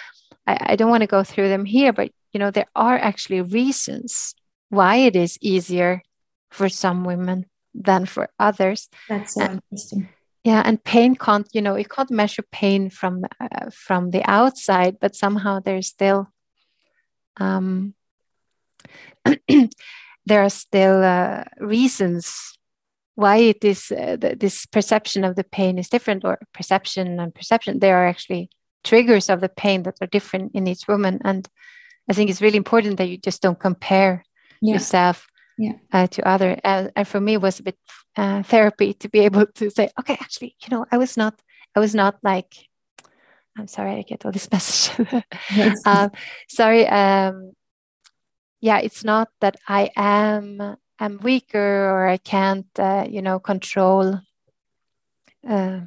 I, 0.46 0.72
I 0.72 0.76
don't 0.76 0.90
want 0.90 1.02
to 1.02 1.06
go 1.06 1.24
through 1.24 1.48
them 1.48 1.64
here 1.64 1.92
but 1.92 2.10
you 2.32 2.40
know 2.40 2.50
there 2.50 2.66
are 2.74 2.98
actually 2.98 3.40
reasons 3.40 4.34
why 4.68 4.96
it 4.96 5.16
is 5.16 5.38
easier 5.40 6.02
for 6.50 6.68
some 6.68 7.04
women 7.04 7.46
than 7.74 8.06
for 8.06 8.28
others. 8.38 8.88
That's 9.08 9.34
so 9.34 9.42
and, 9.42 9.60
interesting. 9.70 10.08
yeah 10.44 10.62
and 10.64 10.82
pain 10.84 11.16
can't 11.16 11.48
you 11.52 11.62
know 11.62 11.76
you 11.76 11.84
can't 11.84 12.10
measure 12.10 12.44
pain 12.52 12.90
from 12.90 13.24
uh, 13.40 13.70
from 13.72 14.10
the 14.10 14.22
outside 14.30 14.98
but 15.00 15.16
somehow 15.16 15.60
there's 15.60 15.88
still 15.88 16.28
um 17.38 17.94
there 20.26 20.42
are 20.42 20.50
still 20.50 21.02
uh, 21.02 21.44
reasons 21.58 22.56
why 23.14 23.36
it 23.36 23.64
is 23.64 23.92
uh, 23.92 24.16
this 24.18 24.66
perception 24.66 25.24
of 25.24 25.36
the 25.36 25.44
pain 25.44 25.78
is 25.78 25.88
different 25.88 26.24
or 26.24 26.38
perception 26.52 27.20
and 27.20 27.34
perception 27.34 27.78
they 27.78 27.92
are 27.92 28.06
actually 28.06 28.50
triggers 28.82 29.30
of 29.30 29.40
the 29.40 29.48
pain 29.48 29.82
that 29.84 29.96
are 30.00 30.06
different 30.06 30.52
in 30.54 30.66
each 30.66 30.86
woman 30.88 31.20
and 31.24 31.48
i 32.08 32.12
think 32.12 32.28
it's 32.28 32.42
really 32.42 32.56
important 32.56 32.96
that 32.96 33.08
you 33.08 33.16
just 33.16 33.42
don't 33.42 33.60
compare 33.60 34.24
yeah. 34.60 34.74
yourself 34.74 35.26
yeah. 35.58 35.72
uh, 35.92 36.06
to 36.08 36.26
other 36.26 36.58
and, 36.64 36.92
and, 36.96 37.06
for 37.06 37.20
me 37.20 37.34
it 37.34 37.40
was 37.40 37.60
a 37.60 37.62
bit 37.62 37.78
uh, 38.16 38.42
therapy 38.42 38.92
to 38.94 39.08
be 39.08 39.20
able 39.28 39.46
to 39.46 39.70
say 39.70 39.88
okay 39.98 40.14
actually 40.20 40.56
you 40.62 40.68
know 40.70 40.84
i 40.90 40.98
was 40.98 41.16
not 41.16 41.40
i 41.74 41.80
was 41.80 41.94
not 41.94 42.18
like 42.22 42.68
i'm 43.56 43.68
sorry 43.68 43.92
i 43.92 44.02
get 44.02 44.24
all 44.24 44.32
this 44.32 44.50
message 44.52 44.90
um, 45.86 46.10
sorry 46.48 46.86
um, 46.88 47.52
yeah 48.60 48.78
it's 48.78 49.04
not 49.04 49.28
that 49.40 49.56
i 49.68 49.90
am 49.96 50.76
I'm 50.98 51.18
weaker 51.22 51.90
or 51.90 52.06
I 52.06 52.18
can't, 52.18 52.66
uh, 52.78 53.06
you 53.08 53.22
know, 53.22 53.38
control 53.38 54.20
uh, 55.48 55.80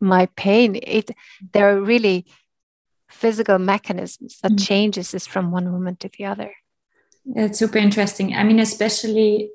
my 0.00 0.26
pain. 0.36 0.78
It 0.82 1.10
there 1.52 1.76
are 1.76 1.80
really 1.80 2.26
physical 3.08 3.58
mechanisms 3.58 4.38
that 4.42 4.52
mm. 4.52 4.66
changes 4.66 5.10
this 5.10 5.26
from 5.26 5.50
one 5.50 5.72
woman 5.72 5.96
to 5.96 6.10
the 6.16 6.24
other. 6.24 6.54
It's 7.36 7.58
super 7.58 7.78
interesting. 7.78 8.34
I 8.34 8.42
mean, 8.44 8.58
especially 8.58 9.50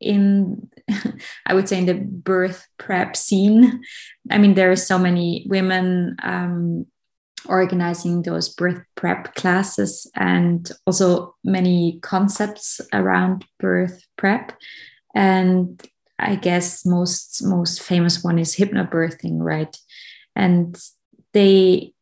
in 0.00 0.70
I 1.46 1.54
would 1.54 1.68
say 1.68 1.78
in 1.78 1.86
the 1.86 1.94
birth 1.94 2.66
prep 2.78 3.16
scene. 3.16 3.82
I 4.30 4.38
mean, 4.38 4.54
there 4.54 4.70
are 4.70 4.76
so 4.76 4.98
many 4.98 5.46
women 5.48 6.16
um, 6.22 6.86
organizing 7.46 8.22
those 8.22 8.48
birth 8.48 8.82
prep 8.94 9.34
classes 9.34 10.10
and 10.14 10.70
also 10.86 11.34
many 11.44 11.98
concepts 12.02 12.80
around 12.92 13.44
birth 13.58 14.04
prep. 14.16 14.52
And 15.14 15.80
i 16.18 16.36
guess 16.36 16.84
most 16.84 17.42
most 17.42 17.82
famous 17.82 18.22
one 18.22 18.38
is 18.38 18.56
hypnobirthing 18.56 19.38
right? 19.38 19.76
And 20.36 20.78
they 21.32 21.94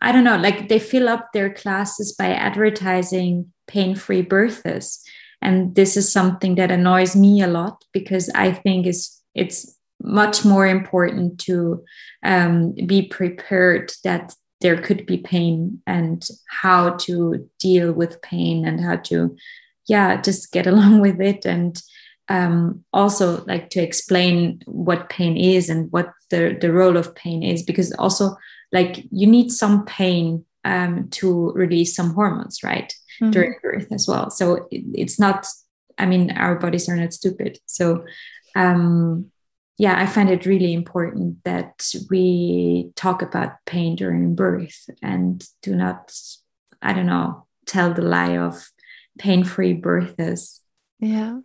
i 0.00 0.12
don't 0.12 0.24
know 0.24 0.36
like 0.36 0.68
they 0.68 0.78
fill 0.78 1.08
up 1.08 1.32
their 1.32 1.52
classes 1.52 2.12
by 2.12 2.28
advertising 2.28 3.52
pain-free 3.66 4.22
births. 4.22 5.02
And 5.40 5.74
this 5.76 5.96
is 5.96 6.10
something 6.10 6.56
that 6.56 6.70
annoys 6.70 7.14
me 7.14 7.42
a 7.42 7.46
lot 7.46 7.84
because 7.92 8.28
i 8.34 8.52
think 8.52 8.86
is 8.86 9.20
it's 9.34 9.77
much 10.00 10.44
more 10.44 10.66
important 10.66 11.40
to 11.40 11.84
um, 12.22 12.74
be 12.86 13.02
prepared 13.02 13.92
that 14.04 14.34
there 14.60 14.80
could 14.80 15.06
be 15.06 15.18
pain 15.18 15.80
and 15.86 16.26
how 16.48 16.90
to 16.96 17.48
deal 17.58 17.92
with 17.92 18.20
pain 18.22 18.66
and 18.66 18.80
how 18.80 18.96
to 18.96 19.36
yeah 19.86 20.20
just 20.20 20.52
get 20.52 20.66
along 20.72 21.00
with 21.00 21.20
it 21.20 21.44
and 21.44 21.82
um, 22.30 22.84
also 22.92 23.42
like 23.46 23.70
to 23.70 23.80
explain 23.80 24.60
what 24.66 25.08
pain 25.08 25.36
is 25.36 25.70
and 25.70 25.90
what 25.92 26.12
the, 26.28 26.56
the 26.60 26.70
role 26.70 26.98
of 26.98 27.14
pain 27.14 27.42
is 27.42 27.62
because 27.62 27.92
also 27.92 28.36
like 28.70 29.06
you 29.10 29.26
need 29.26 29.50
some 29.50 29.86
pain 29.86 30.44
um, 30.64 31.08
to 31.08 31.52
release 31.52 31.96
some 31.96 32.12
hormones 32.12 32.62
right 32.62 32.92
mm-hmm. 33.20 33.30
during 33.30 33.54
birth 33.62 33.90
as 33.92 34.06
well 34.06 34.30
so 34.30 34.66
it, 34.70 34.82
it's 34.92 35.18
not 35.18 35.46
i 35.96 36.04
mean 36.04 36.30
our 36.32 36.56
bodies 36.56 36.88
are 36.88 36.96
not 36.96 37.14
stupid 37.14 37.58
so 37.64 38.04
um, 38.56 39.30
yeah, 39.78 39.96
I 39.96 40.06
find 40.06 40.28
it 40.28 40.44
really 40.44 40.72
important 40.72 41.44
that 41.44 41.94
we 42.10 42.90
talk 42.96 43.22
about 43.22 43.64
pain 43.64 43.94
during 43.94 44.34
birth 44.34 44.90
and 45.02 45.46
do 45.62 45.76
not, 45.76 46.12
I 46.82 46.92
don't 46.92 47.06
know, 47.06 47.46
tell 47.64 47.94
the 47.94 48.02
lie 48.02 48.36
of 48.36 48.72
pain 49.18 49.44
free 49.44 49.74
births. 49.74 50.60
Yeah, 50.98 51.38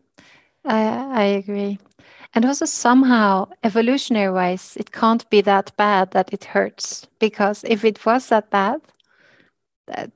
I, 0.66 0.82
I 0.82 1.24
agree. 1.24 1.78
And 2.34 2.46
also, 2.46 2.66
somehow, 2.66 3.50
evolutionary 3.64 4.34
wise, 4.34 4.76
it 4.78 4.92
can't 4.92 5.30
be 5.30 5.42
that 5.42 5.72
bad 5.78 6.12
that 6.12 6.34
it 6.34 6.46
hurts. 6.46 7.06
Because 7.20 7.64
if 7.64 7.86
it 7.86 8.04
was 8.04 8.30
that 8.30 8.50
bad, 8.50 8.82
that, 9.86 10.12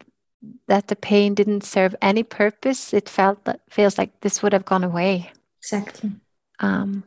that 0.67 0.87
the 0.87 0.95
pain 0.95 1.35
didn't 1.35 1.63
serve 1.63 1.95
any 2.01 2.23
purpose, 2.23 2.95
it 2.95 3.07
felt 3.07 3.45
that 3.45 3.61
feels 3.69 3.99
like 3.99 4.19
this 4.21 4.41
would 4.41 4.53
have 4.53 4.65
gone 4.65 4.83
away. 4.83 5.31
Exactly. 5.61 6.13
Um, 6.59 7.03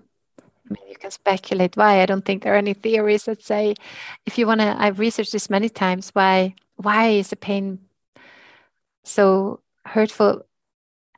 Mean, 0.71 0.89
you 0.89 0.97
can 0.97 1.11
speculate 1.11 1.77
why. 1.77 2.01
I 2.01 2.07
don't 2.07 2.25
think 2.25 2.43
there 2.43 2.55
are 2.55 2.59
any 2.65 2.75
theories 2.75 3.25
that 3.25 3.43
say, 3.43 3.75
if 4.25 4.39
you 4.39 4.47
want 4.47 4.61
to, 4.61 4.77
I've 4.79 5.01
researched 5.01 5.33
this 5.33 5.51
many 5.51 5.69
times. 5.69 6.11
Why? 6.13 6.55
Why 6.77 7.09
is 7.09 7.31
the 7.31 7.37
pain 7.37 7.81
so 9.03 9.61
hurtful? 9.85 10.47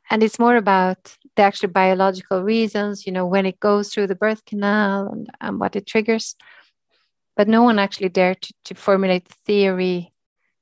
And 0.09 0.23
it's 0.23 0.39
more 0.39 0.55
about 0.55 1.15
the 1.35 1.43
actual 1.43 1.69
biological 1.69 2.41
reasons. 2.41 3.05
You 3.05 3.13
know, 3.13 3.27
when 3.27 3.45
it 3.45 3.59
goes 3.59 3.93
through 3.93 4.07
the 4.07 4.15
birth 4.15 4.43
canal 4.45 5.09
and, 5.09 5.29
and 5.39 5.59
what 5.59 5.75
it 5.75 5.85
triggers. 5.85 6.35
But 7.35 7.47
no 7.47 7.61
one 7.61 7.77
actually 7.77 8.09
dared 8.09 8.41
to, 8.41 8.53
to 8.65 8.75
formulate 8.75 9.25
the 9.25 9.35
theory, 9.45 10.11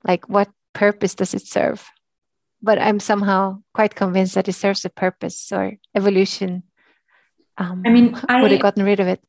like 0.04 0.28
what 0.28 0.50
purpose 0.74 1.16
does 1.16 1.34
it 1.34 1.48
serve? 1.48 1.90
But 2.62 2.78
I'm 2.78 3.00
somehow 3.00 3.64
quite 3.74 3.96
convinced 3.96 4.36
that 4.36 4.48
it 4.48 4.54
serves 4.54 4.86
a 4.86 4.90
purpose 4.90 5.52
or 5.52 5.78
evolution 5.96 6.64
um, 7.62 7.84
I 7.86 7.90
mean, 7.90 8.18
I 8.28 8.42
would 8.42 8.52
have 8.52 8.62
gotten 8.62 8.84
rid 8.84 9.00
of 9.00 9.08
it. 9.08 9.22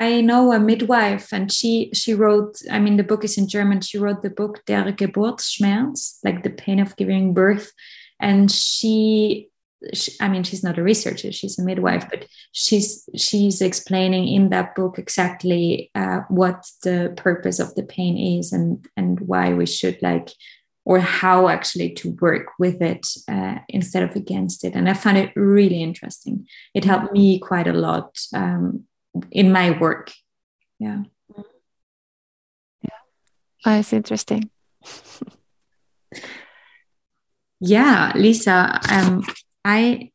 I 0.00 0.20
know 0.20 0.52
a 0.52 0.60
midwife, 0.60 1.32
and 1.32 1.50
she 1.50 1.90
she 1.92 2.14
wrote. 2.14 2.60
I 2.70 2.78
mean, 2.78 2.96
the 2.96 3.02
book 3.02 3.24
is 3.24 3.36
in 3.38 3.48
German. 3.48 3.80
She 3.80 3.98
wrote 3.98 4.22
the 4.22 4.30
book 4.30 4.64
Der 4.66 4.92
Geburtsschmerz, 4.92 6.18
like 6.22 6.42
the 6.42 6.50
pain 6.50 6.78
of 6.78 6.96
giving 6.96 7.34
birth, 7.34 7.72
and 8.20 8.50
she, 8.50 9.48
she. 9.94 10.12
I 10.20 10.28
mean, 10.28 10.44
she's 10.44 10.62
not 10.62 10.78
a 10.78 10.84
researcher; 10.84 11.32
she's 11.32 11.58
a 11.58 11.64
midwife, 11.64 12.08
but 12.08 12.26
she's 12.52 13.08
she's 13.16 13.60
explaining 13.60 14.28
in 14.28 14.50
that 14.50 14.76
book 14.76 14.98
exactly 14.98 15.90
uh, 15.96 16.20
what 16.28 16.70
the 16.84 17.12
purpose 17.16 17.58
of 17.58 17.74
the 17.74 17.82
pain 17.82 18.38
is, 18.38 18.52
and 18.52 18.86
and 18.96 19.18
why 19.20 19.52
we 19.52 19.66
should 19.66 20.00
like 20.00 20.28
or 20.88 21.00
how 21.00 21.48
actually 21.48 21.90
to 21.90 22.12
work 22.12 22.46
with 22.58 22.80
it 22.80 23.06
uh, 23.28 23.56
instead 23.68 24.02
of 24.02 24.16
against 24.16 24.64
it. 24.64 24.74
And 24.74 24.88
I 24.88 24.94
found 24.94 25.18
it 25.18 25.30
really 25.36 25.82
interesting. 25.82 26.48
It 26.72 26.86
helped 26.86 27.12
me 27.12 27.38
quite 27.38 27.66
a 27.66 27.74
lot 27.74 28.18
um, 28.32 28.84
in 29.30 29.52
my 29.52 29.78
work. 29.78 30.10
Yeah. 30.78 31.02
Yeah. 32.82 33.00
Oh, 33.66 33.78
it's 33.78 33.92
interesting. 33.92 34.48
yeah, 37.60 38.12
Lisa, 38.14 38.80
um, 38.90 39.26
I 39.66 40.10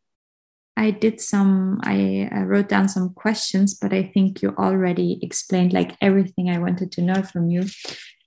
I 0.76 0.90
did 0.90 1.22
some, 1.22 1.82
I, 1.84 2.28
I, 2.32 2.40
wrote 2.40 2.68
down 2.68 2.90
some 2.90 3.14
questions, 3.14 3.76
but 3.76 3.94
I 3.94 4.02
think 4.02 4.42
you 4.42 4.56
already 4.58 5.20
explained 5.22 5.72
like 5.72 5.96
everything 6.02 6.50
I 6.50 6.58
wanted 6.58 6.92
to 6.94 7.04
know 7.04 7.22
from 7.22 7.52
you. 7.52 7.66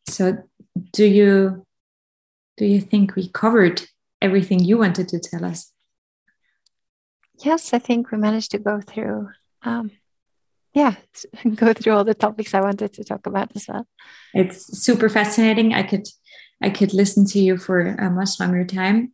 So, 0.09 0.45
do 0.93 1.05
you 1.05 1.66
do 2.57 2.65
you 2.65 2.81
think 2.81 3.15
we 3.15 3.29
covered 3.29 3.83
everything 4.21 4.61
you 4.61 4.79
wanted 4.79 5.09
to 5.09 5.19
tell 5.19 5.45
us? 5.45 5.73
Yes, 7.39 7.75
I 7.75 7.79
think 7.79 8.11
we 8.11 8.19
managed 8.19 8.51
to 8.53 8.59
go 8.59 8.81
through 8.81 9.29
um, 9.63 9.91
yeah, 10.77 10.95
go 11.57 11.73
through 11.73 11.95
all 11.95 12.05
the 12.05 12.15
topics 12.15 12.55
I 12.55 12.61
wanted 12.61 12.93
to 12.93 13.05
talk 13.05 13.27
about 13.27 13.51
as 13.57 13.67
well. 13.67 13.87
It's 14.35 14.79
super 14.85 15.09
fascinating. 15.09 15.75
I 15.75 15.83
could 15.83 16.07
I 16.63 16.71
could 16.71 16.93
listen 16.93 17.27
to 17.27 17.39
you 17.39 17.57
for 17.57 17.81
a 17.81 18.11
much 18.11 18.39
longer 18.39 18.65
time. 18.65 19.13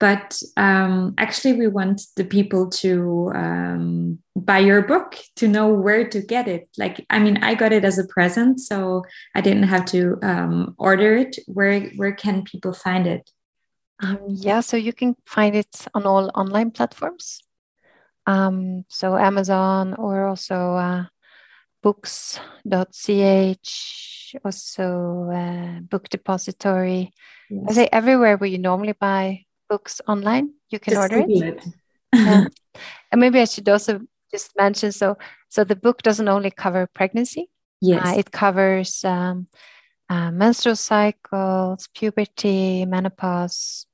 But 0.00 0.40
um, 0.56 1.14
actually, 1.18 1.54
we 1.54 1.66
want 1.66 2.02
the 2.14 2.24
people 2.24 2.70
to 2.70 3.32
um, 3.34 4.20
buy 4.36 4.58
your 4.60 4.82
book 4.82 5.16
to 5.36 5.48
know 5.48 5.68
where 5.68 6.08
to 6.08 6.20
get 6.22 6.46
it. 6.46 6.68
Like, 6.78 7.04
I 7.10 7.18
mean, 7.18 7.42
I 7.42 7.54
got 7.56 7.72
it 7.72 7.84
as 7.84 7.98
a 7.98 8.06
present, 8.06 8.60
so 8.60 9.04
I 9.34 9.40
didn't 9.40 9.64
have 9.64 9.84
to 9.86 10.16
um, 10.22 10.76
order 10.78 11.16
it. 11.16 11.36
Where 11.46 11.80
where 11.96 12.12
can 12.12 12.44
people 12.44 12.72
find 12.72 13.08
it? 13.08 13.28
Um, 14.00 14.20
yeah, 14.28 14.60
so 14.60 14.76
you 14.76 14.92
can 14.92 15.16
find 15.26 15.56
it 15.56 15.88
on 15.94 16.06
all 16.06 16.30
online 16.34 16.70
platforms. 16.70 17.42
Um, 18.26 18.84
so 18.88 19.16
Amazon 19.16 19.94
or 19.94 20.28
also 20.28 20.54
uh, 20.54 21.06
books.ch, 21.82 22.36
also 24.44 25.30
uh, 25.32 25.80
Book 25.80 26.08
Depository. 26.08 27.12
Yes. 27.50 27.64
I 27.68 27.72
say 27.72 27.88
everywhere 27.90 28.36
where 28.36 28.50
you 28.50 28.58
normally 28.58 28.92
buy 28.92 29.46
books 29.68 30.00
online, 30.08 30.54
you 30.70 30.78
can 30.78 30.94
just 30.94 31.00
order 31.00 31.24
it. 31.26 31.30
it. 31.30 31.64
yeah. 32.14 32.46
And 33.10 33.20
maybe 33.20 33.40
I 33.40 33.44
should 33.44 33.68
also 33.68 34.00
just 34.30 34.56
mention 34.56 34.92
so 34.92 35.16
so 35.48 35.64
the 35.64 35.76
book 35.76 36.02
doesn't 36.02 36.28
only 36.28 36.50
cover 36.50 36.86
pregnancy. 36.86 37.50
Yes, 37.80 38.06
uh, 38.06 38.18
it 38.18 38.30
covers 38.30 39.04
um, 39.04 39.48
uh, 40.08 40.30
menstrual 40.30 40.76
cycles, 40.76 41.88
puberty, 41.94 42.84
menopause. 42.84 43.86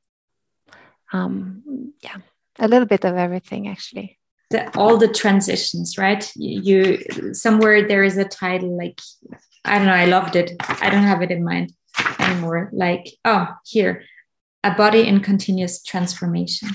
Um, 1.12 1.92
yeah, 2.02 2.16
a 2.58 2.68
little 2.68 2.86
bit 2.86 3.04
of 3.04 3.16
everything 3.16 3.68
actually. 3.68 4.18
The, 4.50 4.76
all 4.76 4.98
the 4.98 5.08
transitions, 5.08 5.96
right? 5.96 6.30
You, 6.36 6.60
you 6.60 7.34
somewhere 7.34 7.88
there 7.88 8.04
is 8.04 8.16
a 8.18 8.24
title 8.24 8.76
like 8.76 9.00
I 9.64 9.78
don't 9.78 9.86
know. 9.86 9.92
I 9.92 10.06
loved 10.06 10.36
it. 10.36 10.52
I 10.60 10.90
don't 10.90 11.04
have 11.04 11.22
it 11.22 11.30
in 11.30 11.44
mind 11.44 11.72
anymore. 12.18 12.70
Like 12.72 13.06
oh, 13.24 13.48
here 13.64 14.02
a 14.64 14.74
body 14.74 15.06
in 15.06 15.20
continuous 15.20 15.82
transformation. 15.82 16.70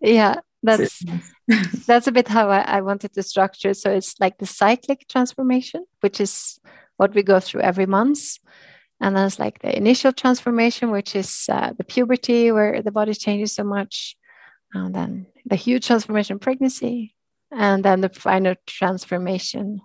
Yeah, 0.00 0.40
that's 0.62 1.02
that's 1.86 2.06
a 2.06 2.12
bit 2.12 2.28
how 2.28 2.48
I, 2.50 2.60
I 2.60 2.80
wanted 2.82 3.14
to 3.14 3.22
structure. 3.22 3.74
So 3.74 3.90
it's 3.90 4.20
like 4.20 4.38
the 4.38 4.46
cyclic 4.46 5.08
transformation, 5.08 5.86
which 6.00 6.20
is 6.20 6.60
what 6.98 7.14
we 7.14 7.22
go 7.22 7.40
through 7.40 7.62
every 7.62 7.86
month. 7.86 8.38
And 9.00 9.16
then 9.16 9.26
it's 9.26 9.38
like 9.38 9.60
the 9.60 9.76
initial 9.76 10.12
transformation, 10.12 10.92
which 10.92 11.16
is 11.16 11.46
uh, 11.50 11.72
the 11.76 11.84
puberty, 11.84 12.52
where 12.52 12.82
the 12.82 12.92
body 12.92 13.14
changes 13.14 13.54
so 13.54 13.64
much. 13.64 14.16
And 14.74 14.94
then 14.94 15.26
the 15.44 15.56
huge 15.56 15.86
transformation, 15.86 16.38
pregnancy. 16.38 17.14
And 17.50 17.84
then 17.84 18.00
the 18.00 18.08
final 18.10 18.54
transformation, 18.66 19.80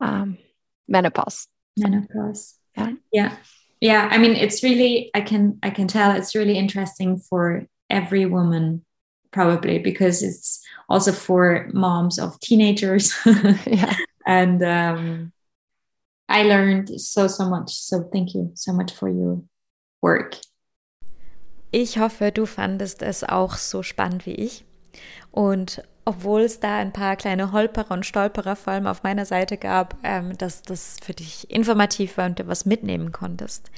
um, 0.00 0.38
menopause. 0.86 1.48
Menopause. 1.78 2.54
Yeah. 2.76 2.92
Yeah 3.10 3.36
yeah 3.86 4.08
i 4.10 4.18
mean 4.18 4.34
it's 4.44 4.62
really 4.62 5.10
i 5.14 5.20
can 5.20 5.58
i 5.62 5.70
can 5.70 5.86
tell 5.86 6.10
it's 6.16 6.34
really 6.34 6.58
interesting 6.58 7.18
for 7.18 7.66
every 7.88 8.26
woman 8.26 8.84
probably 9.36 9.78
because 9.78 10.22
it's 10.22 10.64
also 10.88 11.12
for 11.12 11.68
moms 11.72 12.18
of 12.18 12.40
teenagers. 12.40 13.14
Yeah. 13.66 13.94
and 14.26 14.62
um, 14.62 15.32
i 16.28 16.42
learned 16.42 16.88
so 17.00 17.28
so 17.28 17.48
much. 17.48 17.70
So 17.74 18.08
thank 18.12 18.34
you 18.34 18.50
so 18.54 18.72
much 18.72 18.92
for 18.92 19.08
your 19.08 19.42
work. 20.02 20.36
Ich 21.72 21.98
hoffe 21.98 22.32
du 22.32 22.46
fandest 22.46 23.02
es 23.02 23.22
auch 23.22 23.56
so 23.56 23.82
spannend 23.82 24.24
wie 24.26 24.34
ich. 24.34 24.64
Und 25.30 25.82
obwohl 26.06 26.42
es 26.42 26.60
da 26.60 26.78
ein 26.78 26.92
paar 26.92 27.16
kleine 27.16 27.50
Holperer 27.50 27.90
und 27.90 28.06
Stolperer 28.06 28.54
vor 28.54 28.72
allem 28.72 28.86
auf 28.86 29.02
meiner 29.02 29.26
Seite 29.26 29.56
gab, 29.58 29.96
ähm, 30.04 30.38
dass 30.38 30.62
das 30.62 30.96
für 31.02 31.12
dich 31.12 31.50
informativ 31.50 32.16
war 32.16 32.26
und 32.26 32.38
du 32.38 32.46
was 32.46 32.64
mitnehmen 32.64 33.10
konntest. 33.10 33.70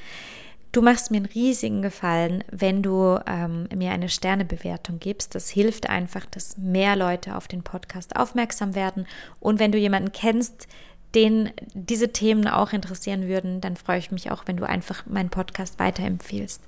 Du 0.71 0.83
machst 0.83 1.09
mir 1.09 1.17
einen 1.17 1.25
riesigen 1.25 1.81
Gefallen, 1.81 2.43
wenn 2.51 2.83
du 2.83 3.19
ähm, 3.25 3.67
mir 3.75 3.89
eine 3.89 4.07
Sternebewertung 4.07 4.99
gibst. 4.99 5.33
Das 5.33 5.49
hilft 5.49 5.89
einfach, 5.89 6.27
dass 6.27 6.59
mehr 6.59 6.95
Leute 6.95 7.35
auf 7.35 7.47
den 7.47 7.63
Podcast 7.63 8.15
aufmerksam 8.15 8.75
werden. 8.75 9.07
Und 9.39 9.59
wenn 9.59 9.71
du 9.71 9.79
jemanden 9.79 10.11
kennst, 10.11 10.67
den 11.15 11.49
diese 11.73 12.13
Themen 12.13 12.47
auch 12.47 12.71
interessieren 12.71 13.27
würden, 13.27 13.61
dann 13.61 13.75
freue 13.75 13.97
ich 13.97 14.11
mich 14.11 14.29
auch, 14.29 14.43
wenn 14.45 14.57
du 14.57 14.65
einfach 14.65 15.07
meinen 15.07 15.31
Podcast 15.31 15.79
weiterempfiehlst. 15.79 16.61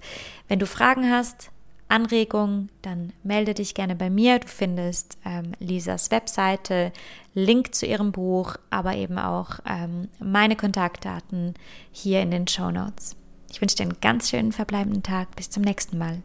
Wenn 0.47 0.57
du 0.57 0.66
Fragen 0.66 1.12
hast, 1.12 1.51
Anregungen, 1.91 2.69
dann 2.81 3.13
melde 3.23 3.53
dich 3.53 3.73
gerne 3.73 3.95
bei 3.95 4.09
mir. 4.09 4.39
Du 4.39 4.47
findest 4.47 5.17
ähm, 5.25 5.51
Lisas 5.59 6.09
Webseite, 6.11 6.91
Link 7.33 7.75
zu 7.75 7.85
ihrem 7.85 8.11
Buch, 8.11 8.55
aber 8.69 8.95
eben 8.95 9.17
auch 9.17 9.59
ähm, 9.67 10.07
meine 10.19 10.55
Kontaktdaten 10.55 11.53
hier 11.91 12.21
in 12.21 12.31
den 12.31 12.47
Show 12.47 12.71
Notes. 12.71 13.15
Ich 13.51 13.59
wünsche 13.61 13.75
dir 13.75 13.83
einen 13.83 14.01
ganz 14.01 14.29
schönen 14.29 14.53
verbleibenden 14.53 15.03
Tag. 15.03 15.35
Bis 15.35 15.49
zum 15.49 15.63
nächsten 15.63 15.97
Mal. 15.97 16.23